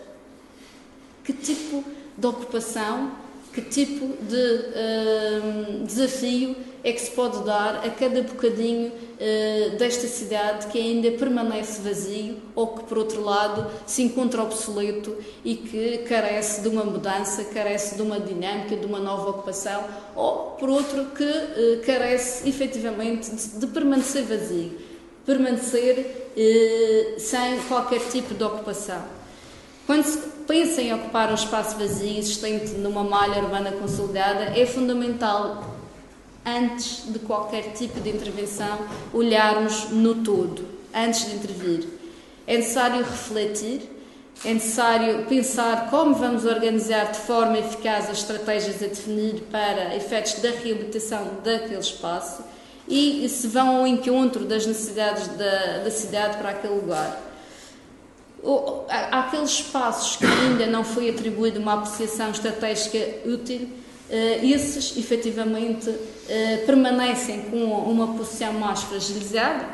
que 1.25 1.33
tipo 1.33 1.85
de 2.17 2.27
ocupação 2.27 3.25
que 3.55 3.63
tipo 3.63 4.07
de 4.25 4.37
uh, 4.37 5.85
desafio 5.85 6.57
é 6.83 6.93
que 6.93 7.01
se 7.01 7.13
pode 7.13 7.45
dar 7.45 7.87
a 7.87 7.91
cada 7.91 8.21
bocadinho 8.23 8.89
uh, 8.89 9.77
desta 9.79 10.09
cidade 10.09 10.67
que 10.67 10.79
ainda 10.79 11.13
permanece 11.13 11.81
vazio 11.81 12.37
ou 12.53 12.67
que, 12.67 12.85
por 12.85 12.99
outro 12.99 13.23
lado, 13.23 13.71
se 13.87 14.03
encontra 14.03 14.43
obsoleto 14.43 15.17
e 15.45 15.55
que 15.55 15.99
carece 15.99 16.63
de 16.63 16.69
uma 16.69 16.83
mudança, 16.83 17.45
carece 17.45 17.95
de 17.95 18.03
uma 18.03 18.19
dinâmica, 18.19 18.77
de 18.77 18.85
uma 18.85 18.99
nova 18.99 19.31
ocupação, 19.31 19.85
ou, 20.17 20.57
por 20.59 20.69
outro, 20.69 21.07
que 21.07 21.23
uh, 21.23 21.87
carece 21.87 22.49
efetivamente 22.49 23.31
de, 23.31 23.61
de 23.61 23.67
permanecer 23.69 24.25
vazio, 24.25 24.73
permanecer 25.27 26.33
sem 27.19 27.61
qualquer 27.69 28.01
tipo 28.11 28.35
de 28.35 28.45
ocupação. 28.45 29.03
Quando 29.87 30.05
se 30.05 30.19
pensa 30.47 30.81
em 30.81 30.93
ocupar 30.95 31.31
um 31.31 31.35
espaço 31.35 31.77
vazio 31.77 32.19
existente 32.19 32.73
numa 32.73 33.05
malha 33.05 33.43
urbana 33.43 33.73
consolidada, 33.73 34.59
é 34.59 34.65
fundamental, 34.67 35.75
antes 36.45 37.05
de 37.07 37.19
qualquer 37.19 37.73
tipo 37.73 38.01
de 38.01 38.11
intervenção, 38.11 38.79
olharmos 39.13 39.91
no 39.91 40.17
todo, 40.17 40.65
antes 40.95 41.27
de 41.27 41.37
intervir. 41.37 41.89
É 42.47 42.57
necessário 42.57 42.99
refletir, 42.99 43.91
é 44.45 44.53
necessário 44.53 45.25
pensar 45.27 45.89
como 45.91 46.15
vamos 46.15 46.45
organizar 46.45 47.13
de 47.13 47.19
forma 47.21 47.59
eficaz 47.59 48.11
as 48.11 48.19
estratégias 48.19 48.83
a 48.83 48.87
definir 48.87 49.43
para 49.51 49.95
efeitos 49.97 50.35
da 50.35 50.51
reabilitação 50.51 51.29
daquele 51.43 51.79
espaço 51.79 52.43
e 52.89 53.29
se 53.29 53.47
vão 53.49 53.77
ao 53.77 53.87
encontro 53.87 54.45
das 54.45 54.67
necessidades 54.67 55.29
da, 55.29 55.79
da 55.79 55.91
cidade 55.91 56.37
para 56.37 56.51
aquele 56.51 56.75
lugar 56.75 57.35
aqueles 59.11 59.51
espaços 59.51 60.17
que 60.17 60.27
ainda 60.27 60.67
não 60.67 60.85
foi 60.85 61.09
atribuído 61.09 61.59
uma 61.59 61.75
apreciação 61.75 62.31
estratégica 62.31 62.99
útil, 63.27 63.69
eh, 64.11 64.45
esses 64.47 64.97
efetivamente 64.99 65.93
eh, 66.29 66.63
permanecem 66.67 67.43
com 67.45 67.65
uma 67.65 68.15
posição 68.15 68.53
mais 68.53 68.83
fragilizada 68.83 69.67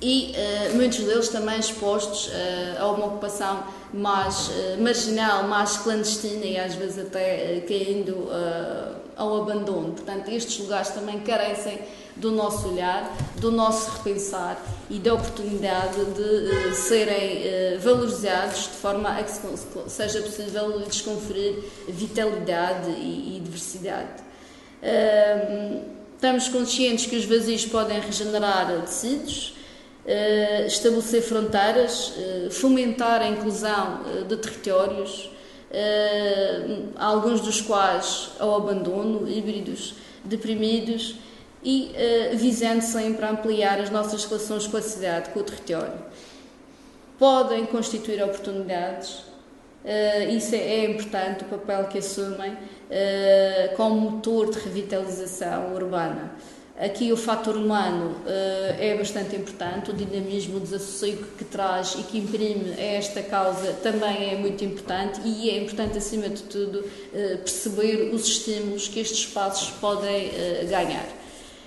e 0.00 0.32
eh, 0.36 0.70
muitos 0.74 0.98
deles 1.00 1.28
também 1.28 1.58
expostos 1.58 2.30
a 2.78 2.86
uma 2.88 3.06
ocupação 3.06 3.64
mais 3.92 4.50
marginal, 4.78 5.44
mais 5.44 5.76
clandestina 5.76 6.44
e 6.44 6.58
às 6.58 6.74
vezes 6.74 6.98
até 6.98 7.62
caindo 7.66 8.28
ao 9.16 9.42
abandono. 9.42 9.92
Portanto, 9.92 10.28
estes 10.28 10.58
lugares 10.58 10.90
também 10.90 11.20
carecem 11.20 11.78
do 12.16 12.30
nosso 12.30 12.68
olhar, 12.68 13.12
do 13.36 13.50
nosso 13.50 13.90
repensar 13.90 14.60
e 14.88 14.98
da 14.98 15.14
oportunidade 15.14 16.04
de 16.04 16.70
uh, 16.70 16.74
serem 16.74 17.42
uh, 17.42 17.80
valorizados 17.80 18.64
de 18.64 18.76
forma 18.76 19.08
a 19.08 19.22
que 19.22 19.32
seja 19.88 20.20
possível 20.20 20.78
lhes 20.78 21.00
conferir 21.00 21.64
vitalidade 21.88 22.90
e, 22.90 23.36
e 23.36 23.40
diversidade. 23.40 24.22
Uh, 24.82 25.82
estamos 26.14 26.48
conscientes 26.48 27.06
que 27.06 27.16
os 27.16 27.24
vazios 27.24 27.66
podem 27.66 28.00
regenerar 28.00 28.80
tecidos, 28.82 29.56
uh, 30.06 30.66
estabelecer 30.66 31.22
fronteiras, 31.22 32.12
fomentar 32.50 33.22
a 33.22 33.28
inclusão 33.28 34.00
de 34.28 34.36
territórios, 34.36 35.30
alguns 36.94 37.40
dos 37.40 37.60
quais 37.60 38.30
ao 38.38 38.54
abandono, 38.54 39.28
híbridos, 39.28 39.94
deprimidos 40.24 41.16
e 41.64 41.92
uh, 42.32 42.36
visando 42.36 42.82
sempre 42.82 43.24
ampliar 43.24 43.80
as 43.80 43.90
nossas 43.90 44.24
relações 44.26 44.66
com 44.66 44.76
a 44.76 44.82
cidade, 44.82 45.30
com 45.30 45.40
o 45.40 45.42
território. 45.42 45.94
Podem 47.18 47.64
constituir 47.64 48.22
oportunidades, 48.22 49.20
uh, 49.84 50.30
isso 50.30 50.54
é, 50.54 50.58
é, 50.58 50.90
importante, 50.90 51.44
o 51.44 51.46
papel 51.46 51.86
que 51.86 51.98
assumem 51.98 52.52
uh, 52.52 53.76
como 53.76 53.98
motor 53.98 54.50
de 54.50 54.58
revitalização 54.58 55.74
urbana. 55.74 56.32
Aqui 56.76 57.12
o 57.12 57.16
fator 57.16 57.56
humano 57.56 58.16
é 58.80 58.96
bastante 58.96 59.36
importante, 59.36 59.92
o 59.92 59.94
dinamismo, 59.94 60.56
o 60.56 60.60
desassossego 60.60 61.24
que 61.38 61.44
traz 61.44 61.94
e 61.94 62.02
que 62.02 62.18
imprime 62.18 62.74
a 62.76 62.82
esta 62.96 63.22
causa 63.22 63.74
também 63.74 64.32
é 64.32 64.36
muito 64.36 64.64
importante 64.64 65.20
e 65.24 65.50
é 65.50 65.62
importante, 65.62 65.98
acima 65.98 66.28
de 66.28 66.42
tudo, 66.42 66.82
perceber 67.12 68.12
os 68.12 68.26
estímulos 68.26 68.88
que 68.88 68.98
estes 68.98 69.20
espaços 69.20 69.70
podem 69.78 70.32
ganhar. 70.68 71.06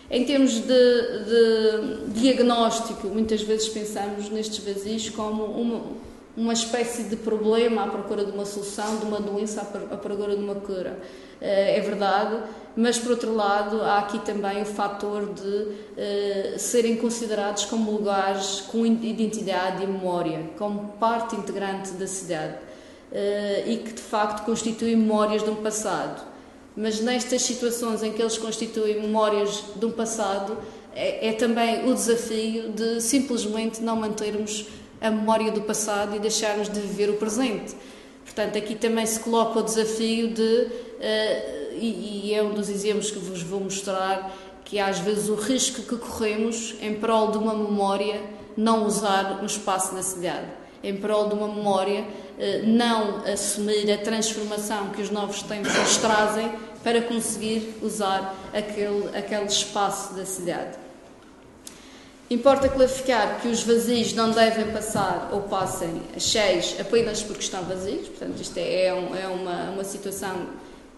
Em 0.10 0.24
termos 0.24 0.54
de, 0.54 0.64
de, 0.66 2.20
diagnóstico, 2.20 3.08
muitas 3.08 3.42
vezes 3.42 3.68
pensamos 3.68 4.30
nestes 4.30 4.64
vazios 4.64 5.10
como 5.10 5.44
uma, 5.44 5.82
uma 6.38 6.54
espécie 6.54 7.04
de 7.04 7.18
problema 7.18 7.84
à 7.84 7.88
procura 7.88 8.24
de 8.24 8.32
uma 8.32 8.46
solução, 8.46 9.00
de 9.00 9.06
uma 9.06 9.20
doença 9.20 9.62
à 9.62 9.98
procura 9.98 10.34
de 10.34 10.42
uma 10.42 10.56
cura. 10.56 10.98
Eh, 11.42 11.78
é 11.78 11.82
verdade, 11.82 12.42
mas 12.76 12.98
por 12.98 13.12
outro 13.12 13.36
lado 13.36 13.82
há 13.82 14.00
aqui 14.00 14.20
também 14.20 14.62
o 14.62 14.66
fator 14.66 15.34
de 15.34 15.68
eh, 15.98 16.56
serem 16.58 16.96
considerados 16.96 17.66
como 17.66 17.92
lugares 17.92 18.62
com 18.62 18.86
identidade 18.86 19.84
e 19.84 19.88
memória, 19.88 20.52
como 20.58 20.94
parte 21.00 21.36
integrante 21.36 21.92
da 21.92 22.08
cidade 22.08 22.56
eh, 23.12 23.64
e 23.68 23.78
que 23.78 23.92
de 23.92 24.02
facto 24.02 24.46
constituem 24.46 24.96
memórias 24.96 25.44
de 25.44 25.50
um 25.50 25.56
passado 25.56 26.37
mas 26.78 27.00
nestas 27.02 27.42
situações 27.42 28.04
em 28.04 28.12
que 28.14 28.22
eles 28.22 28.38
constituem 28.38 29.02
memórias 29.02 29.64
de 29.76 29.84
um 29.84 29.92
passado, 29.92 30.56
é, 30.94 31.30
é, 31.30 31.34
também 31.34 31.90
o 31.90 31.94
desafio 31.96 32.70
de 32.70 33.02
simplesmente 33.02 33.82
não 33.82 33.96
mantermos 33.96 34.68
a 35.02 35.10
memória 35.10 35.52
do 35.52 35.62
passado 35.62 36.16
e 36.16 36.20
deixarmos 36.20 36.70
de 36.70 36.80
viver 36.80 37.10
o 37.10 37.16
presente. 37.16 37.76
Portanto, 38.24 38.60
aqui 38.60 38.76
também 38.76 39.08
se 39.08 39.20
coloca 39.20 39.60
o 39.60 39.64
desafio 39.64 40.28
de, 40.28 40.42
uh, 40.42 41.74
e, 41.74 42.28
e 42.30 42.34
é 42.36 42.44
um 42.44 42.54
dos 42.54 42.70
exemplos 42.70 43.10
que 43.10 43.18
vos 43.18 43.42
vou 43.42 43.60
mostrar, 43.60 44.32
que 44.64 44.80
às 44.80 45.00
vezes 45.00 45.30
o 45.30 45.36
risco 45.36 45.82
que 45.82 45.96
corremos 45.98 46.76
em 46.80 46.94
prol 46.96 47.32
de 47.32 47.40
uma 47.40 47.56
memória 47.56 48.22
não 48.56 48.86
usar 48.86 49.40
um 49.42 49.46
espaço 49.46 49.96
na 49.96 50.04
cidade, 50.04 50.46
em 50.84 50.96
prol 50.96 51.28
de 51.28 51.34
uma 51.34 51.48
memória 51.48 52.06
não 52.66 53.26
assumir 53.26 53.92
a 53.92 53.98
transformação 53.98 54.90
que 54.90 55.02
os 55.02 55.10
novos 55.10 55.42
tempos 55.42 55.74
nos 55.76 55.98
trazem 55.98 56.52
para 56.84 57.02
conseguir 57.02 57.76
usar 57.82 58.36
aquele, 58.54 59.10
aquele 59.18 59.46
espaço 59.46 60.14
da 60.14 60.26
cidade. 60.26 60.78
Importa 62.30 62.68
clarificar 62.68 63.40
que 63.42 63.48
os 63.48 63.64
vazios 63.64 64.14
não 64.14 64.32
devem 64.32 64.72
passar 64.72 65.30
ou 65.32 65.44
passem 65.44 66.02
cheios 66.20 66.76
apenas 66.80 67.24
porque 67.24 67.42
estão 67.42 67.64
vazios, 67.64 68.10
portanto, 68.10 68.42
isto 68.42 68.58
é, 68.58 68.88
é, 68.88 68.94
um, 68.94 69.16
é 69.16 69.28
uma, 69.28 69.72
uma 69.72 69.84
situação 69.84 70.48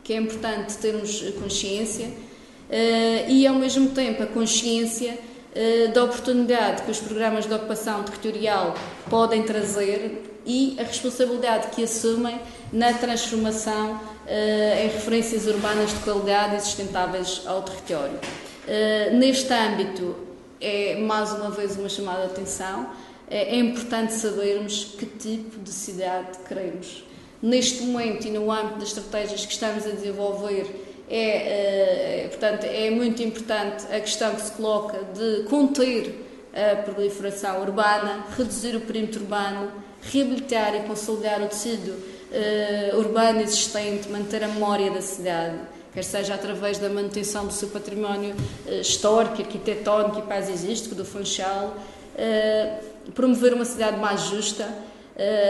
que 0.03 0.13
é 0.13 0.17
importante 0.17 0.75
termos 0.77 1.21
consciência 1.39 2.07
uh, 2.07 3.29
e, 3.29 3.45
ao 3.45 3.53
mesmo 3.53 3.89
tempo, 3.89 4.23
a 4.23 4.25
consciência 4.25 5.19
uh, 5.55 5.91
da 5.93 6.03
oportunidade 6.03 6.81
que 6.81 6.89
os 6.89 6.99
programas 6.99 7.45
de 7.45 7.53
ocupação 7.53 8.03
territorial 8.03 8.73
podem 9.07 9.43
trazer 9.43 10.28
e 10.49 10.75
a 10.79 10.83
responsabilidade 10.83 11.67
que 11.67 11.83
assumem 11.83 12.41
na 12.73 12.91
transformação 12.93 14.01
eh, 14.25 14.85
em 14.85 14.87
referências 14.87 15.45
urbanas 15.45 15.91
de 15.91 15.99
qualidade 15.99 16.55
e 16.55 16.59
sustentáveis 16.59 17.43
ao 17.45 17.61
território. 17.61 18.19
Eh, 18.67 19.11
neste 19.11 19.53
âmbito, 19.53 20.15
é 20.59 20.95
mais 20.95 21.31
uma 21.33 21.51
vez 21.51 21.77
uma 21.77 21.87
chamada 21.87 22.25
de 22.25 22.31
atenção, 22.31 22.89
é, 23.29 23.55
é 23.55 23.59
importante 23.59 24.11
sabermos 24.13 24.95
que 24.97 25.05
tipo 25.05 25.59
de 25.59 25.69
cidade 25.69 26.39
queremos. 26.47 27.03
Neste 27.43 27.83
momento 27.83 28.27
e 28.27 28.31
no 28.31 28.51
âmbito 28.51 28.79
das 28.79 28.87
estratégias 28.89 29.45
que 29.45 29.53
estamos 29.53 29.85
a 29.85 29.91
desenvolver, 29.91 30.65
é, 31.07 32.27
portanto, 32.29 32.63
é 32.63 32.89
muito 32.89 33.21
importante 33.21 33.85
a 33.85 33.99
questão 33.99 34.33
que 34.33 34.41
se 34.41 34.51
coloca 34.53 34.97
de 35.13 35.43
conter 35.43 36.25
a 36.53 36.75
proliferação 36.77 37.61
urbana, 37.61 38.25
reduzir 38.35 38.75
o 38.75 38.81
perímetro 38.81 39.21
urbano, 39.21 39.71
reabilitar 40.01 40.75
e 40.75 40.81
consolidar 40.81 41.41
o 41.41 41.47
tecido 41.47 41.91
uh, 41.91 42.97
urbano 42.97 43.41
existente, 43.41 44.09
manter 44.09 44.43
a 44.43 44.47
memória 44.47 44.91
da 44.91 45.01
cidade, 45.01 45.57
quer 45.93 46.03
seja 46.03 46.35
através 46.35 46.77
da 46.77 46.89
manutenção 46.89 47.45
do 47.45 47.53
seu 47.53 47.69
património 47.69 48.35
uh, 48.67 48.81
histórico, 48.81 49.41
arquitetónico 49.41 50.19
e 50.19 50.21
paisagístico 50.23 50.95
do 50.95 51.05
Funchal, 51.05 51.75
uh, 52.15 53.11
promover 53.11 53.53
uma 53.53 53.65
cidade 53.65 53.97
mais 53.97 54.21
justa 54.21 54.67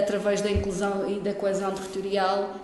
através 0.02 0.41
da 0.41 0.50
inclusão 0.50 1.08
e 1.08 1.20
da 1.20 1.32
coesão 1.32 1.72
territorial, 1.72 2.56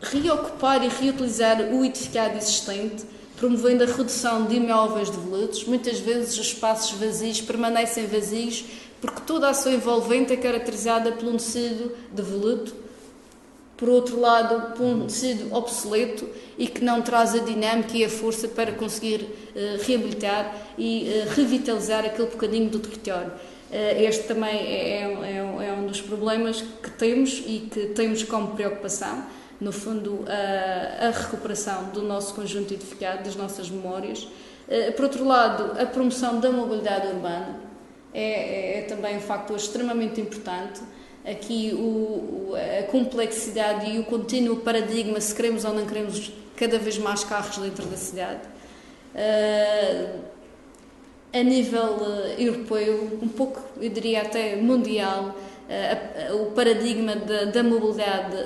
reocupar 0.00 0.82
e 0.82 0.88
reutilizar 0.88 1.60
o 1.60 1.84
edificado 1.84 2.38
existente, 2.38 3.04
promovendo 3.36 3.84
a 3.84 3.86
redução 3.86 4.46
de 4.46 4.56
imóveis 4.56 5.10
devolutos. 5.10 5.64
Muitas 5.64 5.98
vezes 5.98 6.38
os 6.38 6.46
espaços 6.46 6.98
vazios 6.98 7.42
permanecem 7.42 8.06
vazios 8.06 8.64
porque 9.00 9.20
toda 9.26 9.48
a 9.48 9.54
sua 9.54 9.72
envolvente 9.72 10.32
é 10.32 10.36
caracterizada 10.36 11.12
por 11.12 11.26
um 11.28 11.36
tecido 11.36 11.92
devoluto, 12.12 12.74
por 13.80 13.88
outro 13.88 14.20
lado, 14.20 14.76
por 14.76 14.84
um 14.84 15.06
tecido 15.06 15.54
obsoleto 15.54 16.28
e 16.58 16.66
que 16.66 16.84
não 16.84 17.00
traz 17.00 17.34
a 17.34 17.38
dinâmica 17.38 17.96
e 17.96 18.04
a 18.04 18.10
força 18.10 18.46
para 18.46 18.72
conseguir 18.72 19.22
uh, 19.22 19.82
reabilitar 19.86 20.54
e 20.76 21.08
uh, 21.08 21.34
revitalizar 21.34 22.04
aquele 22.04 22.28
bocadinho 22.28 22.68
do 22.68 22.78
território. 22.78 23.30
Uh, 23.70 24.02
este 24.02 24.24
também 24.24 24.54
é, 24.54 25.02
é, 25.02 25.18
é, 25.22 25.68
é, 25.68 25.72
um 25.72 25.86
dos 25.86 26.02
problemas 26.02 26.60
que 26.60 26.90
temos 26.90 27.42
e 27.46 27.70
que 27.72 27.86
temos 27.86 28.22
como 28.22 28.48
preocupação. 28.48 29.24
no 29.58 29.72
fundo, 29.72 30.24
a, 30.26 31.06
a 31.06 31.10
recuperação 31.10 31.84
do 31.90 32.02
nosso 32.02 32.34
conjunto 32.34 32.74
edificado, 32.74 33.24
das 33.24 33.36
nossas 33.36 33.68
memórias. 33.70 34.26
Por 34.96 35.04
outro 35.04 35.24
lado, 35.24 35.78
a 35.78 35.84
promoção 35.84 36.40
da 36.40 36.50
mobilidade 36.50 37.08
urbana 37.08 37.69
é, 38.12 38.22
é, 38.22 38.78
é 38.78 38.82
também 38.82 39.16
um 39.16 39.20
fator 39.20 39.56
extremamente 39.56 40.20
importante. 40.20 40.80
Aqui 41.24 41.72
o, 41.74 42.54
a 42.54 42.82
complexidade 42.84 43.90
e 43.90 43.98
o 43.98 44.04
contínuo 44.04 44.56
paradigma, 44.56 45.20
se 45.20 45.34
queremos 45.34 45.64
ou 45.64 45.74
não 45.74 45.86
queremos 45.86 46.32
cada 46.56 46.78
vez 46.78 46.98
mais 46.98 47.24
carros 47.24 47.56
dentro 47.58 47.86
da 47.86 47.96
cidade. 47.96 48.40
Uh, 49.14 50.20
a 51.32 51.42
nível 51.42 51.96
uh, 51.96 52.40
europeu, 52.40 53.18
um 53.22 53.28
pouco, 53.28 53.62
eu 53.80 53.88
diria 53.90 54.22
até 54.22 54.56
mundial, 54.56 55.34
uh, 55.34 56.42
o 56.42 56.52
paradigma 56.52 57.16
da, 57.16 57.44
da 57.46 57.62
mobilidade 57.62 58.36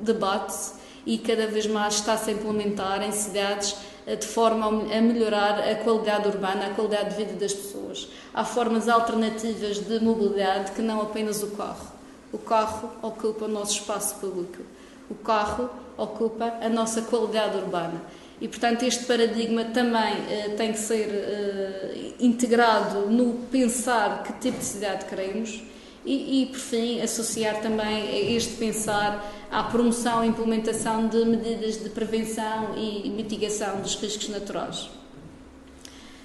debate-se 0.00 0.74
e 1.06 1.18
cada 1.18 1.46
vez 1.46 1.66
mais 1.66 1.94
está-se 1.94 2.30
a 2.30 2.32
implementar 2.32 3.02
em 3.02 3.12
cidades 3.12 3.76
de 4.06 4.26
forma 4.26 4.66
a 4.66 5.00
melhorar 5.00 5.58
a 5.60 5.74
qualidade 5.76 6.28
urbana, 6.28 6.66
a 6.66 6.70
qualidade 6.74 7.10
de 7.10 7.16
vida 7.16 7.32
das 7.34 7.54
pessoas. 7.54 8.08
Há 8.34 8.44
formas 8.44 8.88
alternativas 8.88 9.78
de 9.78 10.00
mobilidade 10.00 10.72
que 10.72 10.82
não 10.82 11.00
apenas 11.00 11.42
o 11.42 11.48
carro. 11.48 11.92
O 12.32 12.38
carro 12.38 12.90
ocupa 13.02 13.46
o 13.46 13.48
nosso 13.48 13.72
espaço 13.72 14.16
público. 14.16 14.62
O 15.08 15.14
carro 15.14 15.70
ocupa 15.96 16.54
a 16.60 16.68
nossa 16.68 17.02
qualidade 17.02 17.56
urbana. 17.56 18.02
E, 18.40 18.48
portanto, 18.48 18.82
este 18.82 19.04
paradigma 19.04 19.64
também 19.66 20.12
eh, 20.28 20.54
tem 20.56 20.72
que 20.72 20.78
ser 20.78 21.08
eh, 21.08 22.12
integrado 22.20 23.08
no 23.08 23.34
pensar 23.50 24.22
que 24.24 24.32
tipo 24.34 24.58
de 24.58 24.64
cidade 24.64 25.04
queremos 25.06 25.62
e, 26.04 26.42
e, 26.42 26.46
por 26.46 26.58
fim, 26.58 27.00
associar 27.00 27.60
também 27.60 28.34
este 28.34 28.56
pensar 28.56 29.32
à 29.50 29.62
promoção 29.64 30.24
e 30.24 30.28
implementação 30.28 31.08
de 31.08 31.24
medidas 31.24 31.82
de 31.82 31.88
prevenção 31.88 32.76
e 32.76 33.08
mitigação 33.10 33.80
dos 33.80 33.94
riscos 33.96 34.28
naturais. 34.28 34.90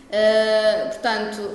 Uh, 0.10 0.90
portanto, 0.90 1.52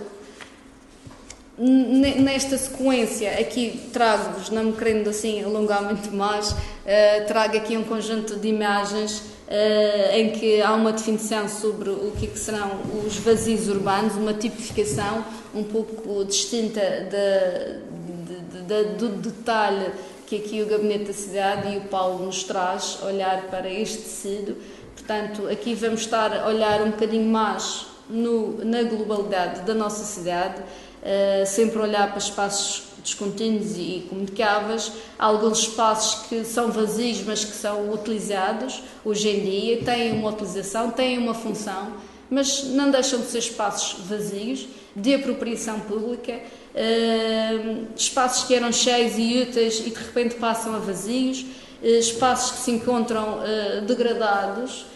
nesta 1.57 2.59
sequência, 2.59 3.31
aqui 3.39 3.89
trago-vos, 3.93 4.51
não 4.51 4.65
me 4.65 4.73
querendo 4.73 5.09
assim 5.09 5.43
alongar 5.43 5.85
muito 5.85 6.11
mais, 6.15 6.51
uh, 6.51 6.57
trago 7.29 7.57
aqui 7.57 7.77
um 7.77 7.85
conjunto 7.85 8.37
de 8.37 8.49
imagens 8.49 9.19
uh, 9.19 10.15
em 10.15 10.31
que 10.31 10.61
há 10.61 10.75
uma 10.75 10.93
definição 10.93 11.49
sobre 11.49 11.91
o 11.91 12.13
que, 12.19 12.27
é 12.27 12.29
que 12.29 12.39
serão 12.39 12.81
os 13.07 13.17
vazios 13.19 13.69
urbanos, 13.69 14.17
uma 14.17 14.35
tipificação 14.35 15.25
um 15.55 15.63
pouco 15.63 16.25
distinta 16.25 16.81
de, 16.81 18.63
de, 18.63 18.63
de, 18.63 18.85
do 18.97 19.09
detalhe 19.09 19.93
que 20.27 20.37
aqui 20.37 20.63
o 20.63 20.67
Gabinete 20.67 21.05
da 21.05 21.13
Cidade 21.13 21.75
e 21.75 21.77
o 21.79 21.83
Paulo 21.83 22.25
nos 22.25 22.43
traz, 22.45 22.99
olhar 23.03 23.43
para 23.43 23.69
este 23.69 23.99
tecido. 23.99 24.57
Portanto, 24.97 25.47
aqui 25.49 25.75
vamos 25.75 26.01
estar 26.01 26.33
a 26.33 26.49
olhar 26.49 26.81
um 26.83 26.91
bocadinho 26.91 27.29
mais 27.31 27.87
no, 28.09 28.65
na 28.65 28.83
globalidade 28.83 29.63
da 29.63 29.75
nossa 29.75 30.05
cidade, 30.05 30.63
uh, 31.05 31.47
sempre 31.47 31.79
olhar 31.79 32.09
para 32.09 32.19
espaços 32.19 32.95
descontínuos 33.03 33.77
e 33.77 34.07
comunicáveis, 34.09 34.91
há 35.19 35.27
alguns 35.27 35.59
espaços 35.59 36.27
que 36.27 36.43
são 36.43 36.71
vazios, 36.71 37.23
mas 37.23 37.45
que 37.45 37.53
são 37.53 37.93
utilizados 37.93 38.83
hoje 39.05 39.29
em 39.29 39.41
dia, 39.45 39.85
têm 39.85 40.13
uma 40.13 40.31
utilização, 40.31 40.91
têm 40.91 41.19
uma 41.19 41.35
função, 41.35 41.93
mas 42.31 42.65
não 42.65 42.91
deixam 42.91 43.21
de 43.21 43.27
ser 43.27 43.39
espaços 43.39 44.01
vazios, 44.07 44.67
de 44.97 45.15
apropriação 45.15 45.81
pública, 45.81 46.33
uh, 46.33 47.87
espaços 47.95 48.45
que 48.45 48.55
eram 48.55 48.73
cheios 48.73 49.19
e 49.19 49.43
úteis 49.43 49.81
e 49.81 49.91
de 49.91 49.97
repente 49.97 50.37
passam 50.37 50.75
a 50.75 50.79
vazios, 50.79 51.41
uh, 51.83 51.87
espaços 51.87 52.53
que 52.53 52.59
se 52.65 52.71
encontram 52.71 53.41
degradados, 53.87 54.87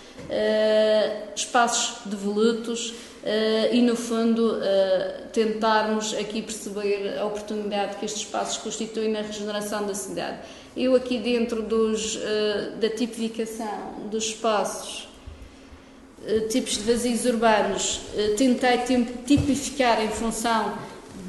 espaços 1.34 2.02
devolutos, 2.04 2.92
e, 3.72 3.82
no 3.82 3.96
fundo, 3.96 4.54
uh, 4.54 5.28
tentarmos 5.32 6.14
aqui 6.14 6.40
perceber 6.40 7.18
a 7.18 7.24
oportunidade 7.24 7.96
que 7.96 8.04
estes 8.04 8.22
espaços 8.22 8.58
constituem 8.58 9.10
na 9.10 9.22
regeneração 9.22 9.86
da 9.86 9.94
cidade. 9.94 10.38
Eu, 10.76 10.94
aqui 10.94 11.18
dentro 11.18 11.62
dos, 11.62 12.16
uh, 12.16 12.76
da 12.80 12.88
tipificação 12.88 14.08
dos 14.10 14.24
espaços, 14.24 15.08
tipos 16.50 16.72
de 16.72 16.82
vazios 16.82 17.24
urbanos, 17.26 18.00
tentei 18.36 18.78
tipificar 19.24 20.02
em 20.02 20.08
função 20.08 20.76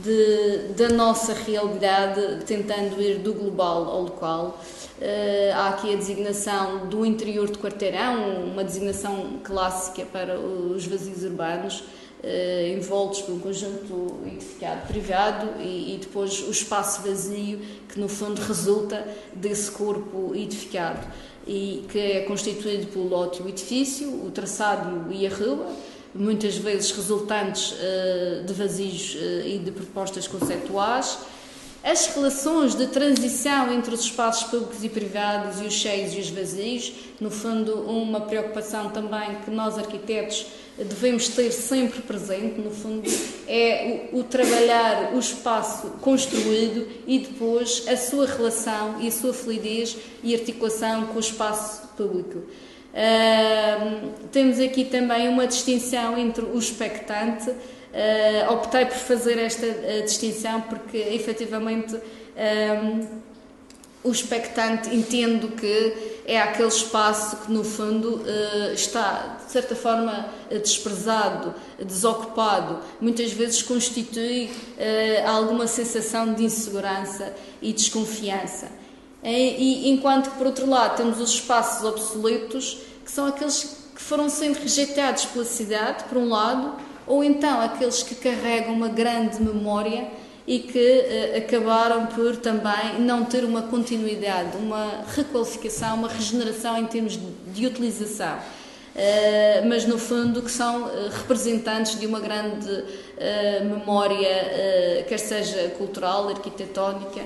de, 0.04 0.74
da 0.76 0.90
nossa 0.90 1.34
realidade, 1.34 2.44
tentando 2.46 3.02
ir 3.02 3.20
do 3.20 3.34
global 3.34 3.86
ao 3.86 4.02
local. 4.04 4.60
Uh, 5.00 5.56
há 5.56 5.70
aqui 5.70 5.94
a 5.94 5.96
designação 5.96 6.90
do 6.90 7.06
interior 7.06 7.50
de 7.50 7.58
quarteirão, 7.58 8.44
uma 8.44 8.66
designação 8.66 9.40
clássica 9.42 10.06
para 10.06 10.38
os 10.38 10.86
vazios 10.86 11.24
urbanos, 11.24 11.80
uh, 12.22 12.78
envoltos 12.78 13.22
por 13.22 13.34
um 13.34 13.40
conjunto 13.40 14.20
edificado 14.26 14.86
privado 14.88 15.62
e, 15.62 15.96
e, 15.96 15.98
depois 16.02 16.46
o 16.46 16.52
espaço 16.52 17.02
vazio, 17.02 17.62
que 17.88 17.98
no 17.98 18.10
fundo 18.10 18.42
resulta 18.42 19.08
desse 19.34 19.72
corpo 19.72 20.36
edificado 20.36 21.08
e 21.48 21.86
que 21.90 21.98
é 21.98 22.20
constituído 22.24 22.88
pelo 22.88 23.08
lote 23.08 23.42
e 23.42 23.46
o 23.46 23.48
edifício, 23.48 24.10
o 24.26 24.30
traçado 24.32 25.14
e 25.14 25.26
a 25.26 25.30
rua, 25.30 25.66
muitas 26.14 26.58
vezes 26.58 26.92
resultantes 26.92 27.72
uh, 27.72 28.44
de 28.44 28.52
vazios 28.52 29.16
e 29.46 29.60
de 29.60 29.72
propostas 29.72 30.28
conceptuais 30.28 31.20
as 31.90 32.06
relações 32.06 32.76
de 32.76 32.86
transição 32.86 33.74
entre 33.74 33.96
os 33.96 34.02
espaços 34.02 34.44
públicos 34.44 34.84
e 34.84 34.90
privados 34.90 35.60
e 35.60 35.66
os 35.66 35.74
cheios 35.74 36.14
e 36.14 36.20
os 36.20 36.30
vazios, 36.30 36.94
no 37.20 37.32
fundo, 37.32 37.82
uma 37.82 38.22
preocupação 38.22 38.92
também 38.92 39.38
que 39.44 39.50
nós 39.50 39.76
arquitetos 39.76 40.46
devemos 40.78 41.30
ter 41.30 41.52
sempre 41.52 42.02
presente, 42.02 42.62
no 42.62 42.70
fundo, 42.70 43.10
é 43.48 44.10
o, 44.14 44.20
o, 44.20 44.24
trabalhar 44.24 45.16
o 45.16 45.20
espaço 45.20 45.88
construído 46.00 46.88
e 47.08 47.20
depois 47.20 47.84
a 47.88 47.98
sua 47.98 48.28
relação 48.28 49.02
e 49.02 49.08
a 49.08 49.12
sua 49.12 49.34
fluidez 49.34 49.98
e 50.24 50.36
articulação 50.36 51.08
com 51.08 51.16
o 51.16 51.20
espaço 51.20 51.88
público. 51.98 52.44
Uh, 52.92 54.10
temos 54.32 54.60
aqui 54.60 54.86
também 54.86 55.28
uma 55.28 55.48
distinção 55.48 56.18
entre 56.18 56.46
o 56.46 56.58
expectante 56.58 57.52
Uh, 57.90 58.54
optei 58.54 58.86
por 58.86 58.98
fazer 58.98 59.40
esta 59.40 59.66
uh, 59.66 60.04
distinção 60.04 60.62
porque 60.62 60.96
efetivamente 60.96 61.96
um, 61.96 62.00
ehm, 62.38 63.08
o 64.04 64.12
expectante 64.12 64.96
entendo 64.96 65.56
que 65.56 66.22
é 66.24 66.40
aquele 66.40 66.68
espaço 66.68 67.38
que 67.38 67.52
no 67.52 67.64
fundo 67.64 68.18
uh, 68.18 68.74
está 68.74 69.40
de 69.44 69.52
certa 69.52 69.76
forma 69.76 70.30
desprezado, 70.52 71.56
desocupado, 71.84 72.78
muitas 73.02 73.32
vezes 73.32 73.64
constitui 73.64 74.52
alguma 75.26 75.66
sensação 75.66 76.32
de 76.36 76.44
insegurança 76.44 77.34
e 77.60 77.74
desconfiança. 77.74 78.68
E, 79.24 79.88
e, 79.88 79.90
enquanto 79.90 80.30
que 80.30 80.38
por 80.38 80.46
outro 80.46 80.70
lado 80.70 80.98
temos 80.98 81.20
os 81.20 81.32
espaços 81.32 81.84
obsoletos 81.84 82.78
que 83.04 83.12
são 83.12 83.26
aqueles 83.26 83.76
que 83.96 84.02
foram 84.02 84.30
sendo 84.30 84.60
rejeitados 84.60 85.26
pela 85.26 85.44
cidade, 85.44 86.04
por 86.04 86.20
um 86.20 86.30
lado, 86.30 86.76
ou 87.10 87.24
então 87.24 87.60
aqueles 87.60 88.04
que 88.04 88.14
carregam 88.14 88.72
uma 88.72 88.88
grande 88.88 89.42
memória 89.42 90.08
e 90.48 90.60
que 90.60 90.78
uh, 90.78 91.38
acabaram 91.38 92.06
por 92.06 92.38
também 92.38 93.00
não 93.00 93.26
ter 93.26 93.44
uma 93.44 93.64
continuidade, 93.64 94.56
uma 94.58 95.04
requalificação, 95.16 95.96
uma 95.96 96.08
regeneração 96.08 96.78
em 96.78 96.86
termos 96.86 97.14
de, 97.14 97.32
de 97.54 97.66
utilização. 97.66 98.38
Uh, 98.38 99.68
mas 99.68 99.86
no 99.86 99.98
fundo 99.98 100.42
que 100.44 100.52
são 100.52 100.84
uh, 100.84 101.10
representantes 101.10 102.00
de 102.00 102.06
uma 102.06 102.20
grande 102.20 102.84
memória, 103.66 105.04
quer 105.10 105.18
seja 105.20 105.70
cultural, 105.78 106.30
arquitetónica, 106.30 107.22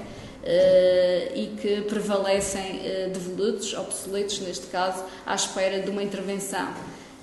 e 1.35 1.55
que 1.61 1.81
prevalecem 1.81 2.81
devolutos, 3.13 3.75
obsoletos 3.75 4.39
neste 4.39 4.65
caso, 4.67 5.03
à 5.23 5.35
espera 5.35 5.79
de 5.81 5.91
uma 5.91 6.01
intervenção. 6.01 6.73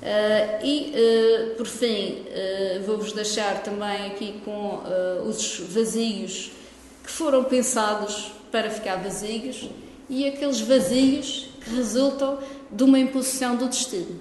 Uh, 0.01 0.64
e, 0.64 0.94
uh, 0.94 1.57
por 1.57 1.66
fim, 1.66 2.22
uh, 2.22 2.82
vou-vos 2.86 3.12
deixar 3.12 3.62
também 3.62 4.07
aqui 4.07 4.40
com 4.44 4.80
os 5.26 5.61
vazios 5.68 6.53
que 7.05 7.11
foram 7.11 7.44
pensados 7.44 8.32
para 8.51 8.70
ficar 8.70 8.96
vazios 8.96 9.68
e 10.09 10.26
aqueles 10.26 10.61
vazios 10.61 11.48
que 11.62 11.74
resultam 11.74 12.38
de 12.70 12.82
uma 12.82 12.98
imposição 12.98 13.57
do 13.57 13.68
destino. 13.68 14.18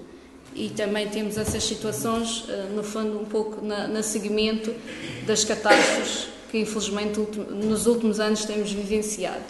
E 0.54 0.70
também 0.70 1.08
temos 1.08 1.38
essas 1.38 1.64
situações, 1.64 2.46
no 2.76 2.84
fundo, 2.84 3.20
um 3.20 3.26
pouco 3.26 3.64
na, 3.64 3.88
na 3.88 4.04
seguimento 4.04 4.74
das 5.26 5.46
catástrofes 5.46 6.28
que, 6.52 6.58
infelizmente, 6.60 7.20
nos 7.20 7.86
últimos 7.86 8.20
anos 8.20 8.44
temos 8.46 8.72
vivenciado. 8.72 9.44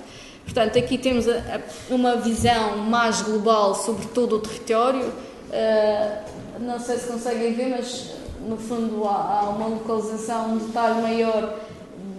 Portanto, 0.43 0.77
aqui 0.77 0.97
temos 0.97 1.27
a, 1.27 1.38
a, 1.38 1.93
uma 1.93 2.17
visão 2.17 2.77
mais 2.77 3.21
global 3.21 3.75
sobre 3.75 4.07
todo 4.07 4.36
o 4.36 4.39
território 4.39 5.11
Uh, 5.50 6.39
não 6.60 6.80
sei 6.80 6.97
se 6.97 7.08
conseguem 7.08 7.54
ver, 7.54 7.70
mas 7.70 8.12
no 8.47 8.56
fundo 8.58 9.04
há, 9.06 9.39
há, 9.39 9.50
uma 9.50 9.68
localização, 9.68 10.52
um 10.52 10.58
detalhe 10.58 11.02
maior 11.02 11.58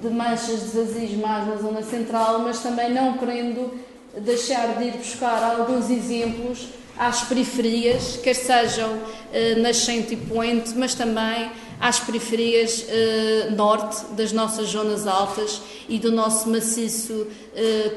de 0.02 0.08
manchas 0.08 0.72
de 0.72 0.78
vazios 0.78 1.12
mais 1.12 1.46
na 1.46 1.56
zona 1.56 1.82
central, 1.82 2.40
mas 2.40 2.60
também 2.60 2.92
não 2.92 3.16
querendo 3.18 3.72
deixar 4.18 4.78
de 4.78 4.84
ir 4.84 4.92
buscar 4.92 5.42
alguns 5.42 5.90
exemplos 5.90 6.68
às 6.98 7.22
periferias, 7.22 8.18
quer 8.22 8.34
sejam 8.34 8.98
eh, 9.32 9.54
nascente 9.56 10.14
e 10.14 10.16
poente, 10.16 10.72
mas 10.76 10.94
também 10.94 11.50
às 11.78 12.00
periferias 12.00 12.84
eh, 12.88 13.48
norte 13.54 14.04
das 14.16 14.32
nossas 14.32 14.68
zonas 14.68 15.06
altas 15.06 15.62
e 15.88 15.98
do 15.98 16.10
nosso 16.10 16.48
maciço 16.48 17.26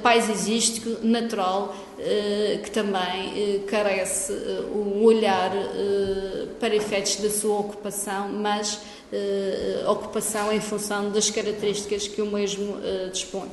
paisagístico 0.02 1.06
natural, 1.06 1.74
que 2.64 2.72
também 2.72 3.34
eh, 3.36 3.60
carece 3.68 4.34
eh, 4.34 4.62
um 4.76 5.04
olhar 5.04 5.52
eh, 5.56 6.48
para 6.60 6.76
efeitos 6.76 7.18
da 7.18 7.30
sua 7.30 7.60
ocupação, 7.60 8.30
mas 8.30 8.80
ocupação 9.88 10.52
em 10.52 10.60
função 10.60 11.12
das 11.12 11.30
características 11.30 12.08
que 12.08 12.20
o 12.20 12.26
mesmo 12.26 12.78
dispõe. 13.12 13.48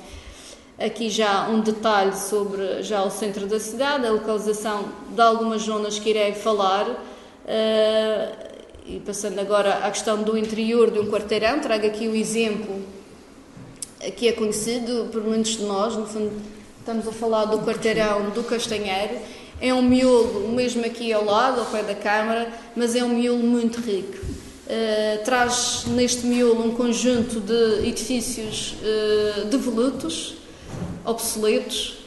Aqui 0.79 1.11
já 1.11 1.51
um 1.51 1.61
detalhe 1.61 2.17
sobre 2.17 2.83
já 2.83 3.05
o 3.05 3.11
centro 3.11 3.47
da 3.47 3.61
cidade, 3.61 4.07
a 4.07 4.11
localização 4.11 4.89
de 5.11 5.21
algumas 5.21 5.61
zonas 5.61 5.99
que 5.99 6.09
irei 6.09 6.33
falar. 6.33 6.87
E 8.87 9.01
passando 9.01 9.39
agora 9.39 9.85
à 9.85 9.91
questão 9.91 10.23
do 10.23 10.35
interior 10.35 10.91
de 10.91 10.99
um 10.99 11.11
quarteirão, 11.11 11.61
trago 11.61 11.87
aqui 11.87 12.09
o 12.09 12.17
exemplo 12.17 12.81
que 14.17 14.29
é 14.29 14.33
conhecido 14.33 15.11
por 15.13 15.23
muitos 15.23 15.59
de 15.59 15.65
nós, 15.65 15.95
no 15.95 16.07
fundo 16.07 16.60
estamos 16.81 17.07
a 17.07 17.13
falar 17.13 17.45
do 17.45 17.59
quarteirão 17.59 18.31
do 18.31 18.43
Castanheiro. 18.43 19.19
É 19.61 19.73
um 19.75 19.83
miolo, 19.83 20.49
mesmo 20.49 20.85
aqui 20.85 21.13
ao 21.13 21.25
lado, 21.25 21.61
ao 21.61 21.67
pé 21.67 21.83
da 21.83 21.95
Câmara, 21.95 22.51
mas 22.75 22.97
é 22.97 23.05
um 23.05 23.11
miolo 23.11 23.43
muito 23.43 23.81
rico. 23.81 24.17
Uh, 24.17 25.23
traz 25.25 25.85
neste 25.89 26.27
miolo 26.27 26.65
um 26.65 26.75
conjunto 26.75 27.39
de 27.39 27.87
edifícios 27.87 28.77
uh, 28.81 29.45
devolutos, 29.47 30.37
obsoletos, 31.05 31.99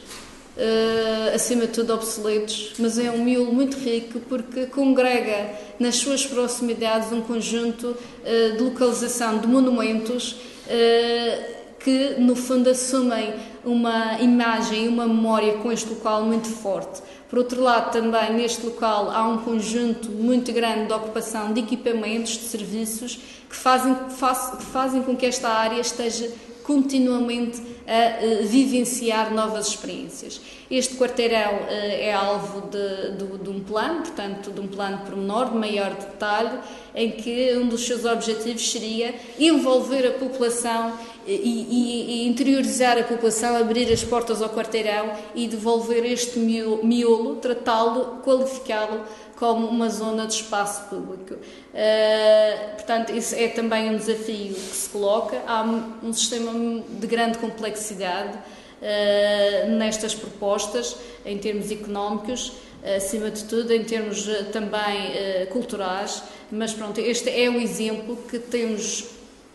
uh, 0.56 1.34
acima 1.34 1.66
de 1.66 1.72
tudo 1.72 1.94
obsoletos, 1.94 2.72
mas 2.78 2.98
é 2.98 3.10
um 3.10 3.22
miolo 3.22 3.52
muito 3.52 3.76
rico 3.76 4.18
porque 4.28 4.66
congrega 4.66 5.50
nas 5.78 5.96
suas 5.96 6.26
proximidades 6.26 7.12
um 7.12 7.20
conjunto 7.20 7.88
uh, 7.88 8.56
de 8.56 8.62
localização 8.62 9.38
de 9.38 9.46
monumentos 9.46 10.32
uh, 10.32 11.54
que, 11.78 12.16
no 12.18 12.34
fundo, 12.34 12.70
assumem 12.70 13.34
uma 13.64 14.20
imagem 14.20 14.84
e 14.84 14.88
uma 14.88 15.06
memória 15.06 15.54
com 15.58 15.72
este 15.72 15.88
local 15.90 16.24
muito 16.24 16.48
forte. 16.48 17.02
Por 17.28 17.38
outro 17.38 17.62
lado, 17.62 17.92
também 17.92 18.32
neste 18.34 18.64
local 18.64 19.10
há 19.10 19.26
um 19.26 19.38
conjunto 19.38 20.10
muito 20.10 20.52
grande 20.52 20.86
de 20.86 20.92
ocupação 20.92 21.52
de 21.52 21.60
equipamentos, 21.60 22.32
de 22.32 22.44
serviços, 22.44 23.18
que 23.48 23.56
fazem, 23.56 23.94
que 23.94 24.64
fazem 24.64 25.02
com 25.02 25.16
que 25.16 25.26
esta 25.26 25.48
área 25.48 25.80
esteja 25.80 26.30
continuamente 26.62 27.60
a 27.86 28.42
vivenciar 28.46 29.32
novas 29.32 29.68
experiências. 29.68 30.40
Este 30.70 30.96
quarteirão 30.96 31.60
eh, 31.68 32.08
é 32.08 32.14
alvo 32.14 32.62
de, 32.62 33.12
de, 33.12 33.38
de, 33.38 33.50
um 33.50 33.60
plano, 33.60 34.00
portanto, 34.00 34.50
de 34.50 34.60
um 34.60 34.66
plano 34.66 34.98
pormenor, 35.04 35.50
de 35.50 35.56
maior 35.56 35.90
detalhe, 35.90 36.58
em 36.94 37.10
que 37.10 37.54
um 37.56 37.68
dos 37.68 37.84
seus 37.86 38.04
objetivos 38.04 38.70
seria 38.70 39.14
envolver 39.38 40.06
a 40.06 40.12
população 40.12 40.94
e, 41.26 41.32
e, 41.32 42.24
e, 42.24 42.28
interiorizar 42.28 42.98
a 42.98 43.02
população, 43.02 43.56
abrir 43.56 43.90
as 43.92 44.02
portas 44.04 44.42
ao 44.42 44.48
quarteirão 44.50 45.12
e 45.34 45.46
devolver 45.46 46.04
este 46.04 46.38
miolo, 46.38 47.36
tratá-lo, 47.36 48.20
qualificá-lo 48.22 49.02
como 49.36 49.66
uma 49.66 49.88
zona 49.88 50.26
de 50.26 50.34
espaço 50.34 50.88
público. 50.88 51.34
Uh, 51.34 52.74
portanto, 52.74 53.12
isso 53.12 53.34
é 53.34 53.48
também 53.48 53.90
um 53.90 53.96
desafio 53.96 54.54
que 54.54 54.60
se 54.60 54.88
coloca. 54.90 55.42
Há 55.46 55.62
um 55.62 56.12
sistema 56.12 56.52
de 56.88 57.06
grande 57.06 57.38
complexidade 57.38 58.36
uh, 58.36 59.70
nestas 59.72 60.14
propostas, 60.14 60.96
em 61.24 61.38
termos 61.38 61.70
económicos, 61.70 62.52
acima 62.96 63.30
de 63.30 63.44
tudo, 63.44 63.72
em 63.72 63.82
termos 63.82 64.26
uh, 64.28 64.44
também 64.52 65.12
culturais, 65.50 66.22
mas 66.50 66.72
pronto, 66.72 67.00
este 67.00 67.30
é 67.30 67.48
um 67.50 67.60
exemplo 67.60 68.16
que 68.28 68.38
temos 68.38 69.06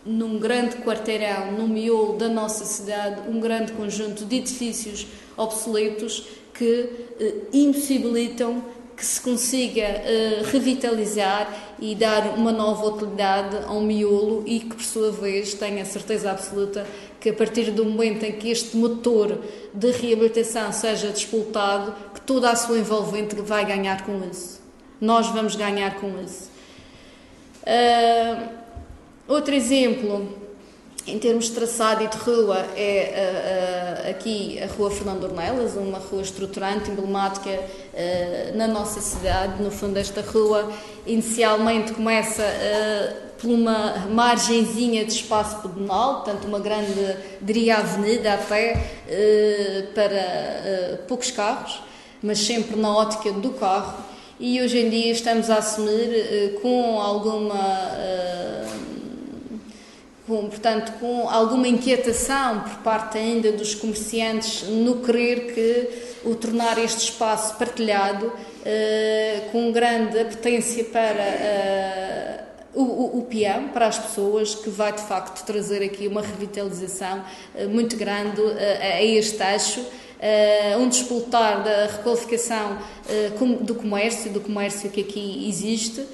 num 0.06 0.40
grande 0.40 0.78
quarteirão, 0.78 1.52
no 1.52 1.68
miolo 1.68 2.18
da 2.18 2.28
nossa 2.28 2.66
cidade, 2.66 3.30
um 3.30 3.40
grande 3.40 3.74
conjunto 3.74 4.26
de 4.26 4.38
edifícios 4.38 5.06
obsoletos 5.38 6.26
que 6.54 6.90
impossibilitam 7.54 8.64
que 9.00 9.06
se 9.06 9.22
consiga 9.22 9.82
uh, 9.82 10.44
revitalizar 10.52 11.48
e 11.80 11.96
dar 11.96 12.38
uma 12.38 12.52
nova 12.52 12.86
utilidade 12.88 13.56
ao 13.66 13.80
miolo 13.80 14.44
e 14.46 14.60
que, 14.60 14.76
por 14.76 14.84
sua 14.84 15.10
vez, 15.10 15.54
tenha 15.54 15.86
certeza 15.86 16.30
absoluta 16.30 16.86
que, 17.18 17.30
a 17.30 17.34
partir 17.34 17.72
do 17.72 17.86
momento 17.86 18.26
em 18.26 18.34
que 18.34 18.52
este 18.52 18.76
motor 18.76 19.40
de 19.74 19.92
reabilitação 19.92 20.74
seja 20.74 21.12
despoltado, 21.12 21.96
que 22.14 22.20
toda 22.20 22.52
a 22.52 22.58
sua 22.58 22.78
envolvente 22.78 23.36
vai 23.36 23.66
ganhar 23.66 24.06
com 24.06 24.22
isso. 24.30 24.60
Nós 25.00 25.28
vamos 25.28 25.56
ganhar 25.56 25.96
com 25.96 26.22
isso. 26.22 26.52
Uh, 27.64 28.50
outro 29.30 29.56
exemplo 29.56 30.49
em 31.08 31.18
termos 31.18 31.46
de 31.46 31.52
traçado 31.52 32.04
e 32.04 32.08
de 32.08 32.18
rua, 32.18 32.58
é 32.76 34.04
uh, 34.04 34.08
uh, 34.08 34.10
aqui 34.12 34.60
a 34.62 34.68
Rua 34.68 34.92
Fernando 34.92 35.24
Ornelas, 35.24 35.76
uma 35.76 35.98
rua 35.98 36.22
estruturante, 36.22 36.92
emblemática 36.92 37.50
uh, 37.50 38.58
na 38.58 38.68
nossa 38.68 39.00
cidade. 39.00 39.62
No 39.62 39.72
fundo, 39.72 39.98
esta 39.98 40.22
rua 40.22 40.72
inicialmente 41.06 41.94
começa 41.94 42.44
por 43.40 43.50
uma 43.50 44.08
margenzinha 44.12 45.06
de 45.06 45.14
espaço 45.14 45.62
pedonal, 45.62 46.24
portanto, 46.24 46.46
uma 46.46 46.60
grande, 46.60 47.16
diria, 47.42 47.78
avenida 47.78 48.34
até, 48.34 48.74
para 49.96 50.98
poucos 51.08 51.32
carros, 51.32 51.82
mas 52.22 52.40
sempre 52.40 52.76
na 52.76 52.94
ótica 52.96 53.32
do 53.32 53.52
carro. 53.52 54.04
E 54.40 54.62
hoje 54.62 54.80
em 54.80 54.90
dia 54.90 55.12
estamos 55.12 55.50
a 55.50 55.56
assumir 55.56 56.60
com 56.62 57.00
alguma 57.00 57.58
com, 60.30 60.48
portanto, 60.48 60.94
com 61.00 61.28
alguma 61.28 61.68
inquietação 61.68 62.60
por 62.60 62.76
parte 62.84 63.18
ainda 63.18 63.52
dos 63.52 63.74
comerciantes 63.74 64.62
no 64.62 64.98
querer 64.98 65.56
que 65.56 65.90
o 66.24 66.36
tornar 66.36 66.78
este 66.78 67.06
espaço 67.06 67.56
partilhado 67.56 68.28
uh, 68.28 69.52
com 69.52 69.72
grande 69.72 70.20
apetência 70.20 70.84
para 70.84 72.46
uh, 72.76 72.80
o, 72.80 73.18
o, 73.18 73.22
peão, 73.24 73.70
para 73.70 73.88
as 73.88 73.98
pessoas, 73.98 74.54
que 74.54 74.70
vai 74.70 74.94
de 74.94 75.02
facto 75.02 75.44
trazer 75.44 75.84
aqui 75.84 76.08
uma 76.08 76.22
revitalização 76.22 77.24
uh, 77.56 77.68
muito 77.68 77.98
grande 77.98 78.40
a 78.40 79.02
este 79.02 79.42
eixo. 79.42 79.82
Uh, 79.82 80.78
um 80.82 80.90
despoltar 80.90 81.64
da 81.64 81.86
requalificação 81.86 82.78
uh, 82.78 83.64
do 83.64 83.74
comércio, 83.74 84.30
do 84.30 84.42
comércio 84.42 84.90
que 84.90 85.00
aqui 85.00 85.48
existe, 85.48 86.06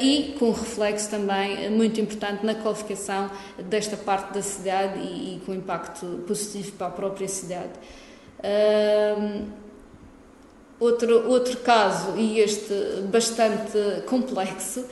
e 0.00 0.34
com 0.38 0.50
reflexo 0.50 1.10
também 1.10 1.70
muito 1.70 2.00
importante 2.00 2.44
na 2.44 2.54
qualificação 2.54 3.30
desta 3.58 3.96
parte 3.96 4.34
da 4.34 4.42
cidade 4.42 4.98
e, 4.98 5.36
e 5.36 5.40
com 5.46 5.54
impacto 5.54 6.24
positivo 6.26 6.72
para 6.72 6.88
a 6.88 6.90
própria 6.90 7.28
cidade. 7.28 7.72
Uh, 8.38 9.46
outro, 10.78 11.28
outro 11.28 11.56
caso, 11.58 12.16
e 12.16 12.38
este 12.40 12.74
bastante 13.10 14.02
complexo, 14.06 14.84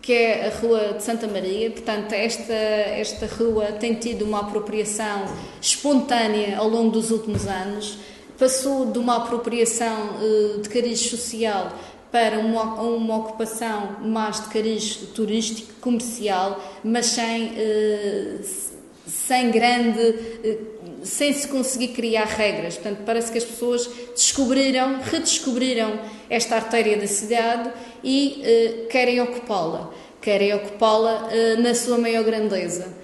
que 0.00 0.12
é 0.12 0.46
a 0.46 0.60
Rua 0.60 0.94
de 0.94 1.02
Santa 1.02 1.26
Maria. 1.26 1.70
Portanto, 1.70 2.12
esta, 2.12 2.52
esta 2.52 3.26
rua 3.26 3.72
tem 3.72 3.94
tido 3.94 4.24
uma 4.24 4.40
apropriação 4.40 5.24
espontânea 5.60 6.58
ao 6.58 6.68
longo 6.68 6.90
dos 6.90 7.10
últimos 7.10 7.46
anos. 7.46 7.98
Passou 8.38 8.86
de 8.90 8.98
uma 8.98 9.16
apropriação 9.16 10.16
uh, 10.16 10.60
de 10.60 10.68
cariz 10.68 11.00
social 11.00 11.72
para 12.14 12.38
uma, 12.38 12.80
uma 12.80 13.16
ocupação 13.16 13.96
mais 14.00 14.40
de 14.40 14.48
cariz 14.50 14.94
turístico, 15.16 15.72
comercial, 15.80 16.62
mas 16.84 17.06
sem, 17.06 17.52
eh, 17.56 18.38
sem 19.04 19.50
grande. 19.50 20.00
Eh, 20.44 20.58
sem 21.02 21.34
se 21.34 21.46
conseguir 21.48 21.88
criar 21.88 22.24
regras. 22.24 22.76
Portanto, 22.76 23.02
parece 23.04 23.30
que 23.30 23.36
as 23.36 23.44
pessoas 23.44 23.90
descobriram, 24.14 25.00
redescobriram 25.02 26.00
esta 26.30 26.54
artéria 26.54 26.96
da 26.96 27.06
cidade 27.06 27.70
e 28.02 28.40
eh, 28.42 28.86
querem 28.88 29.20
ocupá-la. 29.20 29.90
Querem 30.22 30.54
ocupá-la 30.54 31.28
na 31.58 31.74
sua 31.74 31.98
maior 31.98 32.24
grandeza. 32.24 33.03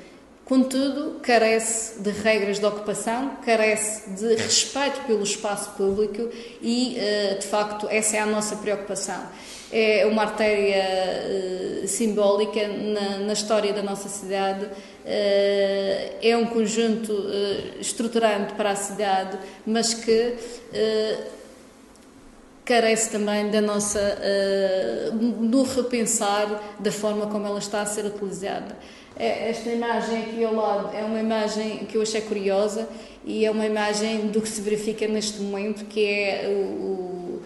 Contudo, 0.50 1.20
carece 1.22 2.00
de 2.00 2.10
regras 2.10 2.58
de 2.58 2.66
ocupação, 2.66 3.36
carece 3.44 4.10
de 4.10 4.34
respeito 4.34 5.00
pelo 5.06 5.22
espaço 5.22 5.70
público 5.76 6.28
e, 6.60 6.98
eh, 6.98 7.36
de 7.38 7.46
facto, 7.46 7.86
essa 7.88 8.16
é 8.16 8.18
a 8.18 8.26
nossa 8.26 8.56
preocupação. 8.56 9.22
É 9.70 10.04
uma 10.06 10.22
artéria 10.22 10.74
eh, 10.74 11.82
simbólica 11.86 12.66
na, 12.66 13.32
história 13.32 13.72
da 13.72 13.80
nossa 13.80 14.08
cidade, 14.08 14.66
eh, 15.06 16.14
é 16.20 16.36
um 16.36 16.46
conjunto 16.46 17.14
estruturante 17.78 18.54
para 18.54 18.72
a 18.72 18.74
cidade, 18.74 19.38
mas 19.64 19.94
que 19.94 20.34
carece 22.64 23.10
também 23.10 23.52
da 23.52 23.60
nossa 23.60 24.18
do 25.42 25.62
repensar 25.62 26.60
da 26.80 26.90
forma 26.90 27.28
como 27.28 27.46
ela 27.46 27.60
está 27.60 27.82
a 27.82 27.86
ser 27.86 28.04
utilizada. 28.04 28.76
É, 29.22 29.50
esta 29.50 29.68
imagem 29.68 30.22
aqui 30.22 30.42
ao 30.42 30.54
lado 30.54 30.96
é 30.96 31.04
uma 31.04 31.20
imagem 31.20 31.80
que 31.80 31.98
eu 31.98 32.00
achei 32.00 32.22
curiosa 32.22 32.88
e 33.22 33.44
é 33.44 33.50
uma 33.50 33.66
imagem 33.66 34.28
do 34.28 34.40
que 34.40 34.48
se 34.48 34.62
verifica 34.62 35.06
neste 35.06 35.42
momento, 35.42 35.84
que 35.84 36.06
é 36.06 36.48
o, 36.48 37.42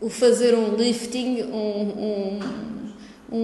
o 0.00 0.10
fazer 0.10 0.56
um 0.56 0.74
lifting, 0.74 1.44
um, 1.44 1.60
um, 2.02 2.40
um 3.30 3.38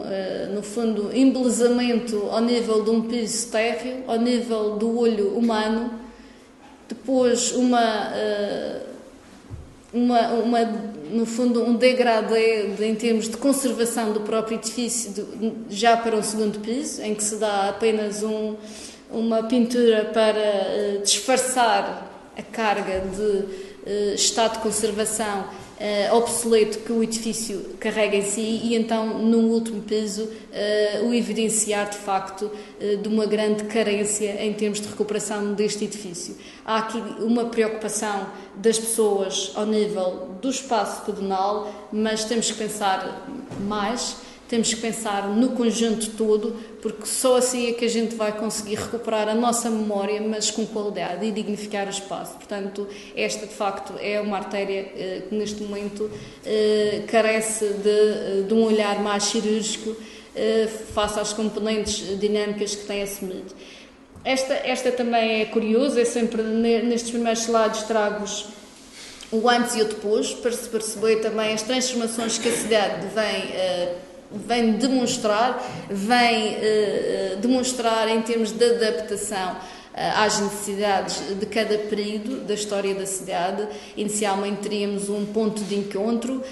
uh, 0.00 0.52
no 0.52 0.64
fundo, 0.64 1.16
embelezamento 1.16 2.26
ao 2.28 2.40
nível 2.40 2.82
de 2.82 2.90
um 2.90 3.02
piso 3.02 3.52
térreo, 3.52 4.02
ao 4.08 4.18
nível 4.18 4.76
do 4.76 4.98
olho 4.98 5.38
humano, 5.38 5.92
depois 6.88 7.52
uma, 7.52 8.08
uh, 8.08 8.80
uma, 9.92 10.28
uma, 10.30 10.58
no 11.14 11.24
fundo, 11.24 11.62
um 11.62 11.74
degradê 11.74 12.68
de, 12.68 12.84
em 12.84 12.94
termos 12.94 13.28
de 13.28 13.36
conservação 13.36 14.12
do 14.12 14.20
próprio 14.20 14.58
edifício, 14.58 15.12
de, 15.12 15.52
já 15.70 15.96
para 15.96 16.16
o 16.16 16.22
segundo 16.22 16.58
piso, 16.60 17.00
em 17.02 17.14
que 17.14 17.22
se 17.22 17.36
dá 17.36 17.68
apenas 17.68 18.22
um 18.22 18.56
uma 19.14 19.44
pintura 19.44 20.10
para 20.12 20.40
uh, 20.40 21.02
disfarçar 21.02 22.10
a 22.36 22.42
carga 22.42 23.00
de 23.00 23.22
uh, 23.22 24.14
estado 24.14 24.54
de 24.54 24.58
conservação 24.58 25.44
uh, 26.10 26.14
obsoleto 26.16 26.78
que 26.78 26.92
o 26.92 27.02
edifício 27.02 27.76
carrega 27.78 28.16
em 28.16 28.22
si 28.22 28.40
e 28.40 28.74
então, 28.74 29.18
no 29.18 29.38
último 29.48 29.82
piso, 29.82 30.28
o 31.04 31.12
evidenciar 31.12 31.90
de 31.90 31.98
facto 31.98 32.48
de 33.02 33.08
uma 33.08 33.26
grande 33.26 33.64
carência 33.64 34.40
em 34.44 34.52
termos 34.52 34.80
de 34.80 34.86
recuperação 34.86 35.52
deste 35.52 35.84
edifício. 35.84 36.36
Há 36.64 36.78
aqui 36.78 36.98
uma 37.20 37.46
preocupação 37.46 38.28
das 38.54 38.78
pessoas 38.78 39.50
ao 39.56 39.66
nível 39.66 40.36
do 40.40 40.48
espaço 40.48 41.04
pedonal, 41.04 41.88
mas 41.92 42.24
temos 42.24 42.50
que 42.50 42.56
pensar 42.56 43.26
mais 43.60 44.16
temos 44.48 44.72
que 44.72 44.80
pensar 44.80 45.28
no 45.28 45.50
conjunto 45.50 46.10
todo, 46.10 46.56
porque 46.82 47.06
só 47.06 47.36
assim 47.36 47.68
é 47.68 47.72
que 47.72 47.84
a 47.84 47.88
gente 47.88 48.14
vai 48.14 48.32
conseguir 48.32 48.76
recuperar 48.76 49.28
a 49.28 49.34
nossa 49.34 49.70
memória, 49.70 50.20
mas 50.20 50.50
com 50.50 50.66
qualidade 50.66 51.24
e 51.24 51.30
dignificar 51.30 51.86
o 51.86 51.90
espaço. 51.90 52.34
Portanto, 52.34 52.86
esta 53.16 53.46
de 53.46 53.54
facto 53.54 53.94
é 53.98 54.20
uma 54.20 54.36
artéria 54.36 54.92
eh, 54.96 55.22
que 55.28 55.34
neste 55.34 55.62
momento 55.62 56.10
eh, 56.44 57.02
carece 57.06 57.64
de, 57.64 57.88
eh, 57.88 58.44
de, 58.46 58.54
um 58.54 58.64
olhar 58.64 59.02
mais 59.02 59.24
cirúrgico 59.24 59.96
face 60.92 61.20
às 61.20 61.32
componentes 61.32 62.18
dinâmicas 62.18 62.74
que 62.74 62.84
tem 62.86 63.02
assumido. 63.02 63.54
Esta, 64.24 64.52
esta 64.54 64.90
também 64.90 65.42
é 65.42 65.44
curiosa, 65.44 66.00
é 66.00 66.04
sempre 66.04 66.42
nestes 66.42 67.12
primeiros 67.12 67.42
slides 67.44 67.84
trago-vos 67.84 68.48
o 69.34 69.48
antes 69.48 69.74
e 69.74 69.82
o 69.82 69.84
depois, 69.84 70.32
para 70.32 70.52
se 70.52 70.68
perceber 70.68 71.16
também 71.16 71.52
as 71.52 71.62
transformações 71.62 72.38
que 72.38 72.48
a 72.48 72.52
cidade 72.52 73.06
vem 73.08 73.50
uh, 73.50 74.03
vem 74.34 74.72
demonstrar, 74.72 75.62
vem 75.88 76.54
uh, 76.54 77.36
demonstrar 77.38 78.08
em 78.08 78.20
termos 78.22 78.50
de 78.52 78.64
adaptação 78.64 79.52
uh, 79.52 79.56
às 80.16 80.40
necessidades 80.40 81.22
de 81.38 81.46
cada 81.46 81.78
período 81.78 82.40
da 82.44 82.54
história 82.54 82.94
da 82.94 83.06
cidade. 83.06 83.66
Inicialmente 83.96 84.62
teríamos 84.62 85.08
um 85.08 85.24
ponto 85.26 85.62
de 85.62 85.76
encontro 85.76 86.42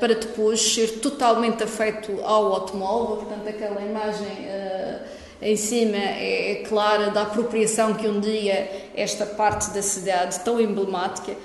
para 0.00 0.14
depois 0.14 0.60
ser 0.60 0.98
totalmente 0.98 1.62
afeto 1.62 2.20
ao 2.24 2.52
automóvel, 2.52 3.18
portanto, 3.18 3.48
aquela 3.48 3.80
imagem 3.80 4.26
em 5.40 5.56
cima 5.56 5.96
é, 5.96 6.52
é, 6.52 6.54
clara 6.64 7.10
da 7.10 7.22
apropriação 7.22 7.94
que 7.94 8.08
um 8.08 8.18
dia 8.18 8.68
esta 8.96 9.24
parte 9.24 9.70
da 9.70 9.82
cidade 9.82 10.40
tão 10.40 10.60
emblemática 10.60 11.36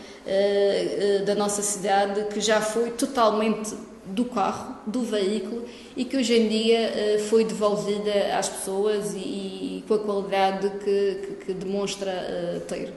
da 1.25 1.35
nossa 1.35 1.61
cidade 1.61 2.25
que 2.33 2.39
já 2.39 2.61
foi 2.61 2.91
totalmente 2.91 3.75
do 4.09 4.25
carro, 4.25 4.75
do 4.85 5.01
veículo 5.01 5.65
e 5.95 6.05
que 6.05 6.17
hoje 6.17 6.35
em 6.35 6.47
dia 6.47 6.91
uh, 6.91 7.19
foi 7.25 7.43
devolvida 7.43 8.37
às 8.37 8.49
pessoas 8.49 9.13
e, 9.15 9.83
com 9.87 9.93
a 9.95 9.99
qualidade 9.99 10.69
que, 10.83 11.15
que, 11.15 11.45
que 11.45 11.53
demonstra 11.53 12.11
uh, 12.11 12.59
ter. 12.61 12.93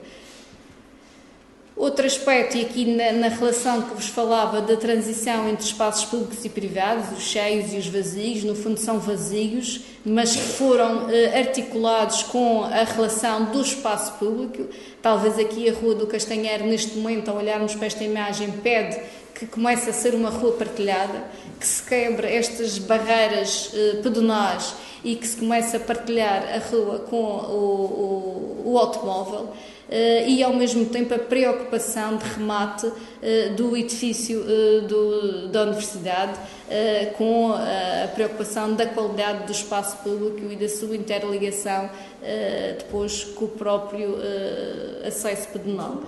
Outro 1.75 2.05
aspecto, 2.05 2.55
e 2.55 2.61
aqui 2.61 2.85
na, 2.85 3.11
na, 3.13 3.27
relação 3.29 3.81
que 3.81 3.95
vos 3.95 4.05
falava 4.05 4.61
da 4.61 4.77
transição 4.77 5.49
entre 5.49 5.65
espaços 5.65 6.05
públicos 6.05 6.45
e 6.45 6.49
privados, 6.49 7.17
os 7.17 7.23
cheios 7.23 7.73
e 7.73 7.77
os 7.77 7.87
vazios, 7.87 8.43
no 8.43 8.53
fundo 8.53 8.79
são 8.79 8.99
vazios, 8.99 9.81
mas 10.05 10.35
que 10.35 10.41
foram 10.41 11.05
uh, 11.07 11.35
articulados 11.35 12.21
com 12.23 12.63
a 12.63 12.83
relação 12.83 13.45
do 13.45 13.59
espaço 13.59 14.13
público. 14.19 14.67
Talvez 15.01 15.39
aqui 15.39 15.67
a 15.67 15.73
Rua 15.73 15.95
do 15.95 16.05
Castanheiro, 16.05 16.63
neste 16.65 16.95
momento, 16.95 17.29
ao 17.29 17.37
olharmos 17.37 17.73
para 17.73 17.87
esta 17.87 18.03
imagem, 18.03 18.51
pede 18.51 18.99
que 19.33 19.45
comece 19.47 19.89
a 19.89 19.93
ser 19.93 20.13
uma 20.13 20.29
rua 20.29 20.53
partilhada, 20.53 21.23
que 21.59 21.65
se 21.65 21.83
quebre 21.83 22.27
estas 22.27 22.77
barreiras 22.77 23.71
eh, 23.73 23.99
pedonais 24.01 24.75
e 25.03 25.15
que 25.15 25.27
se 25.27 25.37
comece 25.37 25.75
a 25.75 25.79
partilhar 25.79 26.43
a 26.43 26.59
rua 26.69 26.99
com 26.99 27.17
o, 27.17 28.63
o, 28.65 28.71
o 28.71 28.77
automóvel. 28.77 29.53
Uh, 29.93 30.27
e 30.27 30.41
ao 30.41 30.53
mesmo 30.53 30.85
tempo 30.85 31.13
a 31.13 31.19
preocupação 31.19 32.17
de 32.17 32.23
remate 32.23 32.87
uh, 32.87 32.93
do 33.55 33.75
edifício 33.77 34.39
uh, 34.39 34.87
do, 34.87 35.49
da 35.49 35.63
Universidade, 35.63 36.39
com 37.17 37.53
a 37.53 38.07
preocupação 38.07 38.73
da 38.73 38.87
qualidade 38.87 39.45
do 39.45 39.51
espaço 39.51 39.97
público 39.97 40.51
e 40.51 40.55
da 40.55 40.67
sua 40.67 40.95
interligação 40.95 41.87
depois 42.79 43.25
com 43.25 43.45
o 43.45 43.49
próprio 43.49 44.15
acesso 45.05 45.49
pedonal. 45.49 46.01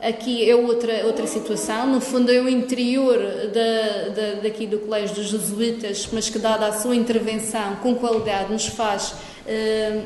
Aqui 0.00 0.48
é 0.48 0.54
outra, 0.54 1.06
outra 1.06 1.26
situação, 1.26 1.86
no 1.86 2.02
fundo 2.02 2.30
é 2.30 2.38
o 2.38 2.48
interior 2.48 3.18
da, 3.18 4.08
da, 4.10 4.40
daqui 4.42 4.66
do 4.66 4.78
Colégio 4.80 5.16
dos 5.16 5.28
Jesuítas, 5.28 6.06
mas 6.12 6.28
que, 6.28 6.38
dada 6.38 6.66
a 6.66 6.72
sua 6.72 6.94
intervenção 6.94 7.76
com 7.76 7.94
qualidade, 7.94 8.52
nos 8.52 8.66
faz 8.66 9.14
eh, 9.46 10.02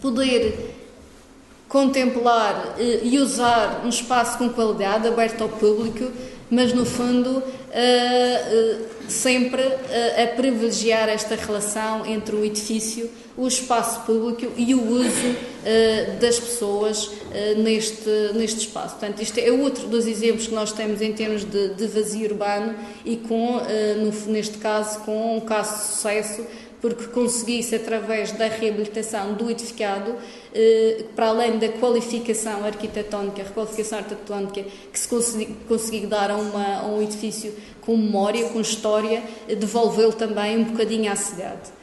poder 0.00 0.76
contemplar 1.68 2.76
eh, 2.78 3.00
e 3.02 3.18
usar 3.18 3.82
um 3.84 3.88
espaço 3.88 4.38
com 4.38 4.48
qualidade, 4.50 5.08
aberto 5.08 5.42
ao 5.42 5.48
público, 5.48 6.08
mas 6.48 6.72
no 6.72 6.86
fundo 6.86 7.42
eh, 7.72 8.78
sempre 9.08 9.62
a 9.62 10.36
privilegiar 10.36 11.08
esta 11.08 11.34
relação 11.34 12.06
entre 12.06 12.36
o 12.36 12.44
edifício 12.44 13.10
o 13.40 13.48
espaço 13.48 14.02
público 14.02 14.52
e 14.54 14.74
o 14.74 14.86
uso 14.86 15.08
uh, 15.08 16.20
das 16.20 16.38
pessoas 16.38 17.06
uh, 17.06 17.58
neste, 17.58 18.10
neste 18.34 18.60
espaço. 18.66 18.96
Portanto, 18.96 19.22
isto 19.22 19.38
é 19.38 19.50
outro 19.50 19.88
dos 19.88 20.06
exemplos 20.06 20.46
que 20.46 20.54
nós 20.54 20.72
temos 20.72 21.00
em 21.00 21.14
termos 21.14 21.42
de, 21.46 21.70
de 21.70 21.86
vazio 21.86 22.26
urbano 22.26 22.74
e 23.02 23.16
com, 23.16 23.56
uh, 23.56 23.60
no, 23.96 24.12
neste 24.30 24.58
caso, 24.58 25.00
com 25.00 25.38
um 25.38 25.40
caso 25.40 25.74
de 25.74 25.84
sucesso, 25.86 26.46
porque 26.82 27.04
conseguisse, 27.06 27.74
através 27.74 28.32
da 28.32 28.46
reabilitação 28.46 29.34
do 29.34 29.50
edificado, 29.50 30.14
para 31.14 31.26
além 31.26 31.58
da 31.58 31.68
qualificação 31.68 32.64
arquitetónica, 32.64 33.42
requalificação 33.42 33.98
arquitetónica, 33.98 34.64
que 34.90 34.98
se 34.98 35.06
conseguir 35.68 36.06
dar 36.06 36.30
a, 36.30 36.36
uma, 36.36 36.78
a 36.78 36.86
um 36.86 37.02
edifício 37.02 37.52
com 37.82 37.98
memória, 37.98 38.48
com 38.48 38.62
história, 38.62 39.22
devolvê-lo 39.46 40.14
também 40.14 40.56
um 40.56 40.64
bocadinho 40.64 41.12
à 41.12 41.16
cidade. 41.16 41.79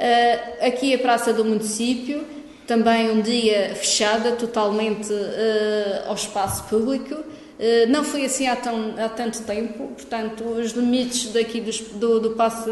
Uh, 0.00 0.66
aqui 0.66 0.94
a 0.94 0.98
Praça 0.98 1.30
do 1.30 1.44
Município, 1.44 2.24
também 2.66 3.10
um 3.10 3.20
dia 3.20 3.74
fechada 3.74 4.32
totalmente 4.32 5.12
uh, 5.12 6.08
ao 6.08 6.14
espaço 6.14 6.64
público. 6.64 7.14
Uh, 7.16 7.86
não 7.90 8.02
foi 8.02 8.24
assim 8.24 8.48
há, 8.48 8.56
tão, 8.56 8.94
há, 8.96 9.10
tanto 9.10 9.42
tempo, 9.42 9.88
portanto, 9.88 10.42
os 10.42 10.70
limites 10.72 11.30
daqui 11.34 11.60
do, 11.60 11.70
do, 11.98 12.18
do 12.18 12.30
Paço 12.30 12.70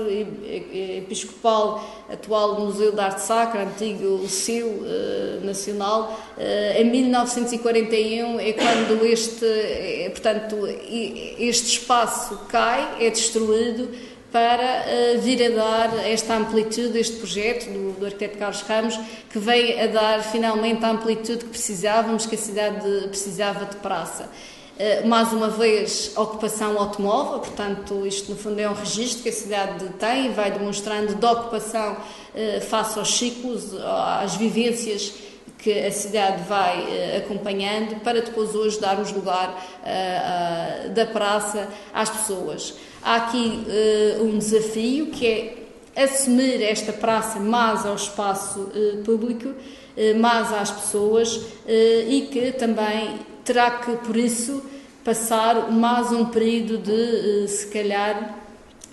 Episcopal, 0.49 2.07
atual 2.11 2.61
Museu 2.61 2.93
de 2.93 3.01
Arte 3.01 3.21
Sacra, 3.21 3.65
antigo 3.65 4.21
Liceu 4.23 4.85
Nacional, 5.43 6.19
em 6.79 6.85
1941 6.91 8.41
é 8.41 8.55
quando 8.55 9.05
este, 9.05 9.45
portanto, 10.13 10.57
este 10.67 11.73
espaço 11.73 12.47
cai, 12.49 12.97
é 13.01 13.11
destruído 13.11 14.08
para 14.33 14.85
uh, 15.17 15.21
vir 15.21 15.43
a 15.43 15.57
dar 15.57 16.07
esta 16.07 16.35
amplitude, 16.35 16.99
este 16.99 17.17
projeto 17.17 17.71
do, 17.71 17.93
do, 17.99 18.07
arquiteto 18.07 18.37
Carlos 18.37 18.61
Ramos, 18.63 18.99
que 19.31 19.39
veio 19.39 19.83
a 19.83 19.87
dar 19.87 20.23
finalmente 20.23 20.85
a 20.85 20.91
amplitude 20.91 21.45
que 21.45 21.51
precisávamos, 21.51 22.27
que 22.27 22.35
a 22.35 22.39
cidade 22.39 23.09
precisava 23.09 23.65
de 23.65 23.77
praça. 23.77 24.29
Uh, 24.79 25.09
mais 25.09 25.33
uma 25.33 25.49
vez, 25.49 26.13
ocupação 26.15 26.79
automóvel, 26.79 27.41
portanto, 27.41 28.07
isto 28.07 28.31
no 28.31 28.37
fundo 28.37 28.61
é 28.61 28.69
um 28.69 28.75
registro 28.75 29.23
que 29.23 29.31
a 29.31 29.33
cidade 29.33 29.89
tem 29.99 30.27
e 30.27 30.29
vai 30.29 30.51
demonstrando 30.51 31.15
de 31.15 31.27
ocupação 31.27 31.95
uh, 31.95 32.61
face 32.61 32.99
aos 32.99 33.17
ciclos, 33.17 33.75
às 34.21 34.37
vivências 34.37 35.15
que 35.57 35.73
a 35.73 35.91
cidade 35.91 36.43
vai 36.45 37.17
acompanhando 37.17 38.01
para 38.01 38.23
depois 38.23 38.55
hoje 38.55 38.79
darmos 38.79 39.11
lugar 39.11 39.61
da 40.95 41.05
praça 41.05 41.69
às 41.93 42.09
pessoas. 42.09 42.75
Há 43.09 43.17
aqui 43.17 43.65
uh, 43.67 44.23
um 44.23 44.37
desafio 44.37 45.07
que 45.07 45.27
é 45.27 46.03
assumir 46.05 46.63
esta 46.63 46.93
praça 46.93 47.41
mais 47.41 47.87
ao 47.87 47.95
espaço 47.95 48.61
uh, 48.61 49.03
público, 49.03 49.49
uh, 49.49 50.19
mais 50.21 50.53
às 50.53 50.71
pessoas 50.71 51.41
e 51.67 52.29
que 52.31 52.53
também 52.53 53.21
terá 53.47 53.71
que, 53.71 53.97
por 53.97 54.15
isso, 54.15 54.63
passar 55.03 55.73
mais 55.73 56.13
um 56.13 56.27
período 56.27 56.77
de, 56.77 57.49
se 57.49 57.69
calhar, 57.69 58.37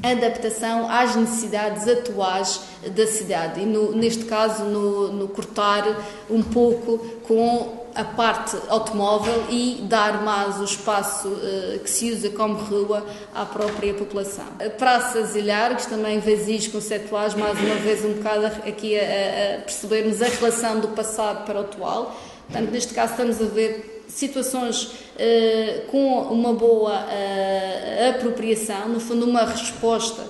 adaptação 0.01 0.89
às 0.89 1.13
necessidades 1.17 1.85
atuais 1.85 2.61
da 2.95 3.05
cidade. 3.05 3.59
E 3.59 3.65
no, 3.65 3.91
neste 3.91 4.23
caso 4.23 4.63
no, 4.63 5.11
no, 5.11 5.27
cortar 5.27 5.83
um 6.29 6.41
pouco 6.41 6.99
com 7.27 7.84
a 7.95 8.03
parte 8.03 8.57
automóvel 8.67 9.45
e 9.49 9.79
dar 9.83 10.21
mais 10.21 10.59
o 10.59 10.65
espaço 10.65 11.29
uh, 11.29 11.79
que 11.79 11.89
se 11.89 12.11
usa 12.11 12.29
como 12.29 12.55
rua 12.55 13.05
à 13.33 13.45
própria 13.45 13.93
população. 13.93 14.45
Praças 14.77 15.35
e 15.35 15.41
largos, 15.41 15.85
também 15.85 16.19
vazios 16.19 16.67
conceptuais, 16.67 17.33
mais 17.33 17.57
uma 17.57 17.75
vez 17.75 18.03
um 18.03 18.13
bocado 18.13 18.47
aqui 18.47 18.99
a, 18.99 19.03
a 19.03 19.61
percebermos 19.61 20.21
a 20.21 20.27
relação 20.27 20.79
do 20.81 20.89
passado 20.89 21.45
para 21.45 21.59
o 21.59 21.61
atual. 21.61 22.15
Portanto, 22.47 22.69
neste 22.71 22.93
caso 22.93 23.13
estamos 23.13 23.41
a 23.41 23.45
ver 23.45 24.03
situações 24.09 24.83
uh, 24.83 25.87
com 25.89 26.19
uma 26.23 26.53
boa 26.53 26.99
uh, 26.99 28.09
apropriação, 28.09 28.89
no 28.89 28.99
fundo, 28.99 29.25
uma 29.25 29.45
resposta 29.45 30.23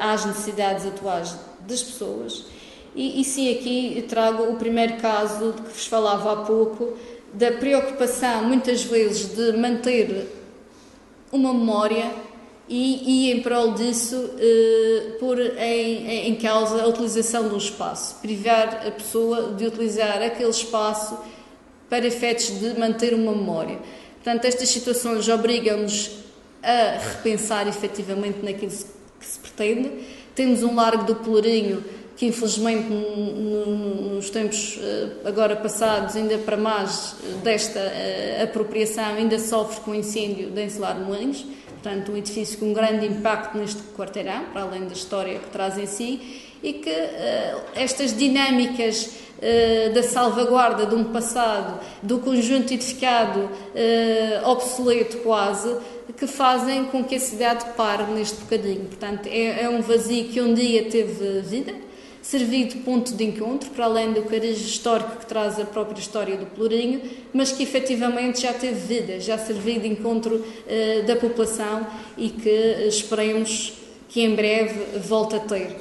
às 0.00 0.24
necessidades 0.24 0.84
atuais 0.84 1.36
das 1.60 1.80
pessoas. 1.80 2.44
E, 2.94 3.20
e 3.20 3.24
sim, 3.24 3.52
aqui 3.52 4.04
trago 4.08 4.44
o 4.44 4.56
primeiro 4.56 4.96
caso 4.98 5.52
de 5.52 5.62
que 5.62 5.68
vos 5.70 5.86
falava 5.86 6.32
há 6.32 6.36
pouco, 6.44 6.96
da 7.32 7.50
preocupação, 7.52 8.44
muitas 8.44 8.84
vezes, 8.84 9.34
de 9.34 9.56
manter 9.56 10.28
uma 11.32 11.52
memória 11.52 12.12
e, 12.68 13.28
e 13.28 13.32
em 13.32 13.42
prol 13.42 13.74
disso, 13.74 14.30
eh, 14.38 15.16
pôr 15.18 15.38
em, 15.58 16.28
em 16.28 16.34
causa 16.36 16.82
a 16.82 16.86
utilização 16.86 17.52
um 17.52 17.56
espaço, 17.56 18.16
privar 18.22 18.86
a 18.86 18.90
pessoa 18.90 19.52
de 19.52 19.66
utilizar 19.66 20.22
aquele 20.22 20.50
espaço 20.50 21.18
para 21.90 22.06
efeitos 22.06 22.58
de 22.58 22.78
manter 22.78 23.12
uma 23.12 23.32
memória. 23.32 23.78
Portanto, 24.22 24.44
estas 24.46 24.68
situações 24.70 25.28
obrigam-nos 25.28 26.10
a 26.62 26.98
repensar 26.98 27.68
efetivamente 27.68 28.38
naquilo 28.42 28.72
que 29.20 29.26
se 29.26 29.38
pretende. 29.38 29.90
Temos 30.34 30.62
um 30.62 30.74
largo 30.74 31.04
do 31.04 31.16
Pelourinho 31.16 31.84
que 32.16 32.26
infelizmente 32.26 32.88
nos 32.88 34.30
tempos 34.30 34.78
eh, 34.80 35.08
agora 35.24 35.56
passados, 35.56 36.14
ainda 36.14 36.38
para 36.38 36.56
mais 36.56 37.16
desta 37.42 37.80
eh, 37.80 38.40
apropriação, 38.42 39.16
ainda 39.16 39.38
sofre 39.38 39.80
com 39.80 39.90
o 39.90 39.94
incêndio 39.94 40.50
de 40.50 40.62
Encelar 40.62 40.98
Moinhos, 40.98 41.44
portanto 41.70 42.12
um 42.12 42.16
edifício 42.16 42.58
com 42.58 42.66
um 42.66 42.72
grande 42.72 43.06
impacto 43.06 43.58
neste 43.58 43.82
quarteirão, 43.96 44.44
para 44.52 44.62
além 44.62 44.86
da 44.86 44.92
história 44.92 45.38
que 45.38 45.50
traz 45.50 45.76
em 45.76 45.86
si, 45.86 46.42
e 46.62 46.72
que 46.74 46.90
estas 47.74 48.16
dinâmicas 48.16 49.10
da 49.92 50.02
salvaguarda 50.02 50.86
de 50.86 50.94
um 50.94 51.04
passado, 51.04 51.78
do 52.02 52.20
conjunto 52.20 52.72
edificado 52.72 53.50
obsoleto 54.46 55.18
quase, 55.18 55.76
que 56.16 56.26
fazem 56.26 56.86
com 56.86 57.04
que 57.04 57.16
a 57.16 57.20
cidade 57.20 57.66
pare 57.76 58.04
neste 58.04 58.40
bocadinho. 58.40 58.86
Portanto, 58.86 59.26
é, 59.26 59.64
é 59.64 59.68
um 59.68 59.82
vazio 59.82 60.24
que 60.28 60.40
um 60.40 60.54
dia 60.54 60.88
teve 60.88 61.40
vida, 61.40 61.74
servir 62.24 62.68
de 62.68 62.78
ponto 62.78 63.14
de 63.14 63.22
encontro, 63.22 63.68
para 63.70 63.84
além 63.84 64.14
do 64.14 64.22
cariz 64.22 64.58
histórico 64.58 65.16
que 65.18 65.26
traz 65.26 65.60
a 65.60 65.64
própria 65.66 66.00
história 66.00 66.38
do 66.38 66.46
Pelourinho, 66.46 67.02
mas 67.34 67.52
que 67.52 67.62
efetivamente 67.62 68.40
já 68.40 68.52
teve 68.54 68.80
vida, 68.80 69.20
já 69.20 69.36
serviu 69.36 69.78
de 69.78 69.88
encontro 69.88 70.36
uh, 70.36 71.06
da 71.06 71.16
população 71.16 71.86
e 72.16 72.30
que 72.30 72.48
uh, 72.48 72.88
esperemos 72.88 73.74
que 74.08 74.22
em 74.22 74.34
breve 74.34 74.98
volte 75.00 75.36
a 75.36 75.40
ter. 75.40 75.76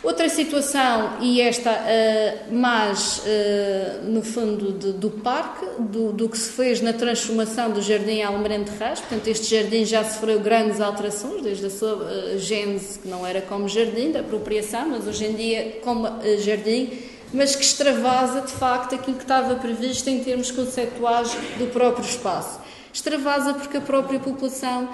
Outra 0.00 0.28
situação, 0.28 1.14
e 1.20 1.40
esta 1.40 1.72
uh, 1.72 2.54
mais 2.54 3.18
uh, 3.18 4.04
no 4.04 4.22
fundo 4.22 4.70
de, 4.72 4.92
do 4.92 5.10
parque, 5.10 5.66
do, 5.80 6.12
do, 6.12 6.28
que 6.28 6.38
se 6.38 6.50
fez 6.50 6.80
na 6.80 6.92
transformação 6.92 7.72
do 7.72 7.82
Jardim 7.82 8.22
Almirante 8.22 8.70
Reis, 8.78 9.00
portanto 9.00 9.26
este 9.26 9.56
jardim 9.56 9.84
já 9.84 10.04
sofreu 10.04 10.38
grandes 10.38 10.80
alterações, 10.80 11.42
desde 11.42 11.66
a 11.66 11.70
sua 11.70 11.94
uh, 11.94 12.38
gênese, 12.38 13.00
que 13.00 13.08
não 13.08 13.26
era 13.26 13.40
como 13.40 13.68
jardim, 13.68 14.12
da 14.12 14.20
apropriação, 14.20 14.88
mas 14.88 15.04
hoje 15.04 15.24
em 15.24 15.34
dia 15.34 15.80
como 15.82 16.06
jardim, 16.44 16.92
mas 17.34 17.56
que 17.56 17.64
extravasa 17.64 18.42
de 18.42 18.52
facto 18.52 18.94
aquilo 18.94 19.16
que 19.16 19.24
estava 19.24 19.56
previsto 19.56 20.08
em 20.08 20.22
termos 20.22 20.52
conceptuais 20.52 21.36
do 21.58 21.66
próprio 21.72 22.08
espaço. 22.08 22.60
Extravasa 22.92 23.52
porque 23.52 23.76
a 23.76 23.80
própria 23.80 24.18
população 24.18 24.88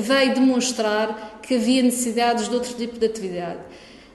veio 0.00 0.34
demonstrar 0.34 1.40
que 1.42 1.54
havia 1.54 1.82
necessidades 1.82 2.48
de 2.48 2.54
outro 2.54 2.74
tipo 2.74 2.98
de 2.98 3.06
atividade. 3.06 3.58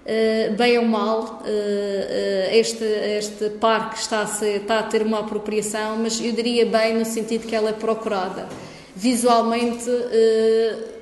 Uh, 0.04 0.54
bem 0.56 0.78
ou 0.78 0.86
mal, 0.86 1.22
uh, 1.22 1.48
uh, 1.48 2.54
este, 2.54 2.84
este 2.84 3.52
parque 3.52 4.00
está 4.00 4.20
a, 4.20 4.28
ser, 4.28 4.62
está 4.62 4.80
a 4.80 4.84
ter 4.84 5.02
uma 5.02 5.22
apropriação, 5.22 5.96
mas 5.96 6.20
eu 6.20 6.34
diria 6.34 6.66
bem 6.66 6.94
no 6.98 7.06
sentido 7.06 7.48
que 7.48 7.56
ela 7.56 7.70
é 7.70 7.74
procurada. 7.74 8.50
Visualmente 8.96 9.90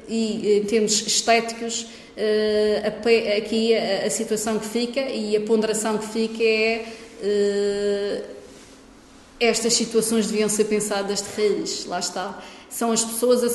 e 0.07 0.59
em 0.59 0.63
termos 0.63 1.05
estéticos, 1.05 1.87
aqui 3.37 3.75
a, 3.75 4.09
situação 4.09 4.57
que 4.57 4.65
fica 4.65 5.01
e 5.01 5.35
a 5.35 5.41
ponderação 5.41 5.97
que 5.97 6.07
fica 6.07 6.41
é 6.41 6.85
estas 9.41 9.73
situações 9.73 10.27
deviam 10.27 10.47
ser 10.47 10.65
pensadas 10.65 11.21
de 11.21 11.41
raiz, 11.41 11.85
lá 11.85 11.99
está. 11.99 12.41
São 12.71 12.91
as 12.91 13.03
pessoas 13.03 13.43
a 13.43 13.49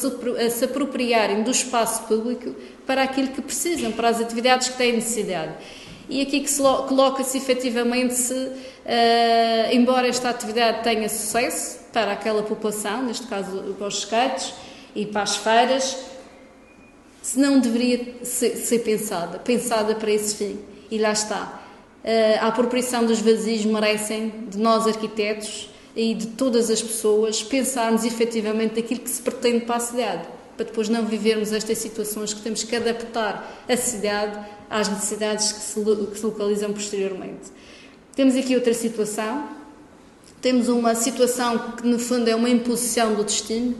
se, 0.51 0.64
apropriarem 0.64 1.43
do 1.43 1.51
espaço 1.51 2.03
público 2.03 2.55
para 2.87 3.03
aquilo 3.03 3.29
que 3.29 3.41
precisam, 3.41 3.91
para 3.91 4.11
as 4.11 4.21
atividades 4.21 4.69
que 4.69 4.77
têm 4.77 4.93
necessidade. 4.93 5.55
E 6.09 6.21
aqui 6.21 6.41
que 6.41 6.51
se 6.51 6.62
coloca-se 6.62 7.39
efetivamente 7.39 8.14
se, 8.14 8.35
uh, 8.35 9.73
embora 9.73 10.07
esta 10.07 10.29
atividade 10.29 10.85
tenha 10.85 11.09
sucesso 11.09 11.81
para 11.93 12.12
aquela 12.12 12.43
população, 12.43 13.03
neste 13.03 13.27
caso 13.27 13.75
para 13.79 13.87
os 13.89 13.99
skates 13.99 14.55
e 14.95 15.07
para 15.07 15.23
as 15.23 15.37
feiras, 15.37 15.97
se 17.23 17.39
não 17.41 17.59
deveria 17.59 18.23
ser, 18.23 18.55
ser 18.57 18.81
pensada, 18.81 19.39
pensada 19.39 19.95
para 19.95 20.11
esse 20.11 20.37
fim. 20.37 20.59
E 20.91 20.99
lá 20.99 21.11
está. 21.11 21.62
Uh, 22.05 22.45
a 22.45 22.49
apropriação 22.49 23.05
dos 23.05 23.21
vazios 23.21 23.64
merecem 23.64 24.45
de 24.49 24.59
nós 24.59 24.87
arquitetos 24.87 25.71
e 25.97 26.15
de 26.15 26.27
todas 26.29 26.71
as 26.71 26.81
pessoas 26.83 27.43
pensarmos 27.43 28.05
efetivamente 28.05 28.75
daquilo 28.75 29.01
que 29.01 29.11
se 29.11 29.23
pretende 29.23 29.65
para 29.65 29.77
a 29.77 29.81
cidade 29.81 30.37
para 30.57 30.65
depois 30.65 30.89
não 30.89 31.05
vivermos 31.05 31.53
estas 31.53 31.79
situações 31.79 32.33
que 32.33 32.41
temos 32.41 32.65
que 32.65 32.75
adaptar 32.75 33.65
a 33.69 33.77
cidade 33.77 34.39
às 34.71 34.89
necessidades 34.89 35.53
que 35.53 35.61
se, 35.61 35.85
que 35.85 36.19
se 36.19 36.27
localizam 36.27 36.73
posteriormente. 36.73 37.53
Temos 38.15 38.35
aqui 38.35 38.55
outra 38.55 38.73
situação. 38.73 39.49
Temos 40.41 40.69
uma 40.69 40.95
situação 40.95 41.73
que, 41.73 41.87
no 41.87 41.99
fundo, 41.99 42.29
é 42.29 42.35
uma 42.35 42.49
imposição 42.49 43.15
do 43.15 43.25
destino, 43.25 43.77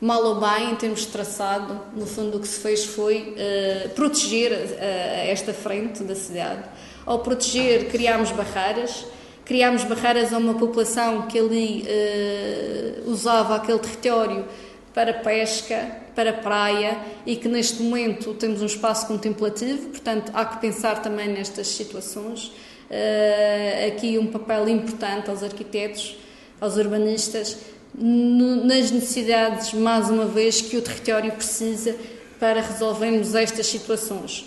mal 0.00 0.24
ou 0.24 0.40
bem, 0.40 0.72
em 0.72 0.76
termos 0.76 1.00
de 1.00 1.08
traçado. 1.08 1.80
No 1.94 2.06
fundo, 2.06 2.38
o 2.38 2.40
que 2.40 2.48
se 2.48 2.60
fez 2.60 2.84
foi 2.84 3.34
uh, 3.34 3.88
proteger 3.90 4.52
uh, 4.52 5.28
esta 5.28 5.52
frente 5.52 6.02
da 6.02 6.14
cidade. 6.14 6.62
Ao 7.04 7.18
proteger, 7.18 7.88
criámos 7.88 8.30
barreiras, 8.30 9.04
criámos 9.46 9.84
barreiras 9.84 10.32
a 10.32 10.38
uma 10.38 10.54
população 10.54 11.22
que 11.22 11.38
ali 11.38 11.86
uh, 11.86 13.10
usava 13.10 13.54
aquele 13.54 13.78
território 13.78 14.44
para 14.92 15.14
pesca, 15.14 15.88
para 16.16 16.32
praia 16.32 16.98
e 17.24 17.36
que 17.36 17.46
neste 17.46 17.80
momento 17.80 18.34
temos 18.34 18.60
um 18.60 18.66
espaço 18.66 19.06
contemplativo, 19.06 19.90
portanto 19.90 20.32
há 20.34 20.44
que 20.44 20.58
pensar 20.58 21.00
também 21.00 21.28
nestas 21.28 21.68
situações. 21.68 22.48
Uh, 22.90 23.88
aqui 23.88 24.18
um 24.18 24.26
papel 24.26 24.68
importante 24.68 25.30
aos 25.30 25.42
arquitetos, 25.42 26.18
aos 26.60 26.76
urbanistas, 26.76 27.56
nas 27.94 28.90
necessidades, 28.90 29.72
mais 29.72 30.10
uma 30.10 30.26
vez, 30.26 30.60
que 30.60 30.76
o 30.76 30.82
território 30.82 31.32
precisa 31.32 31.96
para 32.40 32.60
resolvermos 32.60 33.34
estas 33.34 33.66
situações. 33.68 34.46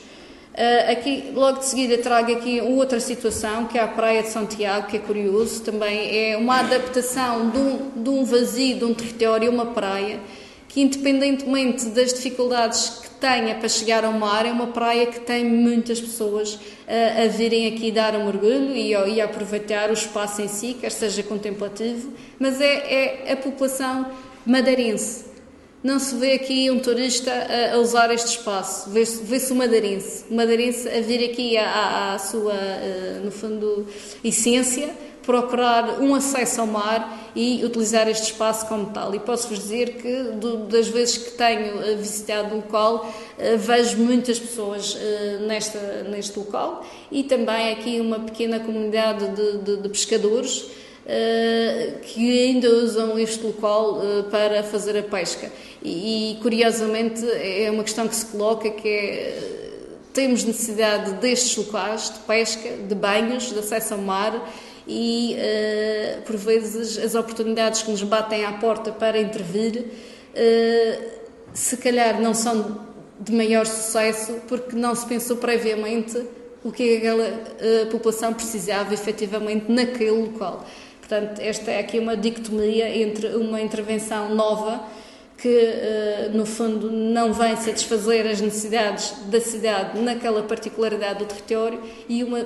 Uh, 0.59 0.91
aqui, 0.91 1.31
logo 1.33 1.59
de 1.59 1.67
seguida, 1.67 1.97
trago 1.99 2.33
aqui 2.33 2.59
outra 2.59 2.99
situação, 2.99 3.63
que 3.63 3.77
é 3.77 3.81
a 3.81 3.87
Praia 3.87 4.23
de 4.23 4.27
Santiago, 4.27 4.87
que 4.87 4.97
é 4.97 4.99
curioso, 4.99 5.61
também 5.61 6.13
é 6.13 6.35
uma 6.35 6.59
adaptação 6.59 7.49
de 7.49 7.57
um, 7.57 7.91
de 7.95 8.09
um 8.09 8.25
vazio 8.25 8.77
de 8.77 8.83
um 8.83 8.93
território, 8.93 9.49
uma 9.49 9.67
praia, 9.67 10.19
que 10.67 10.81
independentemente 10.81 11.85
das 11.85 12.13
dificuldades 12.13 12.89
que 12.89 13.09
tenha 13.11 13.55
para 13.55 13.69
chegar 13.69 14.03
ao 14.03 14.11
mar, 14.11 14.45
é 14.45 14.51
uma 14.51 14.67
praia 14.67 15.05
que 15.05 15.21
tem 15.21 15.45
muitas 15.45 16.01
pessoas 16.01 16.55
uh, 16.55 17.23
a 17.23 17.27
virem 17.29 17.73
aqui 17.73 17.89
dar 17.89 18.13
um 18.17 18.25
mergulho 18.25 18.75
e, 18.75 18.91
e, 18.91 19.21
aproveitar 19.21 19.89
o 19.89 19.93
espaço 19.93 20.41
em 20.41 20.49
si, 20.49 20.75
quer 20.77 20.91
seja 20.91 21.23
contemplativo, 21.23 22.11
mas 22.37 22.59
é, 22.59 23.27
é 23.29 23.31
a 23.31 23.37
população 23.37 24.07
madeirense. 24.45 25.28
Não 25.81 25.97
se 25.97 26.15
vê 26.15 26.33
aqui 26.33 26.69
um 26.69 26.77
turista 26.79 27.31
a, 27.31 27.75
a 27.75 27.77
usar 27.77 28.13
este 28.13 28.27
espaço, 28.27 28.89
vê-se 28.89 29.23
vê 29.23 29.37
o 29.49 29.55
madeirense, 29.55 30.25
o 30.29 30.35
madeirense 30.35 30.89
a 30.89 30.99
vir 30.99 31.23
aqui 31.31 31.57
à, 31.57 32.15
à 32.15 32.19
sua, 32.19 32.53
uh, 32.53 33.23
no 33.23 33.31
fundo, 33.31 33.87
essência, 34.21 34.89
procurar 35.23 36.01
um 36.01 36.13
acesso 36.13 36.59
ao 36.59 36.67
mar 36.67 37.31
e 37.33 37.63
utilizar 37.63 38.09
este 38.09 38.23
espaço 38.23 38.67
como 38.67 38.87
tal. 38.87 39.15
E 39.15 39.19
posso-vos 39.19 39.57
dizer 39.59 39.93
que 39.93 40.23
do, 40.33 40.65
das 40.65 40.89
vezes 40.89 41.17
que 41.17 41.31
tenho 41.31 41.81
eh, 41.81 41.95
visitado 41.95 42.55
o 42.55 42.57
local, 42.57 43.05
uh, 43.37 43.57
vejo 43.57 43.99
muitas 43.99 44.37
pessoas 44.37 44.95
uh, 44.95 45.47
nesta, 45.47 46.03
neste 46.09 46.37
local. 46.37 46.85
E 47.09 47.23
também 47.23 47.71
aqui 47.71 48.01
uma 48.01 48.19
pequena 48.19 48.59
comunidade 48.59 49.29
de, 49.29 49.57
de, 49.59 49.77
de 49.77 49.87
pescadores 49.87 50.65
que 52.03 52.43
ainda 52.43 52.69
usam 52.69 53.17
este 53.17 53.43
local 53.43 53.99
para 54.29 54.63
fazer 54.63 54.97
a 54.97 55.03
pesca. 55.03 55.51
E, 55.83 56.37
curiosamente 56.41 57.25
é 57.25 57.69
uma 57.71 57.83
questão 57.83 58.07
que 58.07 58.15
se 58.15 58.25
coloca 58.25 58.69
que 58.69 58.87
é 58.87 59.55
temos 60.11 60.43
necessidade 60.43 61.13
destes 61.13 61.55
locais 61.55 62.09
de 62.09 62.19
pesca, 62.19 62.69
de 62.69 62.95
banhos, 62.95 63.53
de 63.53 63.59
acesso 63.59 63.93
ao 63.93 64.01
mar 64.01 64.51
e, 64.87 65.37
por 66.25 66.35
vezes, 66.35 66.97
as 66.97 67.15
oportunidades 67.15 67.83
que 67.83 67.91
nos 67.91 68.03
batem 68.03 68.43
à 68.43 68.53
porta 68.53 68.91
para 68.91 69.19
intervir, 69.19 69.85
se 71.53 71.77
calhar 71.77 72.19
não 72.19 72.33
são 72.33 72.79
de 73.19 73.33
maior 73.33 73.65
sucesso 73.65 74.33
porque 74.47 74.75
não 74.75 74.95
se 74.95 75.05
pensou 75.05 75.37
previamente 75.37 76.21
o 76.63 76.71
que 76.71 76.97
aquela 76.97 77.27
uh, 77.27 77.85
população 77.89 78.33
precisava 78.33 78.93
efetivamente 78.93 79.71
naquele 79.71 80.11
local. 80.11 80.65
Portanto, 81.09 81.39
esta 81.39 81.71
é 81.71 81.79
aqui 81.79 81.97
uma 81.97 82.15
dicotomia 82.15 82.87
entre 82.95 83.29
uma 83.29 83.59
intervenção 83.59 84.35
nova 84.35 84.79
que, 85.35 85.73
no 86.33 86.45
fundo, 86.45 86.91
não 86.91 87.33
vem 87.33 87.55
satisfazer 87.55 88.27
as 88.27 88.39
necessidades 88.39 89.15
da 89.25 89.41
cidade 89.41 89.99
naquela 89.99 90.43
particularidade 90.43 91.17
do 91.17 91.25
território 91.25 91.81
e 92.07 92.23
uma 92.23 92.45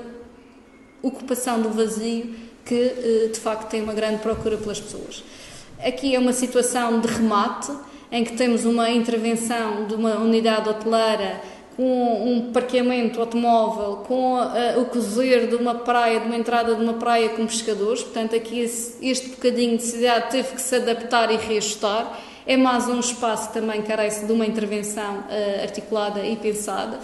ocupação 1.01 1.61
do 1.61 1.71
vazio 1.71 2.33
que 2.63 2.73
eh, 2.73 3.29
de 3.33 3.37
facto 3.37 3.69
tem 3.69 3.83
uma 3.83 3.93
grande 3.93 4.19
procura 4.19 4.55
pelas 4.55 4.79
pessoas. 4.79 5.21
Aqui 5.83 6.15
é 6.15 6.19
uma 6.19 6.31
situação 6.31 7.01
de 7.01 7.07
remate 7.09 7.73
em 8.09 8.23
que 8.23 8.37
temos 8.37 8.63
uma 8.63 8.89
intervenção 8.89 9.85
de 9.87 9.95
uma 9.95 10.15
unidade 10.19 10.69
hoteleira 10.69 11.41
com 11.75 12.31
um 12.31 12.51
parqueamento 12.51 13.19
automóvel, 13.19 14.03
com 14.07 14.35
uh, 14.35 14.79
o 14.79 14.85
cozer 14.85 15.47
de 15.47 15.55
uma 15.55 15.75
praia, 15.75 16.19
de 16.19 16.27
uma 16.27 16.35
entrada 16.35 16.75
de 16.75 16.81
uma 16.81 16.93
praia 16.93 17.29
com 17.29 17.45
pescadores. 17.45 18.03
Portanto, 18.03 18.35
aqui 18.35 18.59
esse, 18.59 18.95
este 19.01 19.29
bocadinho 19.29 19.77
de 19.77 19.83
cidade 19.83 20.29
teve 20.29 20.53
que 20.53 20.61
se 20.61 20.75
adaptar 20.75 21.31
e 21.31 21.37
reajustar. 21.37 22.19
É 22.45 22.55
mais 22.57 22.87
um 22.87 22.99
espaço 22.99 23.47
que 23.47 23.53
também 23.53 23.81
carece 23.81 24.25
de 24.25 24.31
uma 24.31 24.45
intervenção 24.45 25.19
uh, 25.19 25.61
articulada 25.61 26.23
e 26.25 26.35
pensada. 26.35 26.99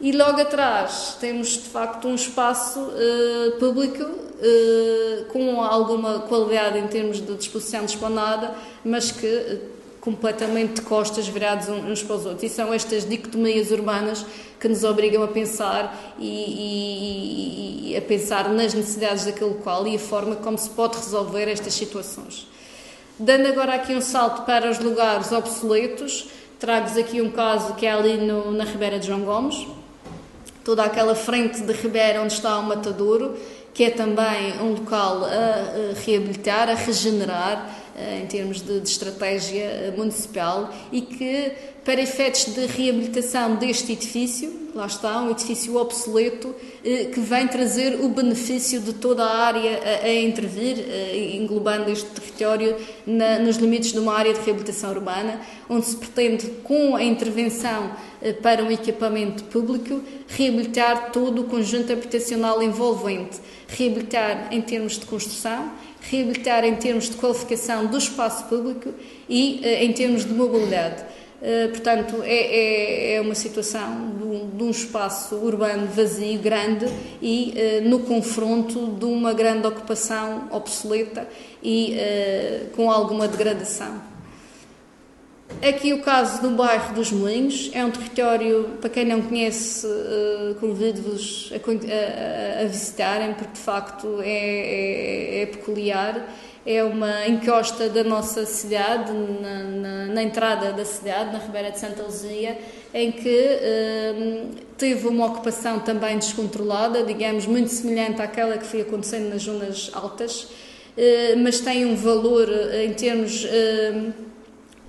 E 0.00 0.12
logo 0.12 0.40
atrás 0.40 1.16
temos 1.20 1.48
de 1.54 1.68
facto 1.68 2.06
um 2.06 2.14
espaço 2.14 2.80
uh, 2.80 3.58
público 3.58 4.02
uh, 4.02 5.24
com 5.32 5.60
alguma 5.62 6.20
qualidade 6.20 6.78
em 6.78 6.86
termos 6.86 7.20
de 7.20 7.34
disposição 7.34 7.84
de 7.84 7.92
esplanada, 7.92 8.54
mas 8.84 9.10
que 9.10 9.75
completamente 10.06 10.74
de 10.74 10.82
costas 10.82 11.26
virados 11.26 11.68
uns 11.68 12.00
para 12.00 12.14
os 12.14 12.24
outros. 12.24 12.44
E 12.44 12.48
são 12.48 12.72
estas 12.72 13.04
dicotomias 13.04 13.72
urbanas 13.72 14.24
que 14.60 14.68
nos 14.68 14.84
obrigam 14.84 15.20
a 15.24 15.26
pensar 15.26 16.14
e, 16.16 17.88
e, 17.88 17.90
e 17.90 17.96
a 17.96 18.00
pensar 18.00 18.48
nas 18.50 18.72
necessidades 18.72 19.24
daquele 19.24 19.50
local 19.50 19.84
e 19.84 19.96
a 19.96 19.98
forma 19.98 20.36
como 20.36 20.56
se 20.56 20.70
pode 20.70 20.96
resolver 20.96 21.48
estas 21.48 21.74
situações. 21.74 22.46
Dando 23.18 23.48
agora 23.48 23.74
aqui 23.74 23.96
um 23.96 24.00
salto 24.00 24.46
para 24.46 24.70
os 24.70 24.78
lugares 24.78 25.32
obsoletos, 25.32 26.28
trago-vos 26.60 26.96
aqui 26.96 27.20
um 27.20 27.32
caso 27.32 27.74
que 27.74 27.84
é 27.84 27.90
ali 27.90 28.16
no, 28.16 28.52
na 28.52 28.62
Ribeira 28.62 29.00
de 29.00 29.08
João 29.08 29.22
Gomes 29.22 29.66
toda 30.62 30.82
aquela 30.82 31.14
frente 31.14 31.62
de 31.62 31.72
Ribeira 31.72 32.20
onde 32.20 32.32
está 32.32 32.58
o 32.58 32.62
Matadouro, 32.64 33.36
que 33.72 33.84
é 33.84 33.90
também 33.90 34.60
um 34.60 34.70
local 34.72 35.24
a, 35.24 35.94
reabilitar, 36.04 36.68
a 36.68 36.74
regenerar 36.74 37.70
em 38.22 38.26
termos 38.26 38.60
de, 38.60 38.80
de, 38.80 38.88
estratégia 38.88 39.64
eh, 39.64 39.94
municipal 39.96 40.72
e 40.92 41.00
que, 41.00 41.52
para 41.84 42.00
efeitos 42.00 42.44
de 42.54 42.66
reabilitação 42.66 43.56
deste 43.56 43.92
edifício, 43.92 44.52
lá 44.74 44.86
está, 44.86 45.22
um 45.22 45.30
edifício 45.30 45.76
obsoleto, 45.76 46.54
eh, 46.84 47.06
que 47.06 47.20
vem 47.20 47.48
trazer 47.48 47.98
o 48.00 48.08
benefício 48.10 48.80
de 48.80 48.92
toda 48.92 49.24
a 49.24 49.38
área 49.38 49.80
a, 50.02 50.06
a 50.06 50.14
intervir, 50.14 50.76
englobando 51.34 51.90
este 51.90 52.06
território 52.10 52.76
na, 53.06 53.38
nos 53.38 53.56
limites 53.56 53.92
de 53.92 53.98
uma 53.98 54.14
área 54.14 54.34
de 54.34 54.40
reabilitação 54.40 54.90
urbana, 54.90 55.40
onde 55.68 55.86
se 55.86 55.96
pretende, 55.96 56.46
com 56.64 56.94
a 56.94 57.02
intervenção 57.02 57.92
para 58.42 58.62
um 58.62 58.70
equipamento 58.70 59.44
público, 59.44 60.02
reabilitar 60.28 61.12
todo 61.12 61.42
o 61.42 61.44
conjunto 61.44 61.92
habitacional 61.92 62.62
envolvente, 62.62 63.40
reabilitar 63.68 64.48
em 64.50 64.60
termos 64.60 64.98
de 64.98 65.06
construção, 65.06 65.70
reabilitar 66.10 66.64
em 66.64 66.74
termos 66.76 67.08
de 67.08 67.16
qualificação 67.16 67.86
do 67.86 67.98
espaço 67.98 68.44
público 68.44 68.92
e 69.28 69.60
uh, 69.62 69.84
em 69.84 69.92
termos 69.92 70.24
de 70.24 70.32
mobilidade. 70.32 71.02
Uh, 71.36 71.68
portanto, 71.68 72.22
é, 72.22 72.34
é, 72.34 73.14
é, 73.14 73.20
uma 73.20 73.34
situação 73.34 74.10
de 74.16 74.24
um, 74.24 74.50
de 74.56 74.62
um, 74.64 74.70
espaço 74.70 75.34
urbano 75.36 75.86
vazio, 75.86 76.38
grande 76.38 76.86
e 77.20 77.54
uh, 77.56 77.88
no 77.88 78.00
confronto 78.00 78.86
de 78.98 79.04
uma 79.04 79.34
grande 79.34 79.66
ocupação 79.66 80.48
obsoleta 80.50 81.28
e 81.62 81.96
com 82.76 82.90
alguma 82.90 83.26
degradação. 83.26 84.15
Aqui 85.62 85.94
o 85.94 86.02
caso 86.02 86.42
do 86.42 86.50
bairro 86.50 86.94
dos 86.94 87.10
Moinhos, 87.10 87.70
é 87.72 87.82
um 87.84 87.90
território, 87.90 88.76
para 88.78 88.90
quem 88.90 89.06
não 89.06 89.22
conhece, 89.22 89.86
uh, 89.86 90.54
convido-vos 90.60 91.50
a, 91.52 91.56
a, 91.56 92.62
a, 92.62 92.64
visitarem, 92.66 93.32
porque 93.32 93.54
de 93.54 93.60
facto 93.60 94.20
é, 94.20 94.28
é, 94.28 95.42
é, 95.42 95.46
peculiar. 95.46 96.28
É 96.64 96.82
uma 96.82 97.28
encosta 97.28 97.88
da 97.88 98.02
nossa 98.02 98.44
cidade, 98.44 99.12
na, 99.12 99.62
na, 99.62 100.06
na, 100.06 100.22
entrada 100.22 100.72
da 100.72 100.84
cidade, 100.84 101.32
na 101.32 101.38
Ribeira 101.38 101.70
de 101.70 101.78
Santa 101.78 102.02
Luzia, 102.02 102.58
em 102.92 103.12
que 103.12 103.28
uh, 103.28 104.48
teve 104.76 105.06
uma 105.06 105.26
ocupação 105.26 105.78
também 105.78 106.18
descontrolada, 106.18 107.04
digamos, 107.04 107.46
muito 107.46 107.68
semelhante 107.68 108.20
àquela 108.20 108.58
que 108.58 108.66
foi 108.66 108.80
acontecendo 108.82 109.30
nas 109.30 109.42
zonas 109.42 109.90
altas, 109.94 110.42
uh, 110.42 111.38
mas 111.38 111.60
tem 111.60 111.86
um 111.86 111.94
valor 111.94 112.48
em 112.84 112.92
termos 112.92 113.46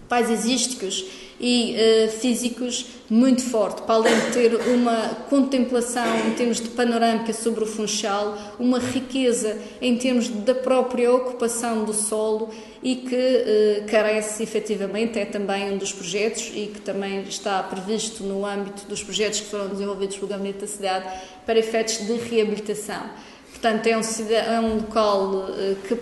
paisagísticos 0.08 1.06
e 1.40 1.76
uh, 1.76 2.12
físicos 2.20 2.86
muito 3.10 3.44
forte, 3.44 3.84
para 3.84 3.96
além 3.96 4.20
de 4.20 4.32
ter 4.32 4.56
uma 4.56 5.10
contemplação 5.30 6.28
em 6.28 6.34
termos 6.34 6.60
de 6.60 6.70
panorâmica 6.70 7.32
sobre 7.32 7.64
o 7.64 7.68
Funchal, 7.68 8.38
uma 8.60 8.80
riqueza 8.80 9.58
em 9.82 9.96
termos 9.98 10.28
da 10.28 10.56
própria 10.56 11.14
ocupação 11.14 11.86
do 11.86 11.94
solo 11.94 12.50
e 12.82 12.96
que 12.96 13.16
uh, 13.16 13.86
carece 13.90 14.42
efetivamente, 14.42 15.20
é 15.20 15.26
também 15.26 15.72
um 15.72 15.78
dos 15.78 15.94
projetos 15.94 16.52
e 16.54 16.72
que 16.74 16.82
também 16.82 17.22
está 17.22 17.62
previsto 17.64 18.24
no 18.24 18.46
âmbito 18.46 18.86
dos 18.88 19.04
projetos 19.04 19.42
que 19.42 19.48
foram 19.48 19.68
desenvolvidos 19.68 20.18
pelo 20.18 20.28
Gabinete 20.28 20.60
da 20.60 20.68
Cidade 20.68 21.06
para 21.46 21.60
efeitos 21.60 21.98
de 22.06 22.14
reabilitação. 22.14 23.04
Portanto, 23.52 23.88
é 23.88 23.98
um, 23.98 24.02
é 24.32 24.60
um 24.60 24.76
local 24.78 25.48
uh, 25.50 25.76
que 25.88 25.98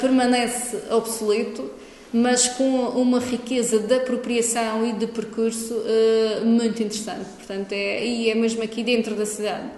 permanece 0.00 0.78
obsoleto, 0.90 1.70
mas 2.12 2.48
com 2.48 2.88
uma 2.88 3.20
riqueza 3.20 3.78
de 3.78 3.94
apropriação 3.94 4.84
e 4.86 4.92
de 4.92 5.06
percurso 5.06 5.74
uh, 5.74 6.44
muito 6.44 6.82
interessante. 6.82 7.26
Portanto, 7.36 7.72
é, 7.72 8.04
e 8.04 8.30
é 8.30 8.34
mesmo 8.34 8.62
aqui 8.62 8.82
dentro 8.82 9.14
da 9.14 9.24
cidade. 9.24 9.70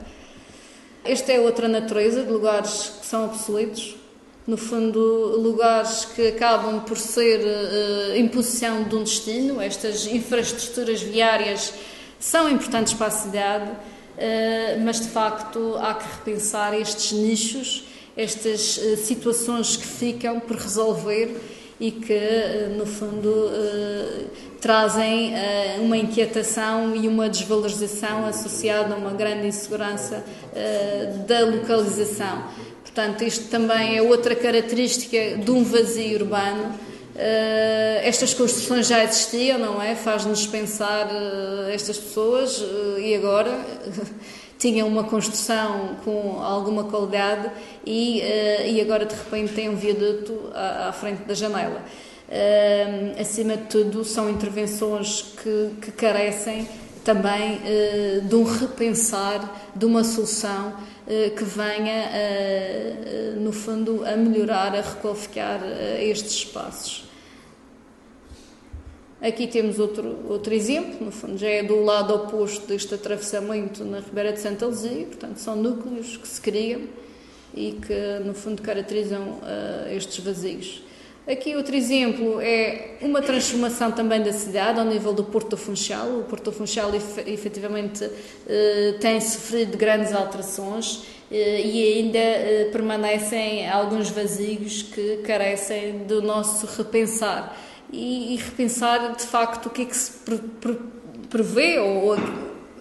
Esta 1.05 1.33
é 1.33 1.41
outra 1.41 1.69
natureza 1.69 2.23
de 2.23 2.31
lugares 2.31 2.93
que 3.01 3.07
são 3.07 3.27
obsoletos, 3.27 3.97
no 4.47 4.57
fundo, 4.57 4.99
lugares 5.41 6.07
que 6.07 6.29
acabam 6.29 6.81
por 6.81 6.97
ser 6.97 7.41
uh, 7.41 8.17
em 8.17 8.27
posição 8.29 8.85
de 8.85 8.97
um 8.97 9.03
destino. 9.03 9.61
Estas 9.61 10.07
infraestruturas 10.07 11.03
viárias 11.03 11.75
são 12.19 12.49
importantes 12.49 12.95
para 12.95 13.09
a 13.09 13.11
cidade, 13.11 13.71
uh, 13.71 14.81
mas 14.83 15.01
de 15.01 15.09
facto 15.09 15.77
há 15.83 15.95
que 15.95 16.07
repensar 16.17 16.73
estes 16.81 17.13
nichos, 17.13 17.85
estas 18.17 18.79
situações 19.05 19.77
que 19.77 19.87
ficam 19.87 20.39
por 20.39 20.57
resolver 20.57 21.35
e 21.83 21.91
que, 21.91 22.13
eh, 22.13 22.71
no 22.79 22.87
fundo, 22.87 23.51
eh, 23.53 24.27
trazem 24.61 25.35
eh, 25.35 25.79
uma 25.81 25.97
inquietação 25.97 26.95
e 26.95 27.09
uma 27.09 27.29
desvalorização 27.29 28.25
associada 28.25 28.95
a 28.95 28.97
uma 28.97 29.11
grande 29.11 29.49
insegurança 29.49 30.25
da 31.27 31.41
localização. 31.41 32.45
Portanto, 32.83 33.25
isto 33.25 33.49
também 33.49 33.97
é 33.97 34.03
outra 34.03 34.37
característica 34.37 35.39
de 35.39 35.51
um 35.51 35.65
vazio 35.65 36.21
urbano. 36.21 36.79
estas 38.05 38.35
construções 38.35 38.87
já 38.87 39.03
existiam, 39.03 39.59
não 39.59 39.83
é? 39.83 39.97
Faz-nos 39.97 40.47
pensar 40.47 41.09
estas 41.73 41.97
pessoas 41.97 42.63
e 42.99 43.15
agora 43.15 43.59
tinham 44.63 44.87
uma 44.87 45.03
construção 45.03 45.97
com 46.05 46.41
alguma 46.41 46.85
qualidade 46.85 47.51
e, 47.85 48.21
uh, 48.21 48.69
e 48.69 48.81
agora 48.81 49.05
de 49.05 49.13
repente 49.13 49.55
tem 49.55 49.69
um 49.69 49.75
viaduto 49.75 50.51
à, 50.55 50.89
à 50.89 50.93
frente 50.93 51.25
da 51.25 51.35
janela. 51.35 51.83
Uh, 52.29 53.21
acima 53.21 53.57
de 53.57 53.65
tudo, 53.65 54.05
são 54.05 54.31
intervenções 54.31 55.35
que, 55.43 55.71
que 55.83 55.91
carecem 55.91 56.69
também 57.05 57.57
uh, 57.57 58.21
de 58.21 58.35
um 58.37 58.45
repensar, 58.45 59.53
de 59.75 59.85
uma 59.85 60.05
solução 60.05 60.75
que 61.37 61.45
venha, 61.45 62.11
no 63.41 63.53
fundo, 63.53 64.05
a 64.07 64.17
melhorar, 64.17 64.73
a 64.75 64.81
requalificar 64.81 65.61
estes 66.01 66.33
espaços. 66.33 67.05
Aqui 69.23 69.47
temos 69.47 69.79
outro, 69.79 70.19
outro 70.29 70.53
exemplo, 70.53 71.07
no 71.07 71.13
fundo 71.13 71.39
já 71.39 71.49
é 71.49 71.63
do 71.63 71.85
lado 71.85 72.13
oposto 72.13 72.67
deste 72.67 72.93
atravessamento 72.95 73.85
na 73.85 74.01
Ribeira 74.01 74.33
de 74.33 74.41
Santa 74.41 74.67
Luzia, 74.67 75.07
portanto 75.07 75.37
são 75.37 75.55
núcleos 75.55 76.17
que 76.17 76.27
se 76.27 76.41
criam 76.41 76.83
e 77.55 77.73
que, 77.73 78.25
no 78.25 78.35
fundo, 78.35 78.61
caracterizam 78.61 79.39
estes 79.95 80.25
vazios. 80.25 80.83
Aqui 81.25 81.55
outro 81.55 81.77
exemplo 81.77 82.41
é 82.41 82.97
uma 83.01 83.23
transformação 83.23 83.93
também 83.93 84.21
da 84.21 84.33
cidade 84.33 84.81
ao 84.81 84.85
nível 84.85 85.13
do 85.13 85.23
Porto 85.23 85.57
Funchal. 85.57 86.19
O 86.19 86.25
Porto 86.25 86.51
Funchal 86.51 86.91
efetivamente 87.25 88.11
eh, 88.49 88.97
tem 89.01 89.21
sofrido 89.21 89.79
grandes 89.79 90.13
alterações 90.13 91.05
eh, 91.31 91.61
e 91.61 91.95
ainda 91.95 92.19
permanecem 92.73 93.71
alguns 93.71 94.11
vazios 94.11 94.83
que 94.83 95.19
carecem 95.19 95.99
do 96.09 96.21
nosso 96.21 96.67
repensar. 96.77 97.57
E, 97.93 98.37
repensar 98.37 99.15
de 99.15 99.25
facto 99.25 99.67
o 99.67 99.71
que 99.71 99.83
é 99.83 99.85
que 99.85 99.97
se 99.97 100.13
prevê 101.29 101.79
ou 101.79 102.17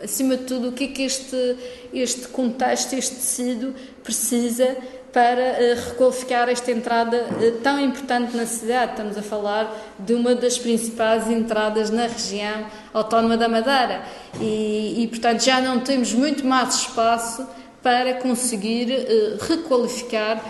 acima 0.02 0.38
de 0.38 0.46
tudo 0.46 0.70
o 0.70 0.72
que 0.72 0.86
é 0.86 0.88
que 0.88 1.04
este, 1.04 1.58
este 1.94 2.28
contexto, 2.30 2.94
este 2.94 3.16
tecido 3.16 3.76
precisa 4.04 4.78
para 5.14 5.42
uh, 5.42 5.90
requalificar 5.90 6.48
esta 6.50 6.72
entrada 6.72 7.18
uh, 7.18 7.60
tão 7.62 7.80
importante 7.80 8.36
na 8.36 8.46
cidade. 8.46 8.92
Estamos 8.92 9.18
a 9.18 9.22
falar 9.22 9.76
de 10.00 10.14
uma 10.14 10.34
das 10.34 10.58
principais 10.58 11.30
entradas 11.30 11.90
na 11.90 12.04
região 12.04 12.66
autónoma 12.94 13.38
da 13.38 13.48
Madeira 13.48 14.04
e, 14.40 15.04
e 15.04 15.08
portanto, 15.08 15.44
já 15.44 15.60
não 15.60 15.82
temos 15.82 16.14
muito 16.14 16.46
mais 16.46 16.76
espaço 16.76 17.46
para 17.82 18.16
conseguir 18.16 18.92
uh, 18.92 19.38
requalificar 19.44 20.44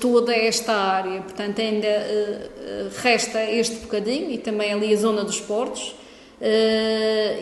toda 0.00 0.34
esta 0.34 0.72
área. 0.72 1.20
Portanto, 1.22 1.60
ainda 1.60 1.88
resta 3.02 3.42
este 3.44 3.76
bocadinho 3.76 4.30
e 4.30 4.38
também 4.38 4.72
ali 4.72 4.92
a 4.92 4.96
zona 4.96 5.24
dos 5.24 5.40
portos. 5.40 5.94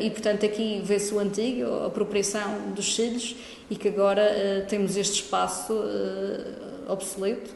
e, 0.00 0.10
portanto, 0.10 0.44
aqui 0.44 0.82
vê-se 0.84 1.14
o 1.14 1.18
antigo, 1.18 1.64
a 1.84 1.86
apropriação 1.86 2.72
dos 2.74 2.94
cílios 2.94 3.36
e 3.70 3.76
que 3.76 3.88
agora 3.88 4.66
temos 4.68 4.96
este 4.96 5.22
espaço 5.22 5.72
obsoleto 6.88 7.50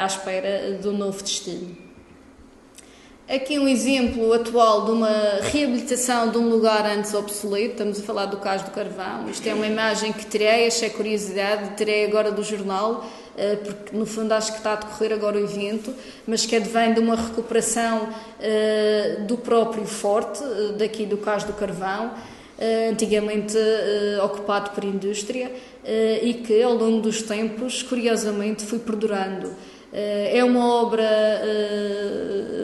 à 0.00 0.06
espera 0.06 0.78
do 0.80 0.92
novo 0.92 1.22
destino. 1.22 1.91
Aqui 3.34 3.58
um 3.58 3.66
exemplo 3.66 4.30
atual 4.34 4.84
de 4.84 4.90
uma 4.90 5.08
reabilitação 5.40 6.30
de 6.30 6.36
um 6.36 6.50
lugar 6.50 6.84
antes 6.84 7.14
obsoleto, 7.14 7.70
estamos 7.70 7.98
a 7.98 8.02
falar 8.02 8.26
do 8.26 8.36
Cais 8.36 8.60
do 8.60 8.70
Carvão. 8.72 9.26
Isto 9.30 9.48
é 9.48 9.54
uma 9.54 9.66
imagem 9.66 10.12
que 10.12 10.26
terei, 10.26 10.66
achei 10.66 10.90
curiosidade, 10.90 11.70
terei 11.70 12.04
agora 12.04 12.30
do 12.30 12.44
jornal, 12.44 13.10
porque 13.64 13.96
no 13.96 14.04
fundo 14.04 14.32
acho 14.32 14.52
que 14.52 14.58
está 14.58 14.74
a 14.74 14.76
decorrer 14.76 15.14
agora 15.14 15.38
o 15.38 15.44
evento, 15.44 15.94
mas 16.26 16.44
que 16.44 16.56
advém 16.56 16.92
de 16.92 17.00
uma 17.00 17.16
recuperação 17.16 18.06
do 19.26 19.38
próprio 19.38 19.86
forte, 19.86 20.42
daqui 20.76 21.06
do 21.06 21.16
Cais 21.16 21.42
do 21.42 21.54
Carvão, 21.54 22.12
eh, 22.58 22.90
antigamente 22.92 23.56
eh, 23.58 24.20
ocupado 24.22 24.70
por 24.70 24.84
indústria 24.84 25.50
eh, 25.84 26.20
e 26.22 26.34
que 26.34 26.62
ao 26.62 26.74
longo 26.74 27.00
dos 27.00 27.20
tempos, 27.22 27.82
curiosamente, 27.82 28.62
foi 28.62 28.78
perdurando. 28.78 29.50
É 29.92 30.42
uma 30.42 30.82
obra 30.82 31.06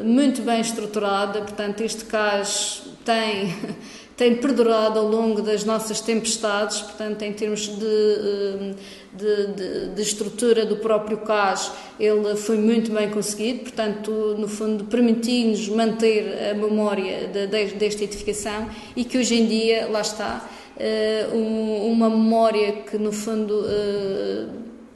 muito 0.02 0.40
bem 0.42 0.60
estruturada, 0.60 1.40
portanto, 1.40 1.82
este 1.82 2.06
cais 2.06 2.82
tem 3.04 3.54
tem 4.18 4.34
perdurado 4.34 4.98
ao 4.98 5.06
longo 5.06 5.40
das 5.40 5.64
nossas 5.64 6.00
tempestades, 6.00 6.80
portanto, 6.80 7.22
em 7.22 7.32
termos 7.32 7.68
de, 7.68 8.74
de, 9.12 9.46
de, 9.54 9.88
de, 9.94 10.02
estrutura 10.02 10.66
do 10.66 10.78
próprio 10.78 11.18
cais, 11.18 11.70
ele 12.00 12.34
foi 12.34 12.56
muito 12.56 12.90
bem 12.90 13.08
conseguido, 13.10 13.60
portanto, 13.60 14.10
no 14.36 14.48
fundo, 14.48 14.82
permitiu-nos 14.86 15.68
manter 15.68 16.50
a 16.50 16.54
memória 16.54 17.28
de, 17.28 17.46
desta 17.46 18.02
edificação 18.02 18.68
e 18.96 19.04
que 19.04 19.16
hoje 19.16 19.36
em 19.36 19.46
dia, 19.46 19.86
lá 19.88 20.00
está, 20.00 20.44
uma 21.32 22.10
memória 22.10 22.72
que, 22.72 22.98
no 22.98 23.12
fundo, 23.12 23.64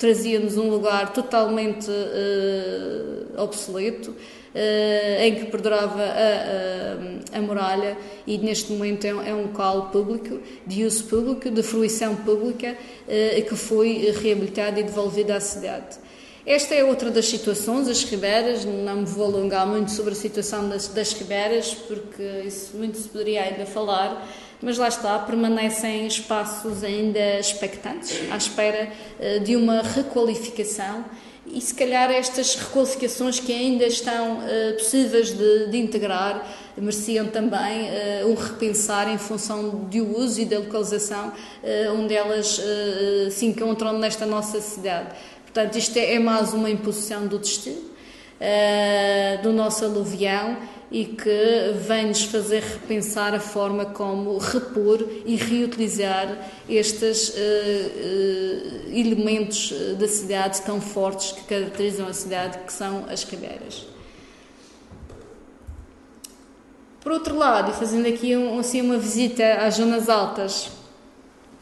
trazia-nos 0.03 0.57
um 0.57 0.69
lugar 0.69 1.13
totalmente 1.13 1.89
uh, 1.89 3.41
obsoleto. 3.41 4.11
Uh, 4.11 5.23
em 5.23 5.35
que 5.37 5.47
perdurava 5.47 6.03
a, 6.03 7.35
a, 7.35 7.39
a, 7.39 7.41
muralha 7.41 7.97
e 8.27 8.37
neste 8.37 8.71
momento 8.71 9.07
é 9.07 9.09
é 9.09 9.35
um, 9.35 9.45
local 9.45 9.89
público, 9.91 10.41
de 10.67 10.85
uso 10.85 11.05
público, 11.05 11.51
de 11.51 11.63
fruição 11.63 12.15
pública, 12.17 12.77
uh, 12.77 13.43
que 13.49 13.57
foi 13.57 14.13
reabilitado 14.23 14.79
e 14.79 14.83
devolvido 14.83 15.33
à 15.33 15.41
cidade. 15.41 15.97
Esta 16.45 16.75
é 16.75 16.85
outra 16.85 17.11
das 17.11 17.29
situações, 17.29 17.89
as 17.89 18.03
ribeiras, 18.03 18.65
não 18.67 18.97
me 18.97 19.07
vou 19.07 19.25
alongar 19.25 19.67
muito 19.67 19.91
sobre 19.91 20.13
a 20.13 20.17
situação 20.17 20.69
das, 20.69 20.89
das 20.89 21.13
ribeiras, 21.15 21.73
porque 21.73 22.43
isso 22.45 22.77
muito 22.77 22.99
se 22.99 23.09
poderia 23.09 23.45
ainda 23.45 23.65
falar, 23.65 24.29
mas 24.63 24.79
lá 24.79 24.89
está, 24.89 25.19
permanecem 25.19 26.07
espaços 26.07 26.85
ainda 26.85 27.39
expectantes, 27.39 28.31
à 28.31 28.37
espera 28.37 28.91
uh, 29.19 29.41
de 29.41 29.57
uma 29.57 29.83
requalificação 29.83 31.05
e 31.45 31.61
se 31.61 31.75
calhar 31.75 32.11
estas 32.11 32.55
requalificações 32.55 33.41
que 33.41 33.53
ainda 33.53 33.85
estão 33.85 34.39
uh, 34.39 34.75
possíveis 34.75 35.37
de, 35.37 35.67
de, 35.67 35.77
integrar 35.77 36.47
mereciam 36.77 37.27
também 37.27 37.89
uh, 38.23 38.29
um 38.29 38.35
repensar 38.35 39.13
em 39.13 39.19
função 39.19 39.69
do 39.69 40.19
uso 40.19 40.41
e 40.41 40.45
da 40.45 40.59
localização 40.59 41.29
uh, 41.29 41.93
onde 41.99 42.15
elas 42.15 42.61
se 43.31 43.45
encontram 43.45 43.99
nesta 43.99 44.25
nossa 44.25 44.61
cidade. 44.61 45.09
Portanto, 45.43 45.77
isto 45.77 45.97
é, 45.99 46.15
é 46.15 46.19
mais 46.19 46.55
uma 46.55 46.71
imposição 46.71 47.27
do 47.27 47.39
destino, 47.39 47.93
do 49.43 49.53
nosso 49.53 49.85
aluvião 49.85 50.57
e 50.93 51.07
que 51.07 51.73
vem-nos 51.87 52.25
fazer 52.25 52.63
repensar 52.63 53.35
a 53.35 53.41
forma 53.41 53.87
como 53.87 54.37
repor 54.37 55.03
e 55.25 55.37
reutilizar 55.37 56.51
estes 56.69 57.31
uh, 57.31 57.33
uh, 57.33 58.91
elementos 58.91 59.73
da 59.99 60.07
cidade 60.07 60.61
tão 60.61 60.83
fortes 60.83 61.33
que 61.33 61.45
caracterizam 61.45 62.07
a 62.07 62.13
cidade, 62.13 62.59
que 62.59 62.73
são 62.73 63.07
as 63.09 63.25
ribeiras. 63.25 63.87
Por 67.01 67.11
outro 67.11 67.37
lado, 67.39 67.71
e 67.71 67.75
fazendo 67.75 68.07
aqui 68.07 68.37
um, 68.37 68.59
assim, 68.59 68.83
uma 68.83 68.99
visita 68.99 69.55
às 69.65 69.77
zonas 69.77 70.11
altas, 70.11 70.71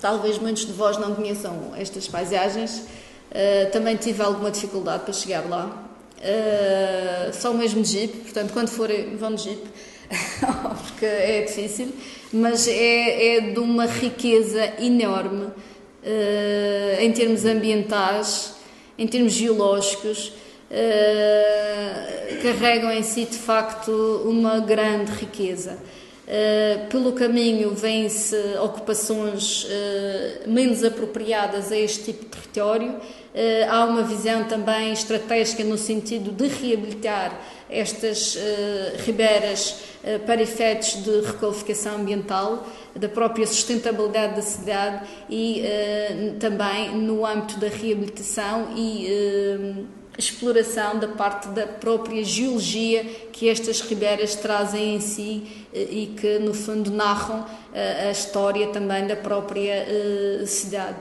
talvez 0.00 0.38
muitos 0.38 0.66
de 0.66 0.72
vós 0.72 0.98
não 0.98 1.14
conheçam 1.14 1.72
estas 1.76 2.08
paisagens, 2.08 2.78
uh, 2.78 3.70
também 3.70 3.94
tive 3.94 4.24
alguma 4.24 4.50
dificuldade 4.50 5.04
para 5.04 5.12
chegar 5.12 5.48
lá, 5.48 5.89
Uh, 6.20 7.32
só 7.32 7.54
mesmo 7.54 7.82
de 7.82 7.88
jeep, 7.88 8.18
portanto, 8.18 8.52
quando 8.52 8.68
forem, 8.68 9.16
vão 9.16 9.34
de 9.34 9.44
jeep, 9.44 9.62
porque 10.86 11.06
é 11.06 11.42
difícil, 11.46 11.88
mas 12.30 12.68
é, 12.68 13.36
é 13.36 13.40
de 13.40 13.58
uma 13.58 13.86
riqueza 13.86 14.74
enorme 14.78 15.46
uh, 15.46 17.00
em 17.00 17.10
termos 17.12 17.46
ambientais, 17.46 18.54
em 18.98 19.06
termos 19.06 19.32
geológicos, 19.32 20.28
uh, 20.70 22.42
carregam 22.42 22.92
em 22.92 23.02
si 23.02 23.24
de 23.24 23.38
facto 23.38 23.90
uma 24.24 24.60
grande 24.60 25.12
riqueza. 25.12 25.78
Uh, 26.30 26.86
pelo 26.86 27.12
caminho 27.12 27.74
vêm-se 27.74 28.36
ocupações 28.62 29.64
uh, 29.64 30.48
menos 30.48 30.84
apropriadas 30.84 31.72
a 31.72 31.76
este 31.76 32.12
tipo 32.12 32.24
de 32.24 32.30
território. 32.30 32.90
Uh, 32.90 33.68
há 33.68 33.84
uma 33.84 34.04
visão 34.04 34.44
também 34.44 34.92
estratégica 34.92 35.64
no 35.64 35.76
sentido 35.76 36.30
de 36.30 36.46
reabilitar 36.46 37.36
estas 37.68 38.36
ribeiras 39.06 39.76
para 40.26 40.42
efeitos 40.42 41.04
de 41.04 41.20
requalificação 41.20 41.96
ambiental, 41.96 42.66
da 42.96 43.08
própria 43.08 43.46
sustentabilidade 43.46 44.34
da 44.34 44.42
cidade 44.42 45.06
e 45.28 45.62
também 46.40 46.96
no 46.96 47.24
âmbito 47.24 47.60
da 47.60 47.68
reabilitação 47.68 48.70
e 48.76 49.86
exploração 50.20 50.98
da 50.98 51.08
parte 51.08 51.48
da 51.48 51.66
própria 51.66 52.22
geologia 52.24 53.04
que 53.32 53.48
estas 53.48 53.80
ribeiras 53.80 54.34
trazem 54.36 54.94
em 54.94 55.00
si 55.00 55.66
eh, 55.74 55.88
e 55.90 56.06
que, 56.18 56.38
no 56.38 56.54
fundo, 56.54 56.90
narram 56.90 57.44
eh, 57.74 58.08
a 58.08 58.10
história 58.10 58.68
também 58.68 59.06
da 59.06 59.16
própria 59.16 59.86
eh, 59.88 60.44
cidade. 60.46 60.98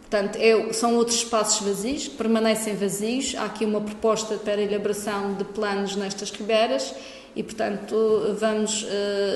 Portanto, 0.00 0.36
é, 0.36 0.72
são 0.72 0.96
outros 0.96 1.16
espaços 1.16 1.66
vazios, 1.66 2.06
permanecem 2.06 2.76
vazios. 2.76 3.34
Há 3.36 3.46
aqui 3.46 3.64
uma 3.64 3.80
proposta 3.80 4.36
para 4.36 4.60
a 4.60 4.62
elaboração 4.62 5.34
de 5.34 5.44
planos 5.44 5.96
nestas 5.96 6.30
ribeiras 6.30 6.94
e, 7.34 7.42
portanto, 7.42 8.36
vamos, 8.38 8.86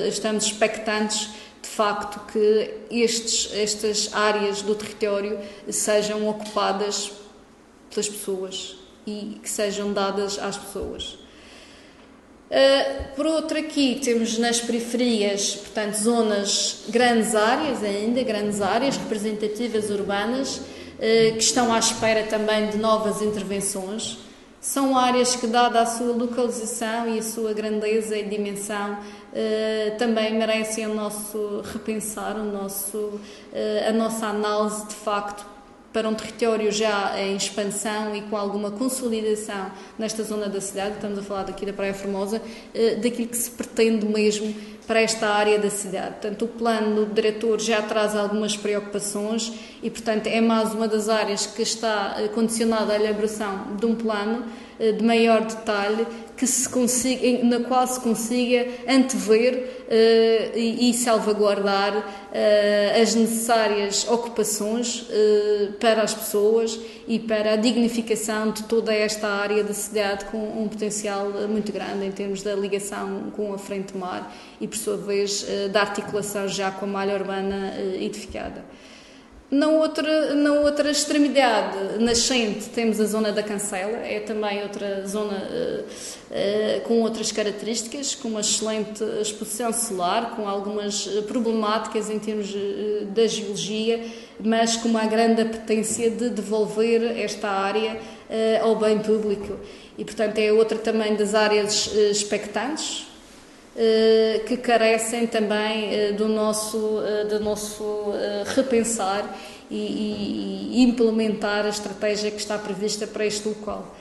estamos 0.07 0.45
expectantes 0.45 1.29
de 1.61 1.67
facto 1.67 2.21
que 2.31 2.73
estes, 2.89 3.53
estas 3.53 4.13
áreas 4.13 4.61
do 4.61 4.73
território 4.73 5.37
sejam 5.69 6.27
ocupadas 6.29 7.11
pelas 7.89 8.07
pessoas 8.07 8.80
e 9.05 9.39
que 9.41 9.49
sejam 9.49 9.93
dadas 9.93 10.37
às 10.39 10.57
pessoas. 10.57 11.17
Uh, 12.51 13.15
por 13.15 13.25
outro 13.25 13.57
aqui 13.57 14.01
temos 14.03 14.37
nas 14.37 14.59
periferias, 14.59 15.55
portanto, 15.55 15.93
zonas, 15.93 16.83
grandes 16.89 17.33
áreas 17.33 17.81
ainda, 17.81 18.21
grandes 18.23 18.61
áreas 18.61 18.97
representativas 18.97 19.89
urbanas, 19.89 20.57
uh, 20.57 20.61
que 20.97 21.39
estão 21.39 21.73
à 21.73 21.79
espera 21.79 22.23
também 22.23 22.69
de 22.69 22.77
novas 22.77 23.21
intervenções. 23.21 24.17
São 24.59 24.97
áreas 24.97 25.33
que, 25.33 25.47
dada 25.47 25.79
a 25.81 25.85
sua 25.85 26.13
localização 26.13 27.15
e 27.15 27.19
a 27.19 27.23
sua 27.23 27.53
grandeza 27.53 28.17
e 28.17 28.25
dimensão, 28.25 28.97
uh, 28.99 29.97
também 29.97 30.33
merecem 30.33 30.87
o 30.87 30.93
nosso 30.93 31.61
repensar, 31.71 32.35
o 32.35 32.43
nosso, 32.43 33.17
a 33.87 33.93
nossa 33.93 34.25
análise 34.25 34.87
de 34.87 34.95
facto 34.95 35.45
para 35.93 36.07
um 36.07 36.13
território 36.13 36.71
já 36.71 37.19
em 37.19 37.35
expansão 37.35 38.15
e 38.15 38.21
com 38.21 38.37
alguma 38.37 38.71
consolidação 38.71 39.71
nesta 39.99 40.23
zona 40.23 40.47
da 40.47 40.61
cidade, 40.61 40.95
estamos 40.95 41.19
a 41.19 41.21
falar 41.21 41.43
daqui 41.43 41.65
da 41.65 41.73
Praia 41.73 41.93
Formosa, 41.93 42.41
eh, 42.73 42.95
daquilo 42.95 43.27
que 43.27 43.37
se 43.37 43.51
pretende 43.51 44.05
mesmo 44.05 44.53
para 44.87 45.01
esta 45.01 45.27
área 45.27 45.59
da 45.59 45.69
cidade. 45.69 46.11
Portanto, 46.21 46.45
o 46.45 46.47
plano 46.47 47.05
do 47.05 47.13
diretor 47.13 47.59
já 47.59 47.81
traz 47.81 48.15
algumas 48.15 48.57
preocupações 48.57 49.53
e, 49.83 49.89
portanto, 49.89 50.27
é 50.27 50.41
mais 50.41 50.73
uma 50.73 50.87
das 50.87 51.09
áreas 51.09 51.45
que 51.45 51.61
está 51.61 52.15
eh, 52.17 52.27
condicionada 52.29 52.93
à 52.93 52.95
elaboração 52.95 53.75
de 53.77 53.85
um 53.85 53.95
plano 53.95 54.45
eh, 54.79 54.93
de 54.93 55.03
maior 55.03 55.41
detalhe 55.41 56.07
que 56.41 56.47
se 56.47 56.67
consiga, 56.67 57.45
na 57.45 57.59
qual 57.59 57.85
se 57.85 57.99
consiga 57.99 58.67
antever 58.87 59.53
uh, 59.53 60.57
e, 60.57 60.89
e, 60.89 60.93
salvaguardar 60.95 61.95
uh, 61.99 62.99
as 62.99 63.13
necessárias 63.13 64.07
ocupações 64.09 65.01
uh, 65.01 65.73
para 65.73 66.01
as 66.01 66.15
pessoas 66.15 66.79
e 67.07 67.19
para 67.19 67.53
a 67.53 67.55
dignificação 67.57 68.49
de 68.49 68.63
toda 68.63 68.91
esta 68.91 69.27
área 69.27 69.63
da 69.63 69.75
cidade 69.75 70.25
com 70.25 70.39
um 70.39 70.67
potencial 70.67 71.29
muito 71.47 71.71
grande 71.71 72.07
em 72.07 72.11
termos 72.11 72.41
da 72.41 72.55
ligação 72.55 73.31
com 73.35 73.53
a 73.53 73.59
frente 73.59 73.95
mar 73.95 74.35
e, 74.59 74.67
por 74.67 74.77
sua 74.77 74.97
vez, 74.97 75.45
da 75.71 75.81
articulação 75.81 76.47
já 76.47 76.71
com 76.71 76.85
a 76.85 76.89
malha 76.89 77.13
urbana 77.13 77.75
edificada. 77.99 78.65
Na 79.51 79.67
outra, 79.67 80.33
na 80.33 80.53
outra 80.53 80.89
extremidade 80.89 81.97
nascente 81.99 82.69
temos 82.69 83.01
a 83.01 83.05
zona 83.05 83.33
da 83.33 83.43
Cancela, 83.43 83.97
é 83.97 84.21
também 84.21 84.63
outra 84.63 85.05
zona 85.05 85.33
uh, 85.33 85.81
uh, 85.81 86.81
com 86.87 87.01
outras 87.01 87.33
características, 87.33 88.15
com 88.15 88.29
uma 88.29 88.39
excelente 88.39 89.03
exposição 89.21 89.73
solar, 89.73 90.37
com 90.37 90.47
algumas 90.47 91.05
problemáticas 91.27 92.09
em 92.09 92.17
termos 92.17 92.49
uh, 92.49 93.05
da 93.07 93.27
geologia, 93.27 94.01
mas 94.39 94.77
com 94.77 94.87
uma 94.87 95.05
grande 95.05 95.41
apetência 95.41 96.09
de 96.09 96.29
devolver 96.29 97.19
esta 97.19 97.49
área 97.49 97.99
ao 98.63 98.77
bem 98.77 98.99
público. 98.99 99.59
E, 99.97 100.05
portanto, 100.05 100.37
é 100.37 100.51
outra 100.51 100.77
também 100.77 101.15
das 101.15 101.35
áreas 101.35 101.87
expectantes, 101.93 103.05
eh, 103.05 103.10
que 104.45 104.57
carecem 104.57 105.25
também 105.27 105.93
eh, 105.93 106.11
do 106.11 106.27
nosso, 106.27 107.01
eh, 107.05 107.23
do 107.25 107.39
nosso 107.39 108.11
repensar 108.53 109.37
e, 109.69 110.83
implementar 110.83 111.65
a 111.65 111.69
estratégia 111.69 112.29
que 112.31 112.39
está 112.39 112.57
prevista 112.57 113.07
para 113.07 113.25
este 113.25 113.47
local. 113.47 113.95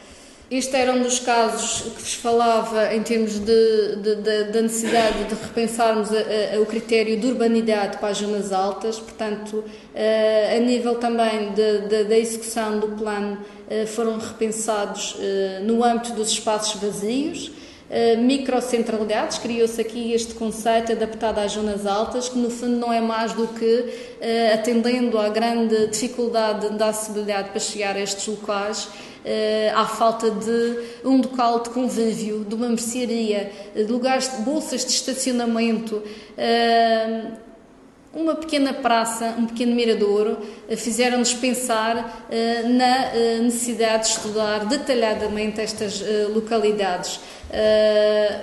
Este 0.51 0.75
era 0.75 0.93
um 0.93 1.01
dos 1.01 1.21
casos 1.21 1.83
que 1.83 2.03
vos 2.03 2.15
falava 2.15 2.93
em 2.93 3.01
termos 3.05 3.39
da 3.39 4.61
necessidade 4.61 5.23
de 5.25 5.35
repensarmos 5.37 6.11
a, 6.11 6.57
a, 6.57 6.61
o 6.61 6.67
critério 6.67 7.21
de 7.21 7.29
urbanidade 7.29 7.99
para 7.99 8.09
as 8.09 8.19
zonas 8.19 8.53
altas, 8.53 8.99
portanto, 8.99 9.63
a 9.95 10.59
nível 10.59 10.97
também 10.97 11.53
da 12.09 12.19
execução 12.19 12.81
do 12.81 12.89
plano, 12.89 13.39
foram 13.95 14.19
repensados 14.19 15.17
no 15.63 15.85
âmbito 15.85 16.15
dos 16.15 16.31
espaços 16.31 16.81
vazios, 16.83 17.53
eh, 17.53 17.60
microcentralidades, 18.19 19.39
criou-se 19.39 19.81
aqui 19.81 20.13
este 20.13 20.35
conceito 20.35 20.93
adaptado 20.93 21.39
às 21.39 21.53
zonas 21.53 21.87
altas, 21.87 22.29
que 22.29 22.39
no 22.39 22.49
fundo 22.49 22.77
não 22.77 22.93
é 22.93 23.01
mais 23.01 23.33
do 23.33 23.49
que 23.49 23.65
uh, 23.65 24.55
atendendo 24.55 25.19
à 25.19 25.29
grande 25.29 25.89
dificuldade 25.89 26.71
da 26.71 26.89
acessibilidade 26.89 27.51
para 27.51 27.59
chegar 27.59 27.97
a 27.97 28.01
estes 28.01 28.27
locais, 28.29 28.85
uh, 28.85 29.77
à 29.77 29.87
falta 29.87 30.31
de 30.31 30.79
um 31.05 31.17
local 31.17 31.61
de 31.65 31.71
convívio, 31.71 32.45
de 32.45 32.55
uma 32.55 32.69
mercearia, 32.69 33.51
de 33.75 33.85
lugares 33.85 34.37
de 34.37 34.43
bolsas 34.43 34.85
de 34.85 34.93
estacionamento. 34.93 36.01
Uma 38.13 38.35
pequena 38.35 38.75
praça, 38.75 39.37
um 39.39 39.47
pequeno 39.47 39.73
miradouro, 39.73 40.39
fizeram-nos 40.77 41.33
pensar 41.33 42.27
na 42.65 43.13
necessidade 43.41 44.09
de 44.09 44.17
estudar 44.17 44.65
detalhadamente 44.65 45.61
estas 45.61 46.03
localidades. 46.35 47.21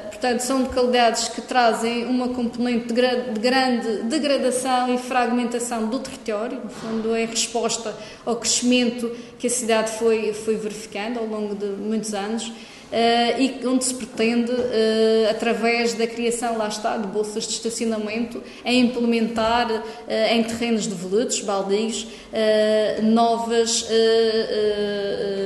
Portanto, 0.10 0.40
são 0.40 0.62
localidades 0.62 1.28
que 1.28 1.42
trazem 1.42 2.06
uma 2.06 2.30
componente 2.30 2.94
de, 2.94 2.94
grande 2.94 4.04
degradação 4.04 4.94
e 4.94 4.98
fragmentação 4.98 5.88
do 5.88 6.00
território, 6.00 6.62
no 6.64 6.70
fundo, 6.70 7.14
é 7.14 7.26
resposta 7.26 7.94
ao 8.26 8.38
crescimento 8.38 9.12
que 9.38 9.48
a 9.48 9.50
cidade 9.50 9.92
foi, 9.92 10.32
foi 10.32 10.56
verificando 10.56 11.20
ao 11.20 11.26
longo 11.26 11.54
de 11.56 11.66
muitos 11.66 12.14
anos. 12.14 12.54
Uh, 12.88 13.42
e 13.42 13.68
onde 13.68 13.84
se 13.84 13.94
pretende, 13.94 14.50
uh, 14.50 15.30
através 15.30 15.94
da 15.94 16.08
criação, 16.08 16.58
lá 16.58 16.70
está, 16.70 16.96
de 16.96 17.06
bolsas 17.08 17.46
de 17.46 17.52
estacionamento, 17.52 18.42
a 18.64 18.72
implementar 18.72 19.70
uh, 19.70 19.84
em 20.32 20.42
terrenos 20.44 20.88
de 20.88 20.96
veludos, 20.96 21.42
baldios, 21.42 22.08
novos 23.04 23.88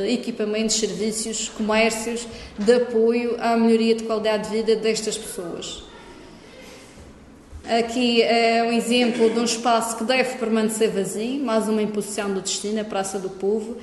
equipamentos, 0.08 0.76
serviços, 0.76 1.50
comércios 1.50 2.28
de 2.58 2.74
apoio 2.74 3.38
à 3.40 3.56
melhoria 3.58 3.96
de 3.96 4.04
qualidade 4.04 4.50
de 4.50 4.58
vida 4.58 4.76
destas 4.76 5.18
pessoas. 5.18 5.84
Aqui 7.66 8.22
é 8.22 8.64
um 8.64 8.72
exemplo 8.72 9.30
de 9.30 9.40
um 9.40 9.46
espaço 9.46 9.98
que 9.98 10.04
deve 10.04 10.38
permanecer 10.38 10.90
vazio, 10.90 11.44
mais 11.44 11.68
uma 11.68 11.82
imposição 11.82 12.34
do 12.34 12.42
destino, 12.42 12.82
a 12.82 12.84
Praça 12.84 13.18
do 13.18 13.30
Povo, 13.30 13.78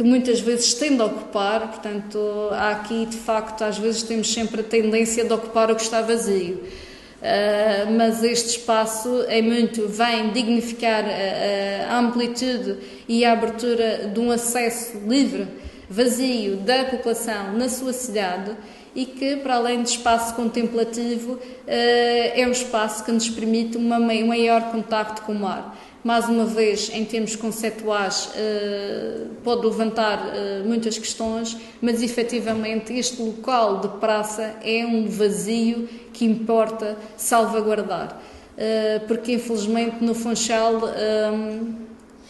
que 0.00 0.04
muitas 0.04 0.40
vezes 0.40 0.72
tende 0.72 1.02
a 1.02 1.04
ocupar, 1.04 1.72
portanto, 1.72 2.18
há 2.52 2.70
aqui 2.70 3.04
de 3.04 3.18
facto, 3.18 3.60
às 3.60 3.76
vezes 3.76 4.02
temos 4.02 4.32
sempre 4.32 4.62
a 4.62 4.64
tendência 4.64 5.26
de 5.26 5.30
ocupar 5.30 5.70
o 5.70 5.76
que 5.76 5.82
está 5.82 6.00
vazio. 6.00 6.54
Uh, 6.54 7.92
mas 7.98 8.24
este 8.24 8.56
espaço 8.56 9.26
é 9.28 9.42
muito, 9.42 9.86
vem 9.88 10.30
dignificar 10.30 11.04
a, 11.04 11.92
a, 11.92 11.98
amplitude 11.98 12.78
e 13.06 13.26
a 13.26 13.32
abertura 13.32 14.10
de 14.10 14.18
um 14.18 14.30
acesso 14.30 14.96
livre, 15.06 15.46
vazio 15.90 16.56
da 16.56 16.84
população 16.84 17.52
na 17.52 17.68
sua 17.68 17.92
cidade 17.92 18.56
e 18.96 19.04
que, 19.04 19.36
para 19.36 19.56
além 19.56 19.82
de 19.82 19.90
espaço 19.90 20.34
contemplativo, 20.34 21.32
uh, 21.32 21.40
é 21.66 22.42
um 22.48 22.52
espaço 22.52 23.04
que 23.04 23.12
nos 23.12 23.28
permite 23.28 23.76
uma, 23.76 23.98
um 23.98 24.26
maior 24.28 24.72
contacto 24.72 25.20
com 25.20 25.32
o 25.32 25.38
mar 25.38 25.76
mais 26.02 26.28
uma 26.28 26.46
vez, 26.46 26.90
em 26.94 27.04
termos 27.04 27.36
conceptuais, 27.36 28.30
eh, 28.34 29.26
pode 29.44 29.66
levantar 29.66 30.32
eh, 30.34 30.62
muitas 30.64 30.96
questões, 30.96 31.56
mas 31.80 32.02
efetivamente 32.02 32.92
este 32.94 33.20
local 33.20 33.80
de 33.80 33.88
praça 33.98 34.54
é 34.64 34.84
um 34.86 35.06
vazio 35.06 35.88
que 36.12 36.24
importa 36.24 36.96
salvaguardar. 37.18 38.18
Eh, 38.56 39.02
porque 39.06 39.32
infelizmente 39.32 40.02
no 40.02 40.14
Funchal 40.14 40.80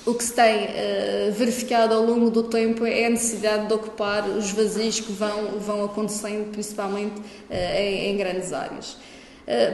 o 0.06 0.14
que 0.14 0.24
se 0.24 0.32
tem 0.32 0.68
verificado 1.30 1.92
ao 1.92 2.02
longo 2.02 2.30
do 2.30 2.44
tempo 2.44 2.86
é 2.86 3.04
a 3.04 3.10
necessidade 3.10 3.66
de 3.66 3.74
ocupar 3.74 4.26
os 4.30 4.50
vazios 4.50 4.98
que 4.98 5.12
vão, 5.12 5.58
vão 5.58 5.84
acontecendo, 5.84 6.50
principalmente 6.50 7.20
em 7.50 8.16
grandes 8.16 8.50
áreas. 8.50 8.96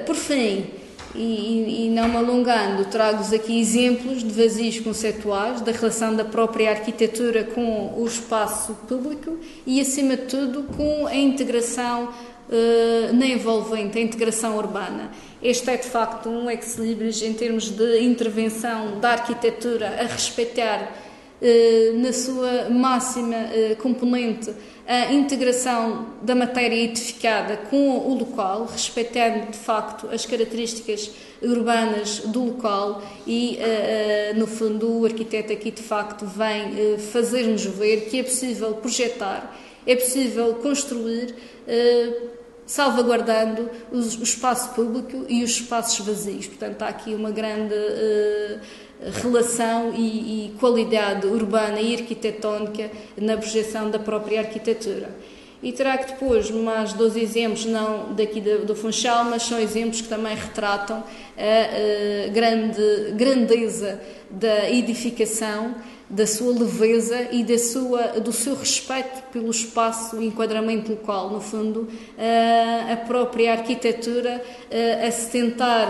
por 0.04 0.16
fim, 0.16 0.66
e, 1.14 1.86
e, 1.86 1.90
não 1.90 2.08
me 2.08 2.16
alongando, 2.16 2.84
trago-vos 2.86 3.32
aqui 3.32 3.58
exemplos 3.58 4.22
de 4.22 4.30
vazios 4.30 4.80
conceituais, 4.80 5.60
da 5.60 5.72
relação 5.72 6.14
da 6.14 6.24
própria 6.24 6.70
arquitetura 6.70 7.44
com 7.44 7.94
o 7.96 8.06
espaço 8.06 8.74
público 8.88 9.38
e, 9.66 9.80
acima 9.80 10.16
de 10.16 10.24
tudo, 10.24 10.64
com 10.76 11.06
a 11.06 11.14
integração 11.14 12.10
uh, 12.48 13.12
na 13.14 13.26
envolvente, 13.26 13.98
a 13.98 14.00
integração 14.00 14.56
urbana. 14.56 15.10
Este 15.42 15.70
é, 15.70 15.76
de 15.76 15.88
facto, 15.88 16.28
um 16.28 16.50
ex-libris 16.50 17.22
em 17.22 17.32
termos 17.32 17.70
de 17.70 18.00
intervenção 18.00 18.98
da 19.00 19.12
arquitetura 19.12 19.98
a 20.00 20.04
respeitar, 20.04 20.92
na 22.00 22.12
sua 22.12 22.70
máxima 22.70 23.36
uh, 23.36 23.76
componente, 23.76 24.50
a 24.86 25.12
integração 25.12 26.06
da 26.22 26.34
matéria 26.34 26.76
edificada 26.76 27.56
com 27.56 27.98
o 27.98 28.14
local, 28.14 28.66
respeitando 28.70 29.50
de 29.50 29.58
facto 29.58 30.08
as 30.10 30.24
características 30.24 31.10
urbanas 31.42 32.20
do 32.20 32.44
local 32.44 33.02
e, 33.26 33.58
uh, 33.58 34.38
no 34.38 34.46
fundo, 34.46 35.00
o 35.00 35.04
arquiteto 35.04 35.52
aqui 35.52 35.70
de 35.70 35.82
facto 35.82 36.24
vem 36.24 36.98
fazer-nos 36.98 37.64
ver 37.66 38.08
que 38.08 38.20
é 38.20 38.22
possível 38.22 38.74
projetar, 38.74 39.54
é 39.86 39.94
possível 39.94 40.54
construir, 40.54 41.34
salvaguardando 42.64 43.70
o, 43.92 43.98
espaço 43.98 44.74
público 44.74 45.24
e 45.28 45.44
os 45.44 45.50
espaços 45.50 46.04
vazios. 46.04 46.46
Portanto, 46.46 46.82
há 46.82 46.88
aqui 46.88 47.14
uma 47.14 47.30
grande 47.30 47.74
relação 49.22 49.92
e, 49.94 50.46
e, 50.46 50.52
qualidade 50.58 51.26
urbana 51.26 51.80
e 51.80 51.94
arquitetónica 51.94 52.90
na 53.16 53.36
projeção 53.36 53.90
da 53.90 53.98
própria 53.98 54.40
arquitetura. 54.40 55.10
E 55.62 55.72
trago 55.72 56.06
depois 56.06 56.50
mais 56.50 56.92
dois 56.92 57.16
exemplos, 57.16 57.64
não 57.64 58.14
daqui 58.14 58.40
do, 58.40 58.74
Funchal, 58.74 59.24
mas 59.24 59.42
são 59.42 59.58
exemplos 59.58 60.00
que 60.00 60.08
também 60.08 60.36
retratam 60.36 61.02
a, 61.36 62.26
a 62.26 62.28
grande 62.28 63.12
grandeza 63.12 64.00
da 64.30 64.70
edificação 64.70 65.74
da 66.08 66.26
sua 66.26 66.52
leveza 66.56 67.28
e 67.32 67.42
da 67.42 67.58
sua, 67.58 68.20
do 68.20 68.32
seu 68.32 68.54
respeito 68.54 69.22
pelo 69.32 69.50
espaço, 69.50 70.16
o 70.16 70.22
enquadramento 70.22 70.92
local. 70.92 71.30
No 71.30 71.40
fundo, 71.40 71.88
a 72.92 72.96
própria 72.96 73.52
arquitetura 73.52 74.42
a 75.06 75.10
se 75.10 75.30
tentar 75.30 75.88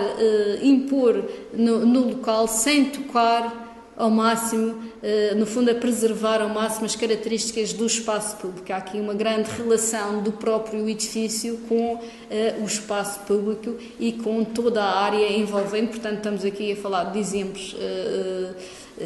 impor 0.62 1.22
no, 1.52 1.84
no 1.84 2.08
local 2.08 2.48
sem 2.48 2.86
tocar 2.86 3.66
ao 3.96 4.10
máximo, 4.10 4.82
eh, 5.02 5.34
no 5.34 5.46
fundo, 5.46 5.70
a 5.70 5.74
preservar 5.74 6.42
ao 6.42 6.50
máximo 6.50 6.84
as 6.84 6.94
características 6.94 7.72
do 7.72 7.86
espaço 7.86 8.36
público. 8.36 8.70
Há 8.70 8.76
aqui 8.76 9.00
uma 9.00 9.14
grande 9.14 9.50
relação 9.50 10.22
do 10.22 10.32
próprio 10.32 10.88
edifício 10.88 11.58
com 11.66 11.98
eh, 12.30 12.56
o 12.60 12.64
espaço 12.64 13.20
público 13.20 13.74
e 13.98 14.12
com 14.12 14.44
toda 14.44 14.82
a 14.82 15.00
área 15.00 15.32
envolvente. 15.32 15.92
Portanto, 15.92 16.16
estamos 16.16 16.44
aqui 16.44 16.72
a 16.72 16.76
falar 16.76 17.04
de 17.04 17.18
exemplos 17.18 17.74
eh, 17.78 18.52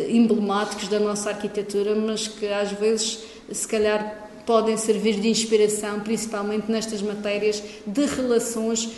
emblemáticos 0.09 0.89
da 0.89 1.01
nossa 1.01 1.31
arquitetura, 1.31 1.95
mas 1.95 2.29
que 2.29 2.47
às 2.47 2.73
vezes, 2.73 3.21
se 3.51 3.67
calhar, 3.67 4.29
podem 4.47 4.77
servir 4.77 5.21
de 5.21 5.29
inspiração, 5.29 6.01
principalmente 6.01 6.71
nestas 6.71 7.03
matérias 7.03 7.63
de 7.87 8.05
relações 8.07 8.89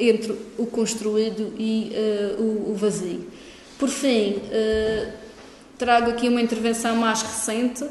entre 0.00 0.36
o 0.58 0.66
construído 0.66 1.52
e 1.58 1.92
o 2.38 2.74
vazio. 2.74 3.26
Por 3.78 3.88
fim, 3.88 4.40
trago 5.78 6.10
aqui 6.10 6.28
uma 6.28 6.40
intervenção 6.40 6.96
mais 6.96 7.22
recente, 7.22 7.84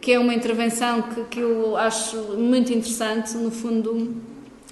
que 0.00 0.12
é 0.12 0.18
uma 0.18 0.34
intervenção 0.34 1.02
que, 1.02 1.24
que 1.24 1.40
eu 1.40 1.76
acho 1.76 2.16
muito 2.36 2.72
interessante, 2.72 3.36
no 3.36 3.50
fundo 3.50 4.16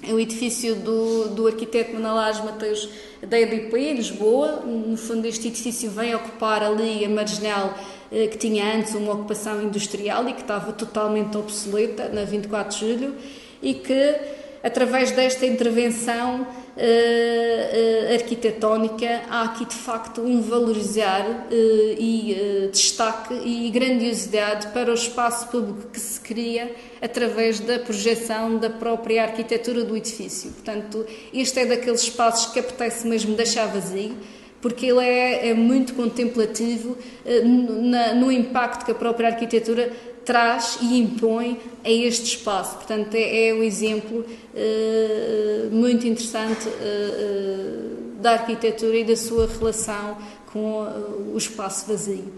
é 0.03 0.13
o 0.13 0.19
edifício 0.19 0.75
do, 0.75 1.29
do 1.29 1.47
arquiteto 1.47 1.93
Manalás 1.93 2.43
Mateus 2.43 2.89
da 3.21 3.39
EDP, 3.39 3.77
em 3.77 3.95
Lisboa. 3.95 4.63
No 4.65 4.97
fundo, 4.97 5.27
este 5.27 5.47
edifício 5.47 5.91
vem 5.91 6.15
ocupar 6.15 6.63
ali 6.63 7.05
a 7.05 7.09
marginal 7.09 7.77
eh, 8.11 8.27
que 8.27 8.37
tinha 8.37 8.75
antes 8.75 8.95
uma 8.95 9.13
ocupação 9.13 9.61
industrial 9.61 10.27
e 10.27 10.33
que 10.33 10.41
estava 10.41 10.73
totalmente 10.73 11.37
obsoleta, 11.37 12.09
na 12.09 12.23
24 12.23 12.77
de 12.77 12.79
julho, 12.79 13.15
e 13.61 13.75
que, 13.75 14.15
através 14.63 15.11
desta 15.11 15.45
intervenção, 15.45 16.47
uh, 16.81 18.13
arquitetónica, 18.13 19.21
há 19.29 19.43
aqui 19.43 19.65
de 19.65 19.75
facto 19.75 20.21
um 20.21 20.41
valorizar 20.41 21.25
uh, 21.29 21.51
e 21.51 22.69
destaque 22.71 23.33
e 23.33 23.69
grandiosidade 23.69 24.67
para 24.67 24.89
o 24.89 24.93
espaço 24.93 25.47
público 25.49 25.87
que 25.89 25.99
se 25.99 26.19
cria 26.19 26.75
através 27.01 27.59
da 27.59 27.79
projeção 27.79 28.57
da 28.57 28.69
própria 28.69 29.23
arquitetura 29.23 29.83
do 29.83 29.95
edifício. 29.95 30.51
Portanto, 30.51 31.05
este 31.33 31.59
é 31.59 31.65
daqueles 31.65 32.01
espaços 32.01 32.51
que 32.51 32.59
apetece 32.59 33.07
mesmo 33.07 33.35
deixar 33.35 33.67
vazio 33.67 34.15
porque 34.61 34.85
ele 34.85 35.03
é, 35.03 35.49
é 35.49 35.53
muito 35.53 35.93
contemplativo 35.93 36.91
uh, 36.91 37.81
na, 37.81 38.13
no 38.13 38.31
impacto 38.31 38.85
que 38.85 38.91
a 38.91 38.95
própria 38.95 39.29
arquitetura 39.29 39.91
traz 40.25 40.77
e 40.81 40.99
impõe 40.99 41.59
a 41.83 41.89
este 41.89 42.35
espaço. 42.35 42.75
Portanto, 42.75 43.15
é, 43.15 43.49
é 43.49 43.53
um 43.53 43.63
exemplo 43.63 44.19
uh, 44.19 45.75
muito 45.75 46.07
interessante 46.07 46.67
uh, 46.67 48.21
da 48.21 48.33
arquitetura 48.33 48.97
e 48.97 49.03
da 49.03 49.15
sua 49.15 49.47
relação 49.47 50.17
com 50.51 50.85
o 51.33 51.37
espaço 51.37 51.87
vazio. 51.87 52.31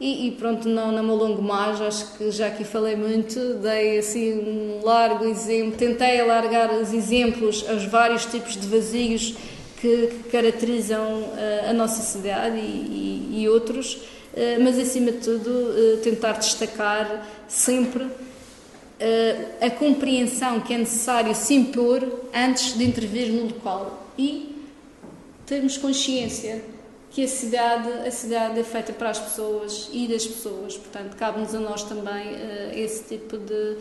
E, 0.00 0.28
e, 0.28 0.30
pronto, 0.30 0.66
não, 0.66 0.90
não 0.90 1.02
me 1.02 1.10
alongo 1.10 1.42
mais, 1.42 1.78
acho 1.78 2.16
que 2.16 2.30
já 2.30 2.46
aqui 2.46 2.64
falei 2.64 2.96
muito, 2.96 3.38
dei 3.54 3.98
assim 3.98 4.32
um 4.32 4.80
largo 4.82 5.26
exemplo, 5.26 5.72
tentei 5.76 6.18
alargar 6.18 6.72
os 6.72 6.94
exemplos 6.94 7.66
aos 7.68 7.84
vários 7.84 8.24
tipos 8.24 8.56
de 8.56 8.66
vazios 8.66 9.34
que, 9.78 10.06
que 10.06 10.30
caracterizam 10.30 11.24
a 11.68 11.72
nossa 11.74 12.00
cidade 12.00 12.56
e, 12.56 13.28
e, 13.30 13.42
e 13.42 13.48
outros 13.50 14.00
eh, 14.02 14.19
mas 14.62 14.78
acima 14.78 15.12
de 15.12 15.18
tudo 15.18 15.50
eh, 15.50 15.96
tentar 16.02 16.32
destacar 16.32 17.26
sempre 17.48 18.06
eh, 18.98 19.56
a 19.60 19.70
compreensão 19.70 20.60
que 20.60 20.74
é 20.74 20.78
necessário 20.78 21.34
se 21.34 21.54
impor 21.54 22.06
antes 22.34 22.76
de 22.76 22.84
intervir 22.84 23.32
no 23.32 23.44
local 23.44 24.06
e 24.16 24.54
termos 25.46 25.76
consciência 25.78 26.62
que 27.10 27.24
a 27.24 27.28
cidade, 27.28 27.88
a 28.06 28.10
cidade 28.10 28.60
é 28.60 28.62
feita 28.62 28.92
para 28.92 29.10
as 29.10 29.18
pessoas 29.18 29.88
e 29.92 30.06
das 30.06 30.24
pessoas, 30.24 30.76
portanto, 30.76 31.16
cabe-nos 31.16 31.52
a 31.54 31.58
nós 31.58 31.82
também 31.82 32.34
uh, 32.34 32.72
esse 32.72 33.02
tipo 33.02 33.36
de 33.36 33.52
uh, 33.52 33.78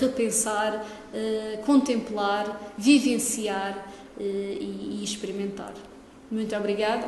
repensar, 0.00 0.84
uh, 0.84 1.62
contemplar, 1.64 2.72
vivenciar 2.76 3.86
e, 4.18 4.98
e 4.98 5.04
experimentar. 5.04 5.72
Muito 6.30 6.56
obrigada. 6.56 7.06